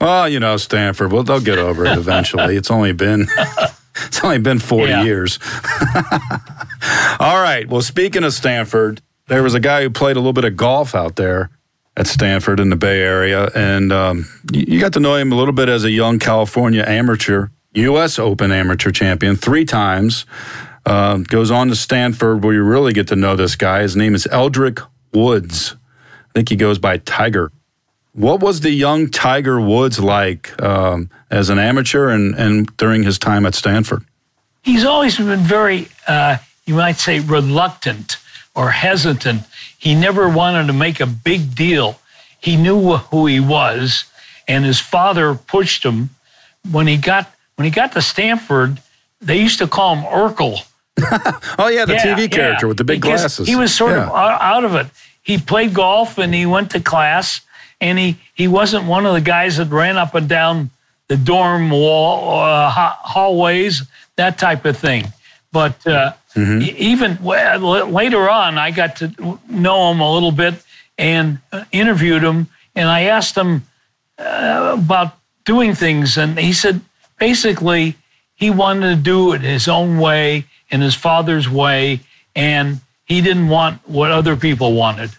Well, 0.00 0.28
you 0.28 0.38
know, 0.38 0.56
Stanford. 0.56 1.12
Well, 1.12 1.24
they'll 1.24 1.40
get 1.40 1.58
over 1.58 1.84
it 1.84 1.98
eventually. 1.98 2.56
it's 2.56 2.70
only 2.70 2.92
been 2.92 3.26
it's 4.06 4.22
only 4.22 4.38
been 4.38 4.60
forty 4.60 4.92
yeah. 4.92 5.02
years. 5.02 5.40
All 7.18 7.42
right. 7.42 7.66
Well, 7.68 7.82
speaking 7.82 8.22
of 8.22 8.32
Stanford, 8.34 9.02
there 9.26 9.42
was 9.42 9.54
a 9.54 9.60
guy 9.60 9.82
who 9.82 9.90
played 9.90 10.14
a 10.14 10.20
little 10.20 10.32
bit 10.32 10.44
of 10.44 10.56
golf 10.56 10.94
out 10.94 11.16
there 11.16 11.50
at 11.96 12.06
Stanford 12.06 12.58
in 12.58 12.70
the 12.70 12.76
Bay 12.76 13.00
Area, 13.00 13.50
and 13.54 13.92
um, 13.92 14.26
you 14.52 14.80
got 14.80 14.92
to 14.94 15.00
know 15.00 15.14
him 15.14 15.32
a 15.32 15.34
little 15.34 15.52
bit 15.52 15.68
as 15.68 15.84
a 15.84 15.90
young 15.90 16.18
California 16.18 16.84
amateur, 16.86 17.48
U.S. 17.74 18.18
Open 18.18 18.50
amateur 18.50 18.90
champion 18.90 19.36
three 19.36 19.64
times. 19.64 20.24
Uh, 20.84 21.18
goes 21.18 21.50
on 21.50 21.68
to 21.68 21.76
Stanford, 21.76 22.42
where 22.42 22.54
you 22.54 22.62
really 22.64 22.92
get 22.92 23.08
to 23.08 23.16
know 23.16 23.36
this 23.36 23.54
guy. 23.54 23.82
His 23.82 23.94
name 23.94 24.14
is 24.14 24.26
Eldrick 24.32 24.80
Woods. 25.12 25.76
I 26.30 26.32
think 26.34 26.48
he 26.48 26.56
goes 26.56 26.78
by 26.78 26.98
Tiger. 26.98 27.52
What 28.14 28.40
was 28.40 28.60
the 28.60 28.70
young 28.70 29.08
Tiger 29.08 29.60
Woods 29.60 30.00
like 30.00 30.60
um, 30.62 31.08
as 31.30 31.50
an 31.50 31.58
amateur 31.58 32.10
and, 32.10 32.34
and 32.34 32.76
during 32.78 33.04
his 33.04 33.18
time 33.18 33.46
at 33.46 33.54
Stanford? 33.54 34.04
He's 34.62 34.84
always 34.84 35.16
been 35.16 35.40
very, 35.40 35.88
uh, 36.08 36.38
you 36.66 36.74
might 36.74 36.96
say, 36.96 37.20
reluctant 37.20 38.16
or 38.54 38.70
hesitant. 38.70 39.42
He 39.78 39.94
never 39.94 40.28
wanted 40.28 40.66
to 40.66 40.72
make 40.72 41.00
a 41.00 41.06
big 41.06 41.54
deal. 41.54 41.98
He 42.38 42.56
knew 42.56 42.96
who 42.96 43.26
he 43.26 43.40
was, 43.40 44.04
and 44.48 44.64
his 44.64 44.80
father 44.80 45.34
pushed 45.34 45.84
him. 45.84 46.10
When 46.70 46.86
he 46.86 46.96
got 46.96 47.32
when 47.56 47.64
he 47.64 47.70
got 47.70 47.92
to 47.92 48.02
Stanford, 48.02 48.80
they 49.20 49.40
used 49.40 49.58
to 49.58 49.66
call 49.66 49.96
him 49.96 50.04
Urkel. 50.04 50.66
oh 51.58 51.68
yeah, 51.68 51.84
the 51.84 51.94
yeah, 51.94 52.14
TV 52.14 52.30
character 52.30 52.66
yeah. 52.66 52.68
with 52.68 52.76
the 52.76 52.84
big 52.84 53.00
because 53.00 53.20
glasses. 53.20 53.48
He 53.48 53.56
was 53.56 53.74
sort 53.74 53.92
yeah. 53.92 54.06
of 54.06 54.12
out 54.12 54.64
of 54.64 54.74
it. 54.74 54.86
He 55.22 55.38
played 55.38 55.72
golf 55.72 56.18
and 56.18 56.34
he 56.34 56.46
went 56.46 56.70
to 56.72 56.80
class, 56.80 57.40
and 57.80 57.98
he 57.98 58.18
he 58.34 58.48
wasn't 58.48 58.84
one 58.84 59.06
of 59.06 59.14
the 59.14 59.20
guys 59.20 59.56
that 59.56 59.68
ran 59.68 59.96
up 59.96 60.14
and 60.14 60.28
down 60.28 60.70
the 61.08 61.16
dorm 61.16 61.70
wall 61.70 62.40
uh, 62.40 62.70
hallways, 62.70 63.82
that 64.16 64.38
type 64.38 64.64
of 64.64 64.76
thing. 64.76 65.12
But 65.52 65.86
uh, 65.86 66.14
mm-hmm. 66.34 66.62
even 66.78 67.22
later 67.22 68.30
on, 68.30 68.56
I 68.56 68.70
got 68.70 68.96
to 68.96 69.38
know 69.48 69.92
him 69.92 70.00
a 70.00 70.12
little 70.12 70.32
bit 70.32 70.54
and 70.96 71.38
uh, 71.52 71.64
interviewed 71.70 72.22
him. 72.22 72.48
And 72.74 72.88
I 72.88 73.02
asked 73.02 73.36
him 73.36 73.64
uh, 74.18 74.76
about 74.78 75.18
doing 75.44 75.74
things. 75.74 76.16
And 76.16 76.38
he 76.38 76.54
said 76.54 76.80
basically 77.18 77.96
he 78.34 78.50
wanted 78.50 78.96
to 78.96 78.96
do 78.96 79.34
it 79.34 79.42
his 79.42 79.68
own 79.68 79.98
way, 79.98 80.46
in 80.70 80.80
his 80.80 80.94
father's 80.94 81.50
way. 81.50 82.00
And 82.34 82.80
he 83.04 83.20
didn't 83.20 83.48
want 83.48 83.86
what 83.86 84.10
other 84.10 84.36
people 84.36 84.72
wanted. 84.72 85.10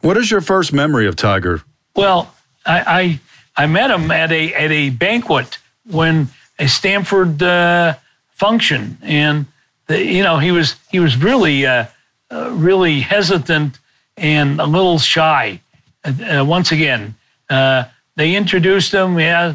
What 0.00 0.16
is 0.16 0.30
your 0.30 0.40
first 0.40 0.72
memory 0.72 1.08
of 1.08 1.16
Tiger? 1.16 1.62
Well, 1.96 2.32
I, 2.64 3.20
I, 3.56 3.64
I 3.64 3.66
met 3.66 3.90
him 3.90 4.10
at 4.12 4.30
a, 4.30 4.54
at 4.54 4.70
a 4.70 4.90
banquet 4.90 5.58
when 5.84 6.28
a 6.58 6.68
Stanford 6.68 7.42
uh, 7.42 7.94
function. 8.30 8.98
And 9.02 9.46
you 9.88 10.22
know, 10.22 10.38
he 10.38 10.50
was 10.50 10.76
he 10.90 11.00
was 11.00 11.16
really 11.16 11.66
uh, 11.66 11.86
uh, 12.30 12.50
really 12.52 13.00
hesitant 13.00 13.78
and 14.16 14.60
a 14.60 14.66
little 14.66 14.98
shy. 14.98 15.60
Uh, 16.04 16.44
once 16.46 16.72
again, 16.72 17.14
uh, 17.50 17.84
they 18.16 18.34
introduced 18.34 18.92
him. 18.92 19.18
Yeah, 19.18 19.54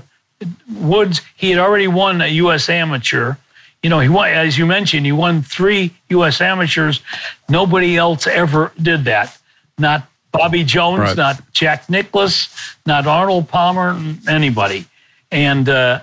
Woods. 0.71 1.21
He 1.36 1.49
had 1.49 1.59
already 1.59 1.88
won 1.88 2.21
a 2.21 2.28
U.S. 2.28 2.69
Amateur. 2.69 3.36
You 3.84 3.89
know, 3.89 3.99
he 3.99 4.09
won, 4.09 4.30
as 4.30 4.57
you 4.57 4.65
mentioned, 4.65 5.05
he 5.05 5.11
won 5.11 5.41
three 5.41 5.93
U.S. 6.09 6.41
Amateurs. 6.41 7.01
Nobody 7.47 7.95
else 7.95 8.28
ever 8.28 8.71
did 8.82 9.05
that. 9.05 9.38
Not 9.78 10.07
Bobby 10.32 10.63
Jones, 10.63 10.99
right. 10.99 11.17
not 11.17 11.51
Jack 11.51 11.89
Nicklaus, 11.89 12.49
not 12.86 13.07
Arnold 13.07 13.47
Palmer, 13.47 13.99
anybody. 14.28 14.86
And 15.32 15.69
uh, 15.69 16.01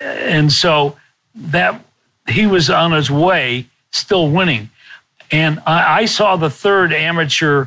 and 0.00 0.52
so 0.52 0.96
that 1.34 1.84
he 2.28 2.46
was 2.46 2.70
on 2.70 2.92
his 2.92 3.10
way, 3.10 3.66
still 3.90 4.30
winning. 4.30 4.70
And 5.30 5.60
I, 5.66 6.00
I 6.00 6.04
saw 6.06 6.36
the 6.36 6.50
third 6.50 6.92
amateur 6.92 7.66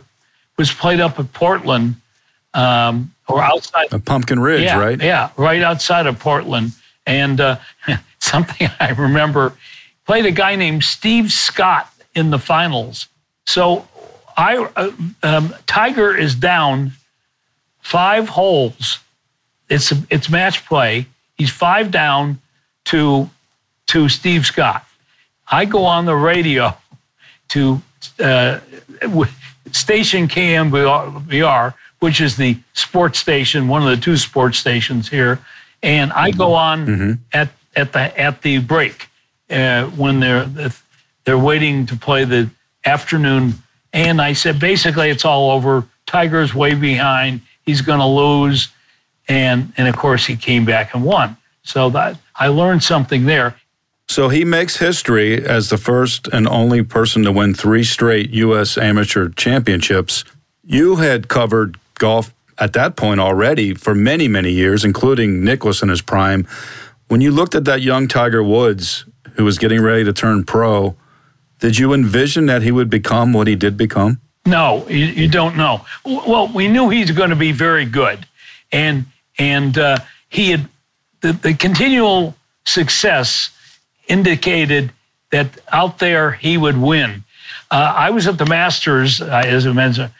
was 0.57 0.71
played 0.71 0.99
up 0.99 1.19
at 1.19 1.31
Portland 1.33 1.95
um, 2.53 3.13
or 3.27 3.41
outside 3.41 3.91
of 3.93 4.03
Pumpkin 4.05 4.39
Ridge, 4.39 4.63
yeah, 4.63 4.79
right? 4.79 5.01
Yeah, 5.01 5.29
right 5.37 5.61
outside 5.61 6.07
of 6.07 6.19
Portland. 6.19 6.71
And 7.05 7.39
uh, 7.39 7.57
something 8.19 8.69
I 8.79 8.91
remember 8.91 9.53
played 10.05 10.25
a 10.25 10.31
guy 10.31 10.55
named 10.55 10.83
Steve 10.83 11.31
Scott 11.31 11.91
in 12.15 12.29
the 12.29 12.39
finals. 12.39 13.07
So 13.45 13.87
I 14.37 14.57
uh, 14.75 14.91
um, 15.23 15.53
Tiger 15.65 16.15
is 16.15 16.35
down 16.35 16.91
five 17.79 18.29
holes. 18.29 18.99
It's 19.69 19.93
it's 20.09 20.29
match 20.29 20.65
play. 20.65 21.07
He's 21.37 21.49
five 21.49 21.91
down 21.91 22.39
to 22.85 23.29
to 23.91 24.07
Steve 24.07 24.45
Scott. 24.45 24.85
I 25.49 25.65
go 25.65 25.83
on 25.83 26.05
the 26.05 26.15
radio 26.15 26.77
to 27.49 27.81
uh, 28.19 28.61
station 29.73 30.29
KNBR, 30.29 31.73
which 31.99 32.21
is 32.21 32.37
the 32.37 32.57
sports 32.71 33.19
station, 33.19 33.67
one 33.67 33.81
of 33.81 33.89
the 33.89 34.01
two 34.01 34.15
sports 34.15 34.57
stations 34.57 35.09
here, 35.09 35.39
and 35.83 36.13
I 36.13 36.31
go 36.31 36.53
on 36.53 36.87
mm-hmm. 36.87 37.11
at 37.33 37.49
at 37.75 37.91
the 37.91 38.17
at 38.17 38.41
the 38.43 38.59
break 38.59 39.09
uh, 39.49 39.87
when 39.87 40.21
they're 40.21 40.45
they're 41.25 41.37
waiting 41.37 41.85
to 41.87 41.97
play 41.97 42.23
the 42.23 42.49
afternoon, 42.85 43.55
and 43.91 44.21
I 44.21 44.31
said 44.31 44.57
basically 44.57 45.09
it's 45.09 45.25
all 45.25 45.51
over. 45.51 45.85
Tiger's 46.05 46.55
way 46.55 46.75
behind. 46.75 47.41
He's 47.65 47.81
going 47.81 47.99
to 47.99 48.05
lose, 48.05 48.69
and 49.27 49.73
and 49.75 49.89
of 49.89 49.97
course 49.97 50.25
he 50.25 50.37
came 50.37 50.63
back 50.63 50.93
and 50.93 51.03
won. 51.03 51.35
So 51.63 51.89
that 51.89 52.17
I 52.37 52.47
learned 52.47 52.83
something 52.83 53.25
there. 53.25 53.57
So 54.11 54.27
he 54.27 54.43
makes 54.43 54.75
history 54.75 55.41
as 55.41 55.69
the 55.69 55.77
first 55.77 56.27
and 56.27 56.45
only 56.45 56.83
person 56.83 57.23
to 57.23 57.31
win 57.31 57.53
three 57.53 57.85
straight 57.85 58.29
U.S. 58.31 58.77
amateur 58.77 59.29
championships. 59.29 60.25
You 60.65 60.97
had 60.97 61.29
covered 61.29 61.77
golf 61.97 62.33
at 62.59 62.73
that 62.73 62.97
point 62.97 63.21
already 63.21 63.73
for 63.73 63.95
many, 63.95 64.27
many 64.27 64.51
years, 64.51 64.83
including 64.83 65.45
Nicklaus 65.45 65.81
in 65.81 65.87
his 65.87 66.01
prime. 66.01 66.45
When 67.07 67.21
you 67.21 67.31
looked 67.31 67.55
at 67.55 67.63
that 67.63 67.83
young 67.83 68.09
Tiger 68.09 68.43
Woods 68.43 69.05
who 69.35 69.45
was 69.45 69.57
getting 69.57 69.81
ready 69.81 70.03
to 70.03 70.11
turn 70.11 70.43
pro, 70.43 70.93
did 71.59 71.77
you 71.77 71.93
envision 71.93 72.47
that 72.47 72.63
he 72.63 72.71
would 72.73 72.89
become 72.89 73.31
what 73.31 73.47
he 73.47 73.55
did 73.55 73.77
become? 73.77 74.19
No, 74.45 74.85
you, 74.89 75.05
you 75.05 75.29
don't 75.29 75.55
know. 75.55 75.85
Well, 76.03 76.49
we 76.49 76.67
knew 76.67 76.89
he's 76.89 77.11
going 77.11 77.29
to 77.29 77.37
be 77.37 77.53
very 77.53 77.85
good, 77.85 78.27
and 78.73 79.05
and 79.39 79.77
uh, 79.77 79.99
he 80.27 80.51
had 80.51 80.67
the, 81.21 81.31
the 81.31 81.53
continual 81.53 82.35
success 82.65 83.51
indicated 84.11 84.91
that 85.31 85.57
out 85.71 85.99
there 85.99 86.31
he 86.31 86.57
would 86.57 86.77
win. 86.77 87.23
Uh, 87.71 87.93
I 87.95 88.09
was 88.09 88.27
at 88.27 88.37
the 88.37 88.45
Masters, 88.45 89.21
uh, 89.21 89.43
as 89.45 89.65
I 89.65 89.71
mentioned, 89.71 90.11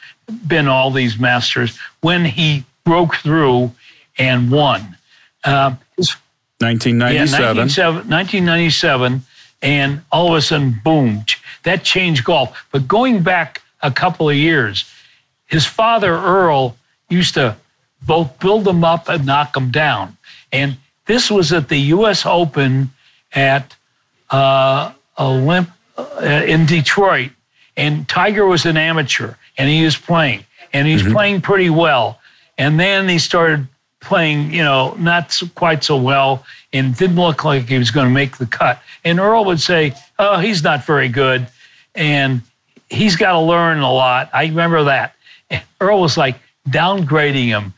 been 0.47 0.67
all 0.67 0.89
these 0.91 1.19
Masters, 1.19 1.77
when 1.99 2.23
he 2.23 2.63
broke 2.85 3.15
through 3.15 3.71
and 4.17 4.49
won. 4.49 4.95
Uh, 5.43 5.75
his 5.97 6.15
1997. 6.59 7.57
Yeah, 7.57 7.91
1997, 7.91 9.23
and 9.61 10.01
all 10.11 10.29
of 10.29 10.35
a 10.35 10.41
sudden, 10.41 10.79
boom, 10.83 11.25
that 11.63 11.83
changed 11.83 12.23
golf. 12.23 12.65
But 12.71 12.87
going 12.87 13.21
back 13.23 13.61
a 13.81 13.91
couple 13.91 14.29
of 14.29 14.35
years, 14.35 14.89
his 15.45 15.65
father, 15.65 16.13
Earl, 16.13 16.77
used 17.09 17.33
to 17.33 17.57
both 18.01 18.39
build 18.39 18.63
them 18.63 18.83
up 18.83 19.09
and 19.09 19.25
knock 19.25 19.53
them 19.53 19.69
down. 19.69 20.17
And 20.53 20.77
this 21.05 21.29
was 21.29 21.51
at 21.51 21.67
the 21.67 21.77
U.S. 21.77 22.25
Open 22.25 22.91
at 23.33 23.75
uh, 24.31 24.93
Olymp 25.17 25.71
uh, 25.97 26.43
in 26.45 26.65
Detroit. 26.65 27.31
And 27.77 28.07
Tiger 28.07 28.45
was 28.45 28.65
an 28.65 28.77
amateur, 28.77 29.35
and 29.57 29.69
he 29.69 29.83
was 29.85 29.95
playing, 29.95 30.45
and 30.73 30.87
he's 30.87 31.01
mm-hmm. 31.01 31.13
playing 31.13 31.41
pretty 31.41 31.69
well. 31.69 32.19
And 32.57 32.79
then 32.79 33.07
he 33.07 33.17
started 33.17 33.67
playing, 34.01 34.53
you 34.53 34.63
know, 34.63 34.93
not 34.95 35.31
so, 35.31 35.47
quite 35.55 35.83
so 35.83 35.95
well, 35.95 36.45
and 36.73 36.95
didn't 36.95 37.15
look 37.15 37.45
like 37.45 37.69
he 37.69 37.77
was 37.77 37.91
going 37.91 38.07
to 38.07 38.13
make 38.13 38.37
the 38.37 38.45
cut. 38.45 38.81
And 39.05 39.19
Earl 39.19 39.45
would 39.45 39.61
say, 39.61 39.93
"Oh, 40.19 40.39
he's 40.39 40.63
not 40.63 40.85
very 40.85 41.07
good, 41.07 41.47
and 41.95 42.41
he's 42.89 43.15
got 43.15 43.31
to 43.33 43.39
learn 43.39 43.79
a 43.79 43.91
lot." 43.91 44.29
I 44.33 44.45
remember 44.45 44.83
that. 44.83 45.15
And 45.49 45.63
Earl 45.79 46.01
was 46.01 46.17
like 46.17 46.39
downgrading 46.67 47.45
him, 47.45 47.73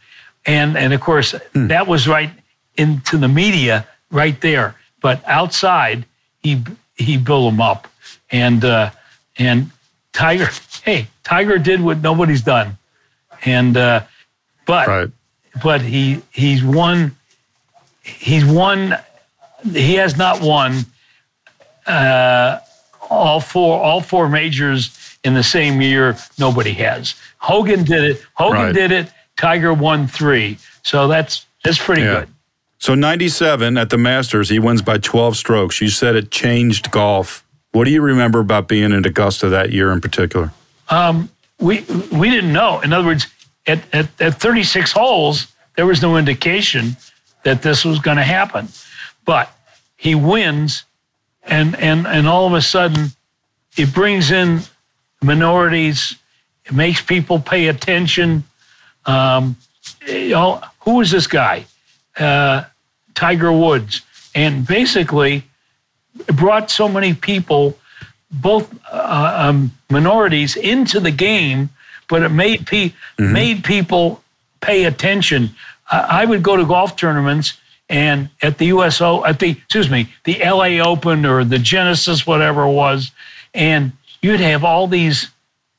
and 0.46 0.76
and 0.76 0.94
of 0.94 1.02
course 1.02 1.36
hmm. 1.54 1.68
that 1.68 1.88
was 1.88 2.08
right 2.08 2.32
into 2.78 3.18
the 3.18 3.28
media 3.28 3.88
right 4.12 4.40
there. 4.42 4.76
But 5.02 5.24
outside, 5.28 6.06
he 6.44 6.62
he 6.96 7.18
built 7.18 7.52
him 7.52 7.62
up, 7.62 7.88
and 8.30 8.64
uh, 8.64 8.92
and 9.38 9.72
Tiger, 10.12 10.50
hey, 10.84 11.08
Tiger 11.24 11.58
did 11.58 11.82
what 11.82 12.02
nobody's 12.02 12.42
done, 12.42 12.78
and 13.46 13.76
uh, 13.76 14.04
but 14.66 14.88
right. 14.88 15.10
but 15.64 15.82
he 15.82 16.22
he's 16.32 16.64
won, 16.64 17.16
he's 18.04 18.46
won, 18.46 18.96
he 19.72 19.96
has 19.96 20.18
not 20.18 20.42
won 20.42 20.86
uh, 21.88 22.60
all 23.10 23.40
four 23.40 23.82
all 23.82 24.02
four 24.02 24.30
majors 24.30 25.18
in 25.24 25.34
the 25.34 25.44
same 25.44 25.82
year. 25.82 26.16
Nobody 26.38 26.74
has. 26.74 27.16
Hogan 27.38 27.84
did 27.84 28.04
it. 28.04 28.26
Hogan 28.36 28.62
right. 28.62 28.74
did 28.74 28.92
it. 28.92 29.12
Tiger 29.36 29.74
won 29.74 30.08
three. 30.08 30.58
So 30.84 31.08
that's 31.08 31.46
that's 31.64 31.78
pretty 31.78 32.02
yeah. 32.04 32.20
good. 32.20 32.30
So 32.84 32.96
97 32.96 33.78
at 33.78 33.92
the 33.92 33.98
Masters, 33.98 34.50
he 34.50 34.60
wins 34.60 34.82
by 34.82 34.98
12 34.98 35.38
strokes. 35.38 35.80
You 35.80 35.88
said 35.88 36.18
it 36.18 36.32
changed 36.32 36.92
golf. 36.92 37.42
What 37.72 37.86
do 37.86 37.92
you 37.92 38.02
remember 38.02 38.42
about 38.42 38.68
being 38.68 38.92
in 38.92 39.06
Augusta 39.06 39.48
that 39.48 39.72
year 39.72 39.94
in 39.94 40.02
particular? 40.02 40.52
Um, 40.90 41.30
we 41.62 41.86
we 42.12 42.30
didn't 42.30 42.52
know. 42.52 42.82
In 42.82 42.92
other 42.92 43.08
words, 43.08 43.28
at, 43.68 43.80
at, 43.96 44.10
at 44.20 44.36
36 44.36 44.92
holes, 44.92 45.48
there 45.78 45.86
was 45.86 46.02
no 46.02 46.18
indication 46.18 46.98
that 47.44 47.62
this 47.62 47.86
was 47.86 48.00
going 48.00 48.18
to 48.18 48.24
happen. 48.24 48.68
But 49.24 49.50
he 49.96 50.14
wins, 50.14 50.84
and 51.42 51.78
and 51.78 52.06
and 52.06 52.28
all 52.28 52.48
of 52.48 52.54
a 52.54 52.62
sudden, 52.62 53.12
it 53.78 53.94
brings 53.94 54.30
in 54.30 54.60
minorities. 55.22 56.18
It 56.66 56.74
makes 56.74 57.02
people 57.02 57.40
pay 57.40 57.70
attention. 57.70 58.44
Um, 59.06 59.56
you 60.06 60.32
know, 60.32 60.62
who 60.82 61.00
is 61.00 61.12
this 61.12 61.28
guy? 61.28 61.66
Uh, 62.20 62.66
Tiger 63.16 63.52
Woods. 63.52 64.02
And 64.36 64.66
basically, 64.66 65.44
brought 66.28 66.70
so 66.72 66.88
many 66.88 67.14
people, 67.14 67.78
both 68.32 68.74
uh, 68.92 69.36
um, 69.50 69.72
minorities, 69.90 70.56
into 70.56 71.00
the 71.00 71.12
game, 71.12 71.70
but 72.10 72.24
it 72.24 72.30
made, 72.30 72.66
pe- 72.66 72.90
mm-hmm. 72.90 73.34
made 73.34 73.64
people 73.64 74.24
pay 74.62 74.86
attention. 74.86 75.52
I 75.92 76.26
would 76.26 76.42
go 76.42 76.56
to 76.56 76.66
golf 76.66 76.96
tournaments 76.96 77.60
and 77.90 78.30
at 78.42 78.58
the 78.58 78.68
USO, 78.68 79.24
at 79.26 79.40
the, 79.40 79.52
excuse 79.52 79.90
me, 79.90 80.08
the 80.24 80.40
LA 80.40 80.80
Open 80.80 81.26
or 81.26 81.44
the 81.44 81.60
Genesis, 81.60 82.26
whatever 82.26 82.64
it 82.64 82.72
was, 82.72 83.12
and 83.54 83.92
you'd 84.22 84.40
have 84.40 84.64
all 84.64 84.88
these 84.88 85.30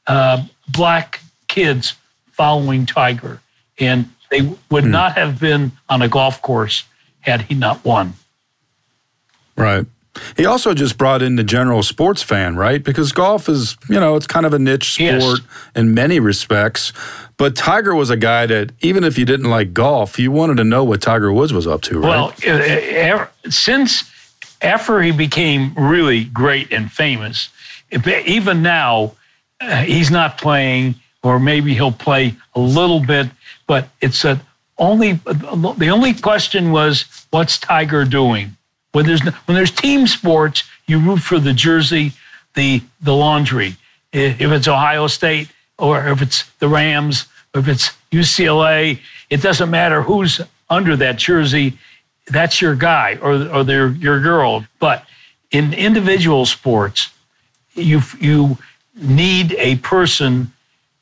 uh, 0.07 0.45
black 0.69 1.21
kids 1.49 1.95
following 2.31 2.87
Tiger. 2.87 3.41
And 3.81 4.11
they 4.31 4.43
would 4.71 4.85
mm. 4.85 4.91
not 4.91 5.13
have 5.13 5.41
been 5.41 5.73
on 5.89 6.03
a 6.03 6.09
golf 6.09 6.41
course 6.43 6.85
had 7.25 7.43
he 7.43 7.55
not 7.55 7.85
won. 7.85 8.15
Right. 9.57 9.87
He 10.37 10.47
also 10.47 10.75
just 10.75 10.97
brought 10.97 11.23
in 11.23 11.35
the 11.35 11.43
general 11.43 11.83
sports 11.83 12.23
fan, 12.23 12.55
right? 12.55 12.83
Because 12.83 13.11
golf 13.11 13.49
is, 13.49 13.77
you 13.89 13.99
know, 13.99 14.15
it's 14.15 14.29
kind 14.29 14.47
of 14.47 14.55
a 14.55 14.59
niche 14.61 14.93
sport 14.93 15.11
yes. 15.11 15.41
in 15.75 15.93
many 15.93 16.21
respects. 16.21 16.93
But 17.37 17.57
Tiger 17.57 17.97
was 17.97 18.11
a 18.11 18.17
guy 18.17 18.47
that, 18.47 18.71
even 18.81 19.03
if 19.03 19.19
you 19.19 19.25
didn't 19.25 19.51
like 19.51 19.75
golf, 19.75 20.19
you 20.19 20.31
wanted 20.31 20.59
to 20.59 20.65
know 20.65 20.85
what 20.85 21.03
Tiger 21.03 21.33
Woods 21.33 21.53
was 21.53 21.67
up 21.67 21.83
to, 21.83 21.99
right? 21.99 22.33
Well, 22.45 23.29
since 23.51 24.05
after 24.63 25.03
he 25.03 25.11
became 25.11 25.75
really 25.75 26.27
great 26.27 26.73
and 26.73 26.93
famous, 26.93 27.49
even 28.07 28.63
now, 28.63 29.15
uh, 29.61 29.83
he's 29.83 30.13
not 30.13 30.39
playing, 30.39 30.95
or 31.25 31.41
maybe 31.41 31.75
he'll 31.75 31.91
play 31.91 32.37
a 32.55 32.61
little 32.61 33.01
bit, 33.01 33.27
but 33.67 33.89
it's 34.01 34.25
a 34.25 34.41
only 34.79 35.13
the 35.13 35.89
only 35.93 36.15
question 36.15 36.73
was 36.73 37.05
what's 37.31 37.59
Tiger 37.59 38.05
doing? 38.05 38.57
When 38.93 39.07
there's 39.07 39.23
when 39.23 39.55
there's 39.55 39.71
team 39.71 40.07
sports, 40.07 40.65
you 40.87 40.99
root 40.99 41.21
for 41.21 41.39
the 41.39 41.53
jersey, 41.53 42.13
the 42.55 42.83
the 43.01 43.15
laundry. 43.15 43.77
If 44.13 44.41
it's 44.41 44.69
Ohio 44.69 45.07
State 45.07 45.49
or 45.79 46.07
if 46.07 46.23
it's 46.23 46.45
the 46.59 46.69
Rams, 46.69 47.27
or 47.55 47.61
if 47.61 47.69
it's 47.69 47.91
UCLA, 48.13 49.01
it 49.31 49.43
doesn't 49.43 49.71
matter 49.71 50.03
who's 50.03 50.41
under 50.71 50.97
that 50.97 51.17
jersey. 51.17 51.77
That's 52.29 52.61
your 52.61 52.75
guy 52.75 53.19
or 53.21 53.49
or 53.49 53.65
their 53.65 53.89
your 53.89 54.21
girl. 54.21 54.65
But 54.79 55.05
in 55.51 55.73
individual 55.73 56.47
sports, 56.47 57.11
you 57.75 58.01
you 58.21 58.59
need 58.95 59.53
a 59.59 59.77
person, 59.77 60.53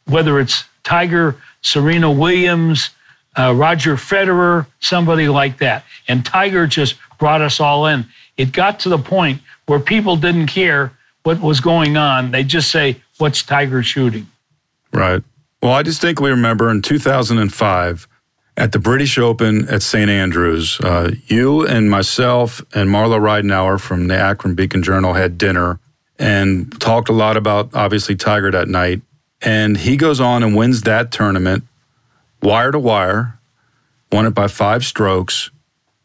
whether 0.06 0.40
it's 0.40 0.64
Tiger, 0.82 1.36
Serena 1.60 2.10
Williams, 2.10 2.90
uh, 3.38 3.54
Roger 3.54 3.96
Federer, 3.96 4.66
somebody 4.80 5.28
like 5.28 5.58
that. 5.58 5.84
And 6.08 6.24
Tiger 6.24 6.66
just 6.66 6.96
brought 7.18 7.40
us 7.40 7.60
all 7.60 7.86
in. 7.86 8.06
It 8.36 8.52
got 8.52 8.80
to 8.80 8.88
the 8.88 8.98
point 8.98 9.40
where 9.66 9.80
people 9.80 10.16
didn't 10.16 10.48
care 10.48 10.92
what 11.22 11.40
was 11.40 11.60
going 11.60 11.96
on. 11.96 12.30
They 12.30 12.44
just 12.44 12.70
say, 12.70 13.00
What's 13.18 13.42
Tiger 13.42 13.82
shooting? 13.82 14.26
Right. 14.92 15.22
Well, 15.62 15.72
I 15.72 15.82
distinctly 15.82 16.30
remember 16.30 16.70
in 16.70 16.82
2005 16.82 18.08
at 18.56 18.72
the 18.72 18.78
British 18.78 19.16
Open 19.16 19.68
at 19.68 19.82
St. 19.82 20.10
Andrews, 20.10 20.80
uh, 20.80 21.12
you 21.26 21.64
and 21.66 21.88
myself 21.88 22.60
and 22.74 22.90
Marla 22.90 23.20
Ridenour 23.20 23.80
from 23.80 24.08
the 24.08 24.16
Akron 24.16 24.54
Beacon 24.54 24.82
Journal 24.82 25.14
had 25.14 25.38
dinner 25.38 25.78
and 26.18 26.78
talked 26.80 27.08
a 27.08 27.12
lot 27.12 27.36
about 27.36 27.70
obviously 27.74 28.16
Tiger 28.16 28.50
that 28.50 28.68
night. 28.68 29.02
And 29.40 29.76
he 29.76 29.96
goes 29.96 30.20
on 30.20 30.42
and 30.42 30.56
wins 30.56 30.82
that 30.82 31.12
tournament 31.12 31.64
wire 32.42 32.70
to 32.70 32.78
wire, 32.78 33.38
won 34.10 34.26
it 34.26 34.34
by 34.34 34.48
five 34.48 34.84
strokes. 34.84 35.50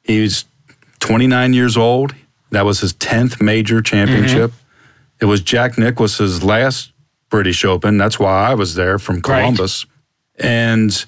He's 0.04 0.46
29 1.00 1.54
years 1.54 1.76
old. 1.78 2.16
That 2.52 2.66
was 2.66 2.80
his 2.80 2.94
10th 2.94 3.42
major 3.42 3.82
championship. 3.82 4.52
Mm-hmm. 4.52 4.64
It 5.22 5.26
was 5.26 5.42
Jack 5.42 5.78
Nicklaus's 5.78 6.44
last 6.44 6.94
British 7.30 7.66
Open. 7.66 7.98
That's 7.98 8.20
why 8.20 8.50
I 8.50 8.54
was 8.54 8.76
there 8.76 9.00
from 9.00 9.22
Columbus. 9.22 9.86
Right. 10.40 10.46
And 10.46 11.06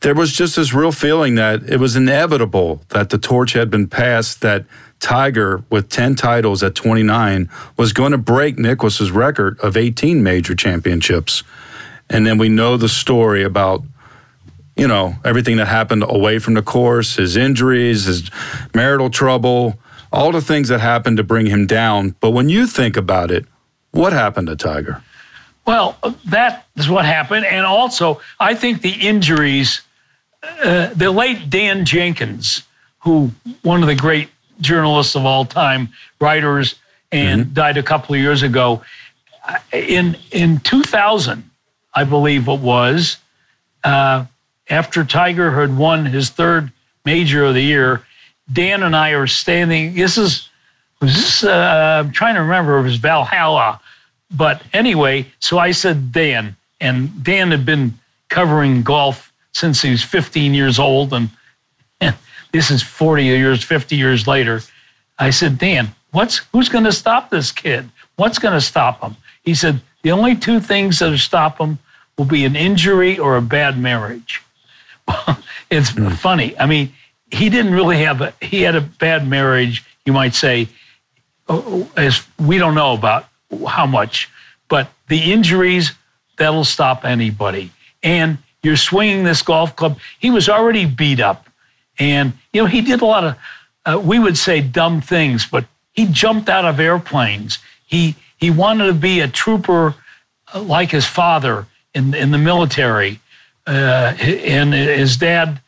there 0.00 0.14
was 0.14 0.32
just 0.32 0.56
this 0.56 0.72
real 0.72 0.92
feeling 0.92 1.36
that 1.36 1.62
it 1.68 1.78
was 1.78 1.96
inevitable 1.96 2.82
that 2.88 3.10
the 3.10 3.18
torch 3.18 3.52
had 3.52 3.70
been 3.70 3.86
passed, 3.86 4.40
that 4.40 4.64
Tiger, 5.00 5.64
with 5.70 5.90
10 5.90 6.14
titles 6.14 6.62
at 6.62 6.74
29, 6.74 7.48
was 7.76 7.92
going 7.92 8.12
to 8.12 8.18
break 8.18 8.58
Nicklaus's 8.58 9.10
record 9.10 9.58
of 9.60 9.76
18 9.76 10.22
major 10.22 10.54
championships. 10.54 11.42
And 12.08 12.26
then 12.26 12.38
we 12.38 12.48
know 12.48 12.76
the 12.76 12.88
story 12.88 13.42
about 13.42 13.82
you 14.76 14.88
know, 14.88 15.14
everything 15.24 15.56
that 15.58 15.66
happened 15.66 16.04
away 16.06 16.38
from 16.38 16.54
the 16.54 16.62
course, 16.62 17.16
his 17.16 17.36
injuries, 17.36 18.04
his 18.04 18.30
marital 18.74 19.10
trouble, 19.10 19.78
all 20.12 20.32
the 20.32 20.40
things 20.40 20.68
that 20.68 20.80
happened 20.80 21.16
to 21.16 21.24
bring 21.24 21.46
him 21.46 21.66
down. 21.66 22.14
But 22.20 22.30
when 22.30 22.48
you 22.48 22.66
think 22.66 22.96
about 22.96 23.30
it, 23.30 23.46
what 23.92 24.12
happened 24.12 24.48
to 24.48 24.56
Tiger? 24.56 25.02
Well, 25.66 25.96
that 26.26 26.66
is 26.76 26.88
what 26.88 27.04
happened. 27.04 27.46
And 27.46 27.64
also, 27.64 28.20
I 28.38 28.54
think 28.54 28.82
the 28.82 28.92
injuries, 28.92 29.82
uh, 30.42 30.88
the 30.94 31.10
late 31.10 31.48
Dan 31.48 31.84
Jenkins, 31.84 32.64
who 32.98 33.30
one 33.62 33.82
of 33.82 33.86
the 33.86 33.94
great 33.94 34.28
journalists 34.60 35.14
of 35.14 35.24
all 35.24 35.44
time, 35.44 35.90
writers, 36.20 36.74
and 37.12 37.42
mm-hmm. 37.42 37.52
died 37.54 37.76
a 37.76 37.82
couple 37.82 38.14
of 38.14 38.20
years 38.20 38.42
ago. 38.42 38.82
In 39.72 40.16
in 40.30 40.60
2000, 40.60 41.48
I 41.94 42.04
believe 42.04 42.48
it 42.48 42.60
was, 42.60 43.18
uh, 43.84 44.26
after 44.68 45.04
Tiger 45.04 45.50
had 45.60 45.76
won 45.76 46.06
his 46.06 46.30
third 46.30 46.72
major 47.04 47.44
of 47.44 47.54
the 47.54 47.62
year, 47.62 48.04
Dan 48.52 48.82
and 48.82 48.94
I 48.94 49.10
are 49.10 49.26
standing. 49.26 49.94
This 49.94 50.18
is, 50.18 50.48
was 51.00 51.14
this, 51.14 51.44
uh, 51.44 52.02
I'm 52.04 52.12
trying 52.12 52.34
to 52.34 52.42
remember, 52.42 52.78
it 52.78 52.82
was 52.82 52.96
Valhalla. 52.96 53.80
But 54.30 54.62
anyway, 54.72 55.26
so 55.38 55.58
I 55.58 55.72
said 55.72 56.12
Dan, 56.12 56.56
and 56.80 57.22
Dan 57.22 57.50
had 57.50 57.64
been 57.64 57.98
covering 58.28 58.82
golf 58.82 59.32
since 59.52 59.82
he 59.82 59.90
was 59.90 60.02
15 60.02 60.54
years 60.54 60.78
old. 60.78 61.12
And, 61.12 61.30
and 62.00 62.16
this 62.52 62.70
is 62.70 62.82
40 62.82 63.24
years, 63.24 63.62
50 63.62 63.96
years 63.96 64.26
later. 64.26 64.60
I 65.18 65.30
said, 65.30 65.58
Dan, 65.58 65.94
what's 66.10 66.38
who's 66.52 66.68
going 66.68 66.84
to 66.84 66.92
stop 66.92 67.30
this 67.30 67.52
kid? 67.52 67.88
What's 68.16 68.38
going 68.38 68.54
to 68.54 68.60
stop 68.60 69.02
him? 69.02 69.16
He 69.42 69.54
said, 69.54 69.80
the 70.02 70.12
only 70.12 70.36
two 70.36 70.60
things 70.60 70.98
that 70.98 71.10
will 71.10 71.18
stop 71.18 71.58
him 71.58 71.78
will 72.18 72.24
be 72.24 72.44
an 72.44 72.56
injury 72.56 73.18
or 73.18 73.36
a 73.36 73.42
bad 73.42 73.78
marriage. 73.78 74.42
it's 75.70 75.92
mm. 75.92 76.14
funny. 76.16 76.58
I 76.58 76.66
mean, 76.66 76.92
he 77.30 77.50
didn't 77.50 77.74
really 77.74 77.98
have 77.98 78.20
a, 78.20 78.34
he 78.40 78.62
had 78.62 78.76
a 78.76 78.80
bad 78.80 79.28
marriage, 79.28 79.84
you 80.04 80.12
might 80.12 80.34
say, 80.34 80.68
uh, 81.48 81.84
as 81.96 82.24
we 82.38 82.58
don't 82.58 82.74
know 82.74 82.94
about 82.94 83.26
how 83.66 83.86
much, 83.86 84.30
but 84.68 84.90
the 85.08 85.32
injuries, 85.32 85.92
that'll 86.36 86.64
stop 86.64 87.04
anybody. 87.04 87.70
And 88.02 88.38
you're 88.62 88.76
swinging 88.76 89.24
this 89.24 89.42
golf 89.42 89.76
club. 89.76 89.98
He 90.18 90.30
was 90.30 90.48
already 90.48 90.86
beat 90.86 91.20
up. 91.20 91.48
And, 91.98 92.32
you 92.52 92.62
know, 92.62 92.66
he 92.66 92.80
did 92.80 93.02
a 93.02 93.04
lot 93.04 93.24
of, 93.24 93.36
uh, 93.84 94.00
we 94.00 94.18
would 94.18 94.38
say 94.38 94.60
dumb 94.60 95.00
things, 95.00 95.46
but 95.46 95.66
he 95.92 96.06
jumped 96.06 96.48
out 96.48 96.64
of 96.64 96.80
airplanes. 96.80 97.58
He, 97.86 98.16
he 98.36 98.50
wanted 98.50 98.86
to 98.86 98.94
be 98.94 99.20
a 99.20 99.28
trooper 99.28 99.94
uh, 100.52 100.62
like 100.62 100.90
his 100.90 101.06
father 101.06 101.66
in, 101.94 102.14
in 102.14 102.30
the 102.30 102.38
military. 102.38 103.20
Uh, 103.66 104.14
and 104.20 104.74
his 104.74 105.16
dad 105.16 105.60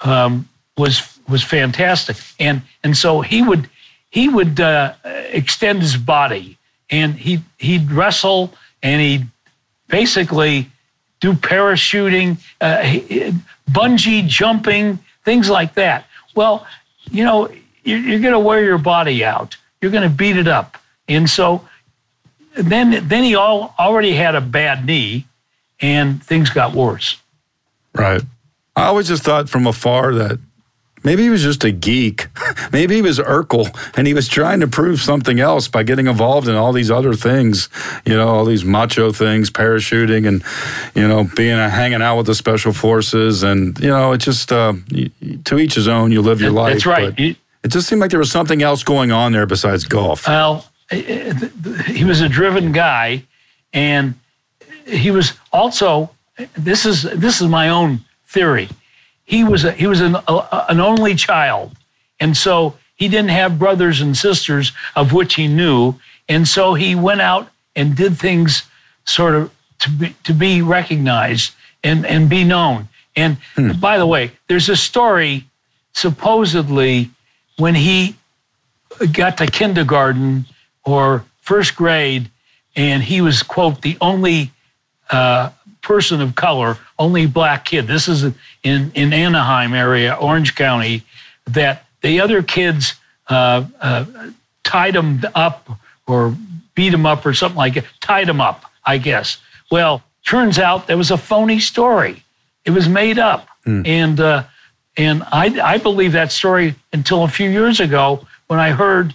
um, 0.00 0.48
was 0.76 1.18
was 1.28 1.42
fantastic. 1.42 2.16
And 2.40 2.62
and 2.82 2.96
so 2.96 3.20
he 3.20 3.42
would 3.42 3.68
he 4.10 4.28
would 4.28 4.60
uh, 4.60 4.94
extend 5.04 5.82
his 5.82 5.96
body 5.96 6.56
and 6.90 7.14
he 7.14 7.40
he'd 7.58 7.90
wrestle 7.90 8.52
and 8.82 9.00
he'd 9.00 9.26
basically 9.88 10.70
do 11.20 11.32
parachuting, 11.32 12.38
uh, 12.60 12.78
bungee 13.70 14.26
jumping, 14.26 14.98
things 15.24 15.50
like 15.50 15.74
that. 15.74 16.06
Well, 16.34 16.66
you 17.10 17.24
know, 17.24 17.50
you're, 17.84 17.98
you're 17.98 18.20
going 18.20 18.34
to 18.34 18.38
wear 18.38 18.62
your 18.62 18.78
body 18.78 19.24
out. 19.24 19.56
You're 19.80 19.90
going 19.90 20.08
to 20.08 20.14
beat 20.14 20.36
it 20.36 20.48
up. 20.48 20.78
And 21.08 21.28
so 21.28 21.66
then, 22.56 23.08
then 23.08 23.24
he 23.24 23.34
all, 23.34 23.74
already 23.78 24.12
had 24.12 24.34
a 24.34 24.40
bad 24.40 24.86
knee 24.86 25.26
and 25.80 26.22
things 26.22 26.50
got 26.50 26.74
worse. 26.74 27.20
Right. 27.94 28.22
I 28.76 28.86
always 28.86 29.08
just 29.08 29.24
thought 29.24 29.48
from 29.48 29.66
afar 29.66 30.14
that 30.14 30.38
Maybe 31.04 31.22
he 31.22 31.30
was 31.30 31.42
just 31.42 31.64
a 31.64 31.70
geek. 31.70 32.26
Maybe 32.72 32.96
he 32.96 33.02
was 33.02 33.18
Urkel 33.18 33.68
and 33.96 34.06
he 34.06 34.14
was 34.14 34.28
trying 34.28 34.60
to 34.60 34.66
prove 34.66 35.00
something 35.00 35.40
else 35.40 35.68
by 35.68 35.82
getting 35.82 36.06
involved 36.06 36.48
in 36.48 36.54
all 36.54 36.72
these 36.72 36.90
other 36.90 37.14
things, 37.14 37.68
you 38.04 38.14
know, 38.14 38.28
all 38.28 38.44
these 38.44 38.64
macho 38.64 39.12
things, 39.12 39.50
parachuting 39.50 40.26
and, 40.26 40.42
you 40.94 41.06
know, 41.06 41.24
being 41.36 41.58
a, 41.58 41.70
hanging 41.70 42.02
out 42.02 42.16
with 42.16 42.26
the 42.26 42.34
special 42.34 42.72
forces. 42.72 43.42
And, 43.42 43.78
you 43.78 43.88
know, 43.88 44.12
it 44.12 44.18
just, 44.18 44.52
uh, 44.52 44.74
to 45.44 45.58
each 45.58 45.74
his 45.74 45.88
own, 45.88 46.12
you 46.12 46.22
live 46.22 46.40
your 46.40 46.50
life. 46.50 46.74
That's 46.74 46.86
right. 46.86 47.18
it 47.18 47.36
just 47.68 47.88
seemed 47.88 48.00
like 48.00 48.10
there 48.10 48.18
was 48.18 48.32
something 48.32 48.62
else 48.62 48.82
going 48.82 49.12
on 49.12 49.32
there 49.32 49.46
besides 49.46 49.84
golf. 49.84 50.26
Well, 50.26 50.66
he 50.90 52.04
was 52.04 52.20
a 52.20 52.28
driven 52.28 52.72
guy 52.72 53.24
and 53.72 54.14
he 54.88 55.10
was 55.10 55.34
also, 55.52 56.10
this 56.56 56.86
is, 56.86 57.02
this 57.02 57.40
is 57.40 57.48
my 57.48 57.68
own 57.68 58.00
theory 58.26 58.68
he 59.28 59.44
was 59.44 59.62
a, 59.64 59.72
he 59.72 59.86
was 59.86 60.00
an, 60.00 60.16
a, 60.26 60.64
an 60.70 60.80
only 60.80 61.14
child, 61.14 61.76
and 62.18 62.34
so 62.34 62.76
he 62.96 63.08
didn't 63.08 63.30
have 63.30 63.58
brothers 63.58 64.00
and 64.00 64.16
sisters 64.16 64.72
of 64.96 65.12
which 65.12 65.34
he 65.34 65.46
knew, 65.46 65.94
and 66.30 66.48
so 66.48 66.72
he 66.72 66.94
went 66.94 67.20
out 67.20 67.50
and 67.76 67.94
did 67.94 68.16
things 68.16 68.62
sort 69.04 69.34
of 69.34 69.54
to 69.80 69.90
be 69.90 70.16
to 70.24 70.32
be 70.32 70.62
recognized 70.62 71.54
and 71.84 72.06
and 72.06 72.30
be 72.30 72.42
known. 72.42 72.88
And 73.14 73.36
hmm. 73.54 73.72
by 73.72 73.98
the 73.98 74.06
way, 74.06 74.32
there's 74.48 74.70
a 74.70 74.76
story 74.76 75.44
supposedly 75.92 77.10
when 77.58 77.74
he 77.74 78.16
got 79.12 79.36
to 79.38 79.46
kindergarten 79.46 80.46
or 80.84 81.26
first 81.42 81.76
grade, 81.76 82.30
and 82.74 83.02
he 83.02 83.20
was 83.20 83.42
quote 83.42 83.82
the 83.82 83.98
only 84.00 84.52
uh, 85.10 85.50
person 85.82 86.20
of 86.20 86.34
color, 86.34 86.76
only 86.98 87.26
black 87.26 87.64
kid. 87.64 87.86
This 87.86 88.08
is 88.08 88.24
in, 88.62 88.92
in 88.94 89.12
Anaheim 89.12 89.72
area, 89.72 90.14
Orange 90.14 90.54
County, 90.54 91.04
that 91.46 91.86
the 92.02 92.20
other 92.20 92.42
kids 92.42 92.94
uh, 93.28 93.64
uh, 93.80 94.04
tied 94.64 94.94
him 94.94 95.22
up 95.34 95.70
or 96.06 96.36
beat 96.74 96.92
him 96.92 97.06
up 97.06 97.24
or 97.24 97.34
something 97.34 97.56
like 97.56 97.74
that, 97.74 97.84
tied 98.00 98.28
him 98.28 98.40
up, 98.40 98.64
I 98.84 98.98
guess. 98.98 99.38
Well, 99.70 100.02
turns 100.24 100.58
out 100.58 100.86
there 100.86 100.96
was 100.96 101.10
a 101.10 101.16
phony 101.16 101.58
story. 101.58 102.22
It 102.64 102.70
was 102.70 102.88
made 102.88 103.18
up. 103.18 103.48
Mm. 103.66 103.86
And, 103.86 104.20
uh, 104.20 104.44
and 104.96 105.22
I, 105.32 105.74
I 105.74 105.78
believe 105.78 106.12
that 106.12 106.32
story 106.32 106.74
until 106.92 107.24
a 107.24 107.28
few 107.28 107.48
years 107.48 107.80
ago 107.80 108.26
when 108.48 108.58
I 108.58 108.70
heard 108.70 109.14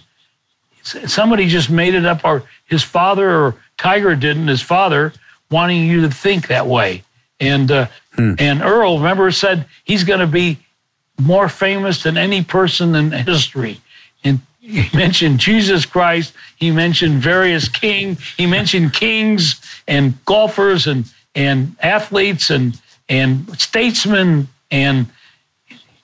somebody 0.82 1.46
just 1.48 1.70
made 1.70 1.94
it 1.94 2.04
up, 2.04 2.24
or 2.24 2.42
his 2.66 2.82
father 2.82 3.30
or 3.30 3.56
Tiger 3.78 4.14
didn't, 4.14 4.48
his 4.48 4.62
father 4.62 5.12
wanting 5.50 5.86
you 5.86 6.02
to 6.02 6.10
think 6.10 6.48
that 6.48 6.66
way. 6.66 7.02
And 7.40 7.70
uh, 7.70 7.86
hmm. 8.12 8.34
and 8.38 8.62
Earl, 8.62 8.98
remember, 8.98 9.30
said 9.30 9.66
he's 9.84 10.04
going 10.04 10.20
to 10.20 10.26
be 10.26 10.58
more 11.20 11.48
famous 11.48 12.02
than 12.02 12.16
any 12.16 12.42
person 12.42 12.94
in 12.94 13.10
history. 13.10 13.80
And 14.22 14.40
he 14.60 14.88
mentioned 14.96 15.38
Jesus 15.38 15.86
Christ. 15.86 16.32
He 16.56 16.70
mentioned 16.70 17.22
various 17.22 17.68
king. 17.68 18.16
He 18.36 18.46
mentioned 18.46 18.94
kings 18.94 19.60
and 19.86 20.22
golfers 20.24 20.86
and 20.86 21.04
and 21.34 21.76
athletes 21.80 22.50
and 22.50 22.80
and 23.08 23.60
statesmen 23.60 24.48
and 24.70 25.06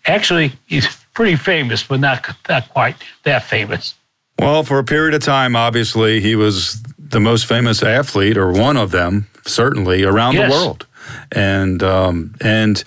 actually 0.07 0.53
he's 0.66 0.86
pretty 1.14 1.36
famous, 1.36 1.82
but 1.82 2.01
not 2.01 2.36
not 2.49 2.68
quite 2.70 2.97
that 3.24 3.45
famous. 3.45 3.95
Well, 4.38 4.62
for 4.62 4.78
a 4.78 4.84
period 4.84 5.14
of 5.14 5.22
time, 5.22 5.55
obviously 5.55 6.20
he 6.20 6.34
was 6.34 6.82
the 7.11 7.21
most 7.21 7.47
famous 7.47 7.83
athlete 7.83 8.37
or 8.37 8.53
one 8.53 8.77
of 8.77 8.91
them 8.91 9.27
certainly 9.45 10.05
around 10.05 10.35
yes. 10.35 10.51
the 10.51 10.57
world. 10.57 10.87
And 11.33 11.83
um, 11.83 12.35
and 12.41 12.83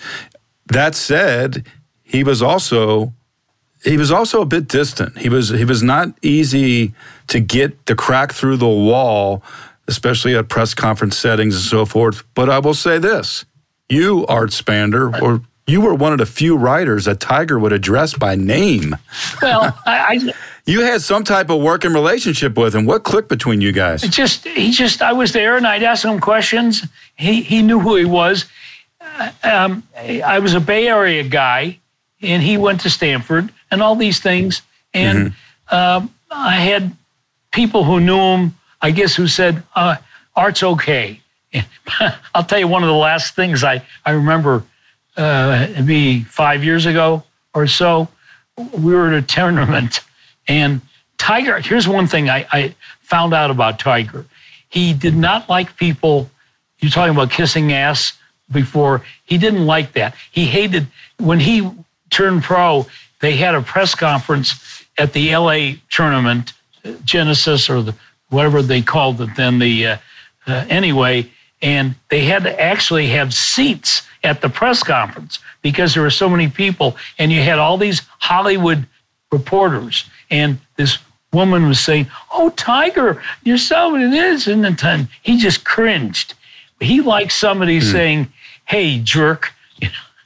that 0.68 0.96
said, 0.96 1.66
he 2.04 2.24
was 2.24 2.42
also 2.42 3.14
he 3.84 3.98
was 3.98 4.12
also 4.12 4.42
a 4.42 4.46
bit 4.46 4.68
distant. 4.68 5.18
He 5.18 5.30
was 5.30 5.50
he 5.50 5.66
was 5.66 5.84
not 5.84 6.10
easy 6.22 6.94
to 7.28 7.40
get 7.40 7.86
the 7.86 7.96
crack 7.96 8.32
through 8.32 8.58
the 8.58 8.68
wall, 8.68 9.44
especially 9.88 10.36
at 10.36 10.48
press 10.48 10.74
conference 10.74 11.18
settings 11.18 11.56
and 11.56 11.64
so 11.64 11.86
forth. 11.86 12.24
But 12.34 12.50
I 12.50 12.60
will 12.60 12.74
say 12.74 12.98
this: 12.98 13.46
you, 13.90 14.26
Art 14.28 14.52
Spander, 14.52 15.22
or 15.22 15.42
you 15.66 15.82
were 15.82 15.94
one 15.94 16.12
of 16.12 16.18
the 16.18 16.26
few 16.26 16.58
writers 16.58 17.06
that 17.06 17.20
Tiger 17.20 17.58
would 17.58 17.72
address 17.72 18.14
by 18.14 18.36
name. 18.36 18.98
Well, 19.42 19.78
I, 19.86 20.34
you 20.66 20.82
had 20.82 21.02
some 21.02 21.24
type 21.24 21.50
of 21.50 21.62
working 21.62 21.94
relationship 21.94 22.58
with 22.58 22.76
him. 22.76 22.86
What 22.86 23.04
clicked 23.04 23.30
between 23.30 23.62
you 23.62 23.72
guys? 23.72 24.02
just 24.02 24.46
he 24.46 24.72
just 24.72 25.02
I 25.02 25.14
was 25.14 25.32
there 25.32 25.58
and 25.58 25.66
I'd 25.66 25.84
ask 25.84 26.04
him 26.06 26.20
questions. 26.20 26.86
He 27.16 27.42
he 27.42 27.62
knew 27.62 27.80
who 27.80 27.96
he 27.96 28.06
was. 28.06 28.46
Uh, 29.02 29.32
um, 29.44 29.84
I 29.96 30.40
was 30.40 30.54
a 30.54 30.60
Bay 30.60 30.88
Area 30.88 31.24
guy, 31.24 31.80
and 32.22 32.42
he 32.42 32.58
went 32.58 32.82
to 32.82 32.90
Stanford 32.90 33.50
and 33.72 33.82
all 33.82 33.96
these 33.96 34.20
things. 34.20 34.62
And 34.94 35.34
mm-hmm. 35.70 35.76
um, 35.76 36.14
I 36.32 36.56
had 36.56 36.96
people 37.52 37.84
who 37.84 38.00
knew 38.00 38.20
him. 38.20 38.56
I 38.82 38.92
guess 38.92 39.16
who 39.16 39.28
said 39.28 39.64
uh, 39.76 39.96
art's 40.36 40.64
okay. 40.64 41.22
I'll 42.36 42.44
tell 42.44 42.60
you 42.60 42.68
one 42.68 42.84
of 42.84 42.88
the 42.88 42.96
last 42.96 43.36
things 43.36 43.64
I 43.64 43.82
I 44.06 44.12
remember. 44.12 44.64
Uh, 45.16 45.82
be 45.84 46.24
five 46.24 46.64
years 46.64 46.86
ago 46.86 47.24
or 47.54 47.68
so. 47.68 48.08
We 48.58 48.94
were 48.94 49.08
at 49.10 49.14
a 49.14 49.22
tournament 49.22 50.02
and 50.48 50.82
Tiger, 51.18 51.60
here's 51.60 51.88
one 51.88 52.08
thing 52.08 52.30
I, 52.30 52.46
I 52.52 52.76
found 53.00 53.34
out 53.34 53.50
about 53.50 53.80
Tiger. 53.80 54.26
He 54.68 54.94
did 54.94 55.16
not 55.16 55.48
like 55.48 55.78
people, 55.78 56.30
you're 56.80 56.92
talking 56.92 57.16
about 57.16 57.32
kissing 57.32 57.72
ass 57.72 58.18
before, 58.52 59.04
he 59.24 59.38
didn't 59.38 59.66
like 59.66 59.94
that. 59.94 60.16
He 60.32 60.46
hated, 60.46 60.88
when 61.20 61.40
he 61.40 61.72
turned 62.10 62.44
pro, 62.44 62.86
they 63.22 63.38
had 63.38 63.56
a 63.56 63.62
press 63.62 63.96
conference 63.96 64.84
at 64.98 65.14
the 65.14 65.34
LA 65.34 65.76
tournament, 65.90 66.52
Genesis 67.06 67.70
or 67.70 67.82
the, 67.82 67.96
whatever 68.30 68.62
they 68.62 68.82
called 68.82 69.22
it 69.22 69.30
then, 69.38 69.60
the, 69.60 69.88
uh, 69.88 69.98
uh, 70.46 70.66
anyway, 70.68 71.32
and 71.62 71.96
they 72.10 72.26
had 72.26 72.44
to 72.44 72.62
actually 72.62 73.08
have 73.08 73.34
seats 73.34 74.02
at 74.24 74.42
the 74.42 74.50
press 74.50 74.84
conference 74.84 75.40
because 75.62 75.94
there 75.94 76.04
were 76.04 76.10
so 76.10 76.30
many 76.30 76.48
people, 76.48 76.96
and 77.20 77.32
you 77.32 77.42
had 77.42 77.60
all 77.60 77.78
these 77.78 78.02
Hollywood 78.20 78.88
reporters 79.32 80.06
and 80.30 80.60
this 80.78 81.00
woman 81.34 81.68
was 81.68 81.80
saying, 81.80 82.08
Oh, 82.32 82.50
Tiger, 82.52 83.22
you're 83.44 83.58
so 83.58 83.96
it 83.96 84.14
is. 84.14 84.48
And 84.48 84.64
then 84.64 85.10
he 85.22 85.38
just 85.38 85.66
cringed. 85.66 86.36
He 86.80 87.02
liked 87.02 87.32
somebody 87.32 87.80
mm. 87.80 87.92
saying, 87.92 88.34
Hey, 88.66 89.00
jerk. 89.00 89.52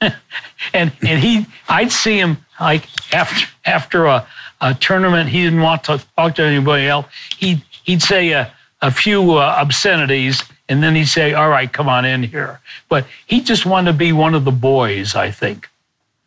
and 0.72 0.92
and 1.02 1.20
he 1.20 1.46
I'd 1.68 1.90
see 1.90 2.18
him 2.18 2.38
like 2.60 2.84
after 3.12 3.46
after 3.64 4.06
a, 4.06 4.26
a 4.60 4.74
tournament, 4.74 5.28
he 5.28 5.42
didn't 5.42 5.60
want 5.60 5.84
to 5.84 6.04
talk 6.16 6.36
to 6.36 6.42
anybody 6.42 6.86
else. 6.86 7.06
He'd 7.36 7.62
he'd 7.84 8.02
say 8.02 8.30
a, 8.30 8.52
a 8.80 8.90
few 8.90 9.32
uh, 9.32 9.56
obscenities 9.58 10.42
and 10.68 10.82
then 10.82 10.94
he'd 10.94 11.06
say, 11.06 11.34
All 11.34 11.48
right, 11.48 11.72
come 11.72 11.88
on 11.88 12.04
in 12.04 12.22
here. 12.22 12.60
But 12.88 13.06
he 13.26 13.40
just 13.40 13.64
wanted 13.66 13.92
to 13.92 13.98
be 13.98 14.12
one 14.12 14.34
of 14.34 14.44
the 14.44 14.52
boys, 14.52 15.14
I 15.14 15.30
think. 15.30 15.68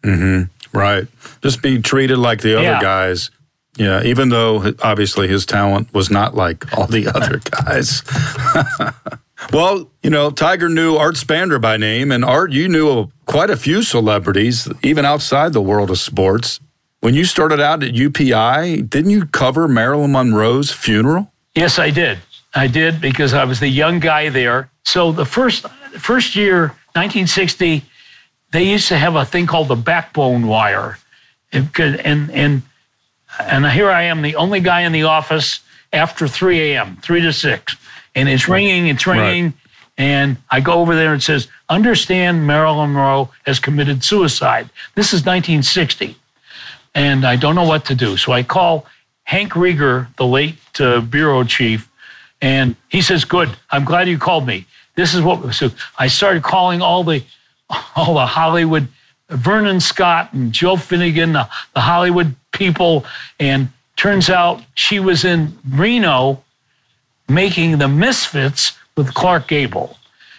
Mm-hmm. 0.03 0.77
Right. 0.77 1.07
Just 1.41 1.61
be 1.61 1.81
treated 1.81 2.17
like 2.17 2.41
the 2.41 2.55
other 2.55 2.63
Yeah. 2.63 2.81
guys. 2.81 3.29
Yeah, 3.77 4.03
even 4.03 4.29
though 4.29 4.73
obviously 4.83 5.27
his 5.29 5.45
talent 5.45 5.93
was 5.93 6.09
not 6.11 6.35
like 6.35 6.77
all 6.77 6.87
the 6.87 7.07
other 7.15 7.37
guys. 7.39 8.03
well, 9.53 9.89
you 10.03 10.09
know, 10.09 10.29
Tiger 10.29 10.69
knew 10.69 10.95
Art 10.97 11.15
Spander 11.15 11.59
by 11.59 11.77
name, 11.77 12.11
and 12.11 12.23
Art, 12.25 12.51
you 12.51 12.67
knew 12.67 13.09
quite 13.25 13.49
a 13.49 13.55
few 13.57 13.81
celebrities, 13.81 14.67
even 14.83 15.05
outside 15.05 15.53
the 15.53 15.61
world 15.61 15.89
of 15.89 15.99
sports. 15.99 16.59
When 16.99 17.13
you 17.15 17.23
started 17.25 17.59
out 17.59 17.81
at 17.81 17.93
UPI, 17.93 18.87
didn't 18.89 19.11
you 19.11 19.25
cover 19.25 19.67
Marilyn 19.67 20.11
Monroe's 20.11 20.71
funeral? 20.71 21.31
Yes, 21.55 21.79
I 21.79 21.89
did. 21.89 22.19
I 22.53 22.67
did 22.67 22.99
because 23.01 23.33
I 23.33 23.45
was 23.45 23.59
the 23.59 23.67
young 23.69 23.99
guy 23.99 24.29
there. 24.29 24.69
So 24.83 25.11
the 25.11 25.25
first 25.25 25.65
first 25.97 26.35
year, 26.35 26.67
1960, 26.93 27.83
they 28.51 28.63
used 28.63 28.87
to 28.89 28.97
have 28.97 29.15
a 29.15 29.25
thing 29.25 29.45
called 29.47 29.67
the 29.69 29.75
backbone 29.75 30.47
wire, 30.47 30.97
It 31.51 31.73
could- 31.73 32.01
and 32.01 32.29
and 32.31 32.61
and 33.39 33.65
here 33.71 33.89
I 33.89 34.03
am, 34.03 34.21
the 34.21 34.35
only 34.35 34.59
guy 34.59 34.81
in 34.81 34.91
the 34.91 35.03
office 35.03 35.61
after 35.93 36.27
3 36.27 36.73
a.m., 36.73 36.97
3 37.01 37.21
to 37.21 37.31
6, 37.33 37.75
and 38.15 38.27
it's 38.29 38.47
ringing, 38.47 38.87
it's 38.87 39.07
ringing, 39.07 39.53
and 39.97 40.37
I 40.49 40.59
go 40.59 40.73
over 40.73 40.95
there 40.95 41.13
and 41.13 41.23
says, 41.23 41.47
"Understand, 41.69 42.45
Marilyn 42.47 42.93
Monroe 42.93 43.29
has 43.45 43.59
committed 43.59 44.03
suicide." 44.03 44.69
This 44.95 45.13
is 45.13 45.25
1960 45.25 46.17
and 46.93 47.23
I 47.25 47.37
don't 47.37 47.55
know 47.55 47.63
what 47.63 47.85
to 47.85 47.95
do. 47.95 48.17
So 48.17 48.33
I 48.33 48.43
call 48.43 48.85
Hank 49.23 49.53
Rieger, 49.53 50.07
the 50.17 50.25
late 50.25 50.57
uh, 50.79 50.99
bureau 50.99 51.43
chief, 51.45 51.87
and 52.41 52.75
he 52.89 53.01
says, 53.01 53.25
"Good, 53.25 53.49
I'm 53.69 53.85
glad 53.85 54.07
you 54.07 54.17
called 54.17 54.45
me. 54.45 54.65
This 54.95 55.13
is 55.13 55.21
what." 55.21 55.53
So 55.53 55.69
I 55.97 56.07
started 56.07 56.43
calling 56.43 56.81
all 56.81 57.03
the 57.03 57.23
all 57.95 58.15
the 58.15 58.25
Hollywood, 58.25 58.87
Vernon 59.29 59.79
Scott 59.79 60.33
and 60.33 60.51
Joe 60.51 60.75
Finnegan, 60.75 61.33
the, 61.33 61.47
the 61.73 61.81
Hollywood 61.81 62.35
people, 62.51 63.05
and 63.39 63.69
turns 63.95 64.29
out 64.29 64.61
she 64.75 64.99
was 64.99 65.23
in 65.23 65.57
Reno 65.69 66.43
making 67.29 67.77
the 67.77 67.87
Misfits 67.87 68.73
with 68.97 69.13
Clark 69.13 69.47
Gable. 69.47 69.97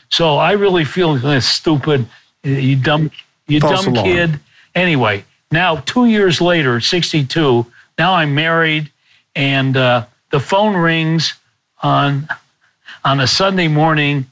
So 0.08 0.36
I 0.36 0.52
really 0.52 0.84
feel 0.84 1.14
this 1.14 1.48
stupid, 1.48 2.06
you 2.42 2.76
dumb, 2.76 3.10
you 3.46 3.60
False 3.60 3.84
dumb 3.84 3.94
alarm. 3.94 4.06
kid. 4.06 4.40
Anyway, 4.74 5.24
now 5.50 5.76
two 5.76 6.06
years 6.06 6.40
later, 6.40 6.80
62, 6.80 7.66
now 7.98 8.14
I'm 8.14 8.34
married, 8.34 8.90
and 9.34 9.76
uh, 9.76 10.04
the 10.30 10.40
phone 10.40 10.76
rings 10.76 11.34
on 11.82 12.28
on 13.04 13.20
a 13.20 13.26
Sunday 13.26 13.68
morning, 13.68 14.26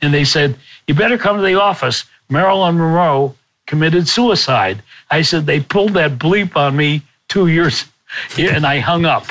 and 0.00 0.12
they 0.12 0.24
said, 0.24 0.56
"You 0.86 0.94
better 0.94 1.18
come 1.18 1.36
to 1.36 1.42
the 1.42 1.60
office. 1.60 2.04
Marilyn 2.28 2.78
Monroe 2.78 3.36
committed 3.66 4.08
suicide." 4.08 4.82
I 5.10 5.22
said, 5.22 5.46
"They 5.46 5.60
pulled 5.60 5.94
that 5.94 6.18
bleep 6.18 6.56
on 6.56 6.76
me 6.76 7.02
two 7.28 7.46
years," 7.46 7.84
and 8.38 8.66
I 8.66 8.80
hung 8.80 9.04
up, 9.04 9.26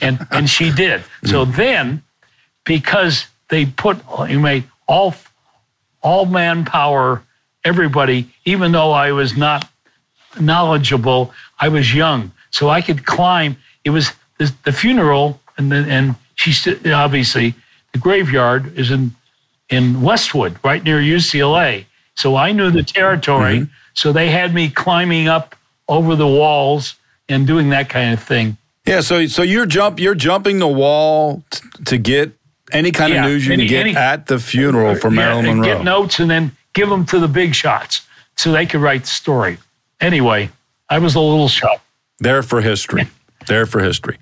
and 0.00 0.26
and 0.30 0.48
she 0.50 0.72
did. 0.72 1.02
So 1.24 1.46
mm. 1.46 1.56
then, 1.56 2.02
because 2.64 3.26
they 3.48 3.66
put 3.66 3.98
you 4.28 4.40
made 4.40 4.64
all 4.88 5.14
all 6.02 6.26
manpower, 6.26 7.22
everybody, 7.64 8.28
even 8.44 8.72
though 8.72 8.92
I 8.92 9.12
was 9.12 9.36
not 9.36 9.68
knowledgeable, 10.38 11.32
I 11.58 11.68
was 11.68 11.94
young, 11.94 12.32
so 12.50 12.68
I 12.68 12.80
could 12.80 13.06
climb. 13.06 13.56
It 13.84 13.90
was 13.90 14.12
the, 14.38 14.52
the 14.64 14.72
funeral, 14.72 15.40
and 15.56 15.70
the, 15.72 15.76
and 15.76 16.14
she 16.36 16.52
st- 16.52 16.86
obviously 16.86 17.54
the 17.92 17.98
graveyard 17.98 18.78
is 18.78 18.90
in 18.90 19.14
in 19.68 20.00
Westwood, 20.00 20.56
right 20.62 20.82
near 20.84 21.00
UCLA. 21.00 21.86
So 22.14 22.36
I 22.36 22.52
knew 22.52 22.70
the 22.70 22.84
territory. 22.84 23.58
Mm-hmm. 23.60 23.72
So 23.94 24.12
they 24.12 24.28
had 24.30 24.54
me 24.54 24.70
climbing 24.70 25.26
up 25.26 25.56
over 25.88 26.14
the 26.14 26.26
walls 26.26 26.94
and 27.28 27.46
doing 27.46 27.70
that 27.70 27.88
kind 27.88 28.12
of 28.14 28.22
thing. 28.22 28.56
Yeah, 28.86 29.00
so 29.00 29.26
so 29.26 29.42
you're 29.42 29.66
jump 29.66 29.98
you're 29.98 30.14
jumping 30.14 30.60
the 30.60 30.68
wall 30.68 31.42
t- 31.50 31.60
to 31.86 31.98
get 31.98 32.32
any 32.72 32.92
kind 32.92 33.12
Yeah, 33.12 33.24
of 33.24 33.30
news 33.30 33.46
you 33.46 33.52
any- 33.54 33.64
can 33.64 33.68
get 33.70 33.80
any- 33.80 33.96
at 33.96 34.26
the 34.26 34.38
funeral 34.38 34.94
for 34.94 35.08
Yeah, 35.08 35.14
Marilyn 35.16 35.46
Monroe. 35.46 35.64
Get 35.76 35.84
notes 35.84 36.20
and 36.20 36.30
then 36.30 36.52
give 36.74 36.88
them 36.88 37.04
to 37.06 37.18
the 37.18 37.28
big 37.28 37.54
shots 37.54 38.02
so 38.36 38.52
they 38.52 38.66
could 38.66 38.80
write 38.80 39.02
the 39.02 39.08
story. 39.08 39.58
Anyway, 40.00 40.50
I 40.88 40.98
was 40.98 41.14
a 41.16 41.20
little 41.20 41.48
shocked. 41.48 41.82
There 42.20 42.42
for 42.42 42.60
history. 42.60 43.08
There 43.46 43.66
for 43.66 43.80
history. 43.82 44.18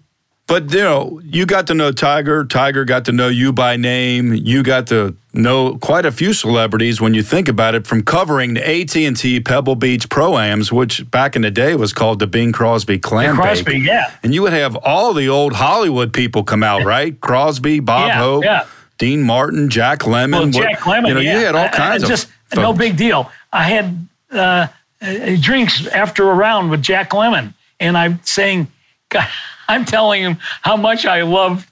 But 0.46 0.70
you 0.72 0.80
know, 0.82 1.20
you 1.24 1.46
got 1.46 1.66
to 1.68 1.74
know 1.74 1.90
Tiger. 1.90 2.44
Tiger 2.44 2.84
got 2.84 3.06
to 3.06 3.12
know 3.12 3.28
you 3.28 3.50
by 3.52 3.76
name. 3.76 4.34
You 4.34 4.62
got 4.62 4.86
to 4.88 5.16
know 5.32 5.78
quite 5.78 6.04
a 6.04 6.12
few 6.12 6.34
celebrities 6.34 7.00
when 7.00 7.14
you 7.14 7.22
think 7.22 7.48
about 7.48 7.74
it. 7.74 7.86
From 7.86 8.02
covering 8.02 8.52
the 8.54 8.60
AT 8.68 8.94
and 8.94 9.16
T 9.16 9.40
Pebble 9.40 9.74
Beach 9.74 10.10
Pro-Ams, 10.10 10.70
which 10.70 11.10
back 11.10 11.34
in 11.34 11.40
the 11.42 11.50
day 11.50 11.74
was 11.76 11.94
called 11.94 12.18
the 12.18 12.26
Bing 12.26 12.52
Crosby 12.52 12.98
Clam 12.98 13.36
Crosby, 13.36 13.72
Bake. 13.78 13.84
yeah. 13.84 14.12
And 14.22 14.34
you 14.34 14.42
would 14.42 14.52
have 14.52 14.76
all 14.76 15.14
the 15.14 15.30
old 15.30 15.54
Hollywood 15.54 16.12
people 16.12 16.44
come 16.44 16.62
out, 16.62 16.84
right? 16.84 17.18
Crosby, 17.22 17.80
Bob 17.80 18.08
Yeah, 18.08 18.18
Hope, 18.18 18.44
yeah. 18.44 18.66
Dean 18.98 19.22
Martin, 19.22 19.70
Jack 19.70 20.00
Lemmon. 20.00 20.32
Well, 20.32 20.48
Jack 20.50 20.80
Lemmon, 20.80 21.08
You 21.08 21.14
know, 21.14 21.20
yeah. 21.20 21.38
you 21.38 21.44
had 21.46 21.54
all 21.54 21.64
I- 21.64 21.68
I- 21.68 21.70
kinds 21.70 22.02
of 22.02 22.10
just 22.10 22.28
no 22.54 22.74
big 22.74 22.98
deal. 22.98 23.30
I 23.50 23.62
had 23.64 24.06
uh, 24.30 24.66
uh, 25.00 25.36
drinks 25.40 25.86
after 25.86 26.30
a 26.30 26.34
round 26.34 26.70
with 26.70 26.82
Jack 26.82 27.10
Lemmon, 27.10 27.54
and 27.80 27.96
I'm 27.96 28.20
saying, 28.24 28.68
God, 29.08 29.26
I'm 29.68 29.84
telling 29.84 30.22
him 30.22 30.38
how 30.62 30.76
much 30.76 31.06
I 31.06 31.22
love 31.22 31.66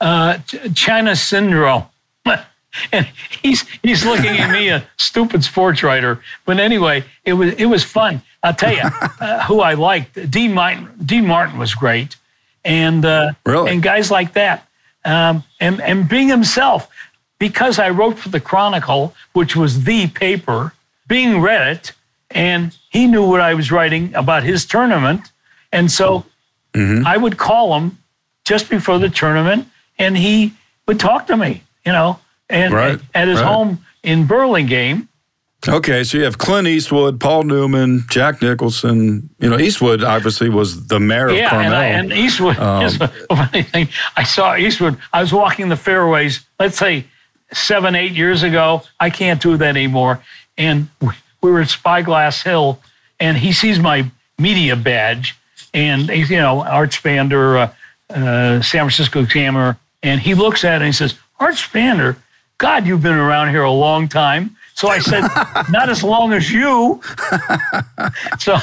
uh, 0.00 0.38
China 0.74 1.16
Syndrome. 1.16 1.84
And 2.90 3.06
he's 3.42 3.68
he's 3.82 4.02
looking 4.02 4.38
at 4.38 4.50
me, 4.50 4.70
a 4.70 4.82
stupid 4.96 5.44
sports 5.44 5.82
writer. 5.82 6.22
But 6.46 6.58
anyway, 6.58 7.04
it 7.22 7.34
was 7.34 7.52
it 7.54 7.66
was 7.66 7.84
fun. 7.84 8.22
I'll 8.42 8.54
tell 8.54 8.72
you 8.72 8.80
uh, 9.20 9.44
who 9.44 9.60
I 9.60 9.74
liked. 9.74 10.30
Dean 10.30 10.54
Martin. 10.54 10.88
Dean 11.04 11.26
Martin 11.26 11.58
was 11.58 11.74
great, 11.74 12.16
and 12.64 13.04
uh, 13.04 13.32
Really? 13.44 13.70
and 13.72 13.82
guys 13.82 14.10
like 14.10 14.32
that, 14.32 14.66
um, 15.04 15.44
and 15.60 15.82
and 15.82 16.08
Bing 16.08 16.28
himself, 16.28 16.88
because 17.38 17.78
I 17.78 17.90
wrote 17.90 18.18
for 18.18 18.30
the 18.30 18.40
Chronicle, 18.40 19.14
which 19.34 19.54
was 19.54 19.84
the 19.84 20.06
paper. 20.08 20.72
Bing 21.06 21.42
read 21.42 21.76
it, 21.76 21.92
and 22.30 22.74
he 22.88 23.06
knew 23.06 23.26
what 23.28 23.42
I 23.42 23.52
was 23.52 23.70
writing 23.70 24.14
about 24.14 24.44
his 24.44 24.64
tournament, 24.64 25.30
and 25.72 25.90
so 25.92 26.24
Mm-hmm. 26.74 27.06
I 27.06 27.16
would 27.16 27.36
call 27.38 27.76
him 27.78 27.98
just 28.44 28.68
before 28.70 28.98
the 28.98 29.08
tournament, 29.10 29.68
and 29.98 30.16
he 30.16 30.52
would 30.86 30.98
talk 30.98 31.26
to 31.28 31.36
me, 31.36 31.62
you 31.86 31.92
know, 31.92 32.18
and 32.48 32.72
Right, 32.72 32.98
at 33.14 33.28
his 33.28 33.40
right. 33.40 33.46
home 33.46 33.84
in 34.02 34.26
Burlingame. 34.26 35.08
Okay, 35.68 36.02
so 36.02 36.18
you 36.18 36.24
have 36.24 36.38
Clint 36.38 36.66
Eastwood, 36.66 37.20
Paul 37.20 37.44
Newman, 37.44 38.04
Jack 38.10 38.42
Nicholson. 38.42 39.30
You 39.38 39.48
know, 39.48 39.60
Eastwood 39.60 40.02
obviously 40.02 40.48
was 40.48 40.88
the 40.88 40.98
mayor 40.98 41.28
of 41.28 41.36
Yeah, 41.36 41.50
Carmel. 41.50 41.72
and, 41.74 42.10
and 42.10 42.20
Eastwood. 42.20 42.58
Um, 42.58 42.80
here's 42.80 42.98
the 42.98 43.06
funny 43.28 43.62
thing: 43.62 43.88
I 44.16 44.24
saw 44.24 44.56
Eastwood. 44.56 44.98
I 45.12 45.20
was 45.20 45.32
walking 45.32 45.68
the 45.68 45.76
fairways. 45.76 46.44
Let's 46.58 46.76
say 46.78 47.04
seven, 47.52 47.94
eight 47.94 48.10
years 48.12 48.42
ago. 48.42 48.82
I 48.98 49.10
can't 49.10 49.40
do 49.40 49.56
that 49.56 49.68
anymore. 49.68 50.20
And 50.58 50.88
we 51.00 51.10
we 51.42 51.52
were 51.52 51.60
at 51.60 51.68
Spyglass 51.70 52.42
Hill, 52.42 52.80
and 53.20 53.36
he 53.38 53.52
sees 53.52 53.78
my 53.78 54.10
media 54.40 54.74
badge, 54.74 55.36
and 55.74 56.10
he's 56.10 56.30
you 56.30 56.38
know 56.38 56.62
Art 56.62 56.90
Spander, 56.90 57.56
uh, 58.10 58.14
uh, 58.14 58.60
San 58.62 58.80
Francisco 58.82 59.20
Examiner, 59.22 59.76
and 60.02 60.20
he 60.20 60.34
looks 60.34 60.64
at 60.64 60.74
it 60.74 60.76
and 60.76 60.84
he 60.86 60.92
says, 60.92 61.14
"Art 61.40 61.54
Spander, 61.56 62.16
God, 62.58 62.86
you've 62.86 63.02
been 63.02 63.14
around 63.14 63.50
here 63.50 63.62
a 63.62 63.70
long 63.70 64.08
time." 64.08 64.56
So 64.74 64.88
I 64.88 64.98
said, 65.00 65.20
"Not 65.70 65.88
as 65.88 66.02
long 66.02 66.32
as 66.32 66.50
you." 66.50 67.00
so 68.38 68.56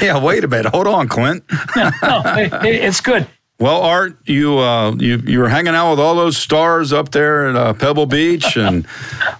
yeah, 0.00 0.18
wait 0.22 0.44
a 0.44 0.48
minute. 0.48 0.66
Hold 0.72 0.86
on, 0.86 1.08
Clint. 1.08 1.44
no, 1.76 2.22
it- 2.36 2.52
it- 2.64 2.84
it's 2.84 3.00
good. 3.00 3.26
Well, 3.58 3.80
Art, 3.80 4.18
you 4.26 4.58
uh, 4.58 4.94
you 4.96 5.16
you 5.16 5.38
were 5.38 5.48
hanging 5.48 5.74
out 5.74 5.90
with 5.92 6.00
all 6.00 6.14
those 6.14 6.36
stars 6.36 6.92
up 6.92 7.10
there 7.10 7.48
at 7.48 7.56
uh, 7.56 7.72
Pebble 7.72 8.04
Beach, 8.04 8.56
and 8.56 8.86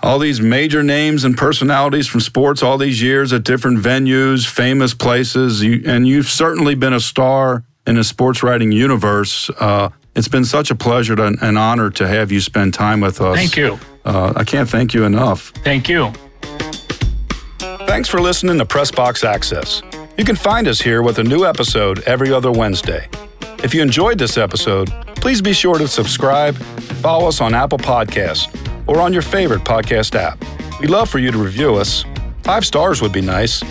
all 0.03 0.19
these 0.19 0.41
major 0.41 0.83
names 0.83 1.25
and 1.25 1.37
personalities 1.37 2.07
from 2.07 2.21
sports 2.21 2.63
all 2.63 2.79
these 2.79 3.03
years 3.03 3.35
at 3.35 3.45
different 3.45 3.79
venues, 3.79 4.47
famous 4.47 4.95
places. 4.95 5.63
You, 5.63 5.83
and 5.87 6.09
you've 6.09 6.29
certainly 6.29 6.75
been 6.75 6.95
a 6.95 7.01
star 7.01 7.65
in 7.87 7.97
the 7.97 8.05
sports 8.05 8.43
writing 8.43 8.73
universe. 8.73 9.51
Uh, 9.61 9.91
it's 10.15 10.29
been 10.29 10.47
such 10.47 10.71
a 10.71 10.75
pleasure 10.75 11.15
to, 11.15 11.37
and 11.43 11.59
honor 11.59 11.91
to 11.91 12.09
have 12.09 12.33
you 12.33 12.41
spend 12.41 12.73
time 12.73 13.03
with 13.03 13.21
us. 13.21 13.37
Thank 13.37 13.57
you. 13.59 13.79
Uh, 14.07 14.33
I 14.35 14.45
can't 14.45 14.69
thank 14.69 14.95
you 14.95 15.05
enough. 15.05 15.53
Thank 15.63 15.91
you. 15.91 16.11
Thanks 17.87 18.09
for 18.09 18.21
listening 18.21 18.57
to 18.59 18.65
Press 18.65 18.91
Box 18.91 19.25
Access. 19.25 19.83
You 20.17 20.25
can 20.25 20.37
find 20.37 20.69
us 20.69 20.81
here 20.81 21.03
with 21.03 21.19
a 21.19 21.25
new 21.25 21.45
episode 21.45 22.01
every 22.05 22.33
other 22.33 22.51
Wednesday. 22.51 23.09
If 23.63 23.75
you 23.75 23.83
enjoyed 23.83 24.19
this 24.19 24.37
episode, 24.37 24.89
please 25.17 25.41
be 25.41 25.53
sure 25.53 25.79
to 25.79 25.89
subscribe, 25.89 26.57
follow 27.03 27.27
us 27.29 27.41
on 27.41 27.55
Apple 27.55 27.79
Podcasts, 27.79 28.47
or 28.87 29.01
on 29.01 29.13
your 29.13 29.23
favorite 29.23 29.65
podcast 29.65 30.15
app. 30.15 30.43
We'd 30.81 30.91
love 30.91 31.09
for 31.09 31.19
you 31.19 31.31
to 31.33 31.39
review 31.39 31.75
us. 31.75 32.05
Five 32.43 32.65
stars 32.65 33.01
would 33.03 33.13
be 33.13 33.23
nice. 33.23 33.63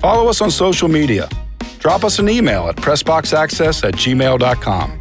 Follow 0.00 0.28
us 0.28 0.40
on 0.40 0.50
social 0.50 0.88
media. 0.88 1.28
Drop 1.78 2.04
us 2.04 2.18
an 2.18 2.28
email 2.28 2.68
at 2.68 2.76
pressboxaccess 2.76 3.84
at 3.86 3.94
gmail.com. 3.94 5.00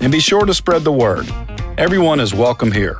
And 0.00 0.12
be 0.12 0.20
sure 0.20 0.44
to 0.46 0.54
spread 0.54 0.84
the 0.84 0.92
word. 0.92 1.26
Everyone 1.76 2.20
is 2.20 2.32
welcome 2.32 2.72
here. 2.72 2.98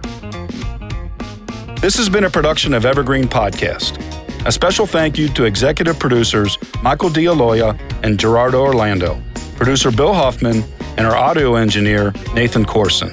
This 1.81 1.97
has 1.97 2.09
been 2.09 2.25
a 2.25 2.31
production 2.31 2.75
of 2.75 2.85
Evergreen 2.85 3.27
Podcast. 3.29 4.03
A 4.47 4.53
special 4.53 4.87
thank 4.87 5.17
you 5.19 5.29
to 5.31 5.45
executive 5.45 5.99
producers 5.99 6.59
Michael 6.83 7.09
DeAloia 7.11 7.79
and 8.03 8.19
Gerardo 8.19 8.61
Orlando, 8.61 9.21
producer 9.57 9.91
Bill 9.91 10.13
Hoffman, 10.13 10.63
and 10.99 11.07
our 11.07 11.17
audio 11.17 11.57
engineer 11.57 12.13
Nathan 12.35 12.65
Corson. 12.65 13.11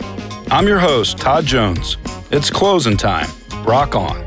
I'm 0.51 0.67
your 0.67 0.77
host, 0.77 1.17
Todd 1.17 1.45
Jones. 1.45 1.97
It's 2.31 2.49
closing 2.49 2.97
time. 2.97 3.29
Rock 3.63 3.95
on. 3.95 4.21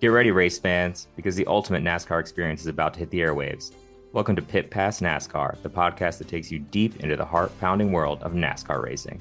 Get 0.00 0.08
ready, 0.08 0.30
race 0.30 0.58
fans, 0.58 1.08
because 1.16 1.36
the 1.36 1.44
ultimate 1.46 1.82
NASCAR 1.82 2.18
experience 2.18 2.62
is 2.62 2.68
about 2.68 2.94
to 2.94 3.00
hit 3.00 3.10
the 3.10 3.20
airwaves. 3.20 3.72
Welcome 4.12 4.36
to 4.36 4.42
Pit 4.42 4.70
Pass 4.70 5.00
NASCAR, 5.00 5.60
the 5.62 5.68
podcast 5.68 6.16
that 6.18 6.28
takes 6.28 6.50
you 6.50 6.60
deep 6.60 7.00
into 7.00 7.14
the 7.14 7.24
heart 7.26 7.52
pounding 7.60 7.92
world 7.92 8.22
of 8.22 8.32
NASCAR 8.32 8.82
racing. 8.82 9.20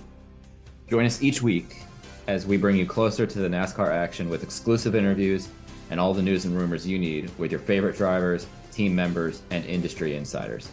Join 0.90 1.06
us 1.06 1.22
each 1.22 1.42
week 1.42 1.82
as 2.28 2.46
we 2.46 2.56
bring 2.56 2.78
you 2.78 2.86
closer 2.86 3.26
to 3.26 3.40
the 3.40 3.50
NASCAR 3.50 3.90
action 3.90 4.30
with 4.30 4.44
exclusive 4.44 4.96
interviews 4.96 5.50
and 5.90 6.00
all 6.00 6.14
the 6.14 6.22
news 6.22 6.46
and 6.46 6.58
rumors 6.58 6.88
you 6.88 7.00
need 7.00 7.32
with 7.38 7.52
your 7.52 7.60
favorite 7.60 7.98
drivers, 7.98 8.48
team 8.72 8.96
members, 8.96 9.42
and 9.52 9.66
industry 9.66 10.16
insiders. 10.16 10.70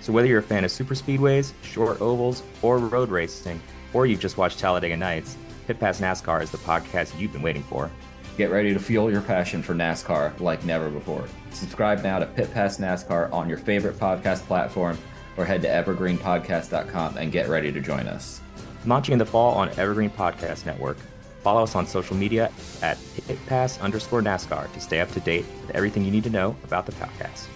So, 0.00 0.12
whether 0.12 0.26
you're 0.26 0.38
a 0.38 0.42
fan 0.42 0.64
of 0.64 0.70
super 0.70 0.94
speedways, 0.94 1.52
short 1.62 2.00
ovals, 2.00 2.42
or 2.62 2.78
road 2.78 3.10
racing, 3.10 3.60
or 3.92 4.06
you've 4.06 4.20
just 4.20 4.38
watched 4.38 4.58
Talladega 4.58 4.96
Nights, 4.96 5.36
Pit 5.66 5.78
Pass 5.78 6.00
NASCAR 6.00 6.42
is 6.42 6.50
the 6.50 6.58
podcast 6.58 7.18
you've 7.18 7.32
been 7.32 7.42
waiting 7.42 7.62
for. 7.64 7.90
Get 8.36 8.50
ready 8.50 8.72
to 8.72 8.80
fuel 8.80 9.10
your 9.10 9.20
passion 9.20 9.62
for 9.62 9.74
NASCAR 9.74 10.38
like 10.40 10.64
never 10.64 10.88
before. 10.88 11.26
Subscribe 11.50 12.02
now 12.02 12.18
to 12.18 12.26
Pit 12.26 12.52
Pass 12.54 12.78
NASCAR 12.78 13.32
on 13.32 13.48
your 13.48 13.58
favorite 13.58 13.98
podcast 13.98 14.40
platform 14.46 14.96
or 15.36 15.44
head 15.44 15.62
to 15.62 15.68
evergreenpodcast.com 15.68 17.18
and 17.18 17.32
get 17.32 17.48
ready 17.48 17.70
to 17.70 17.80
join 17.80 18.06
us. 18.06 18.40
Launching 18.86 19.12
in 19.12 19.18
the 19.18 19.26
fall 19.26 19.54
on 19.54 19.68
Evergreen 19.78 20.10
Podcast 20.10 20.64
Network. 20.64 20.96
Follow 21.42 21.62
us 21.62 21.74
on 21.74 21.86
social 21.86 22.16
media 22.16 22.52
at 22.82 22.98
pitpass 23.26 23.80
underscore 23.80 24.22
NASCAR 24.22 24.70
to 24.72 24.80
stay 24.80 25.00
up 25.00 25.10
to 25.12 25.20
date 25.20 25.46
with 25.62 25.70
everything 25.74 26.04
you 26.04 26.10
need 26.10 26.24
to 26.24 26.30
know 26.30 26.56
about 26.64 26.86
the 26.86 26.92
podcast. 26.92 27.46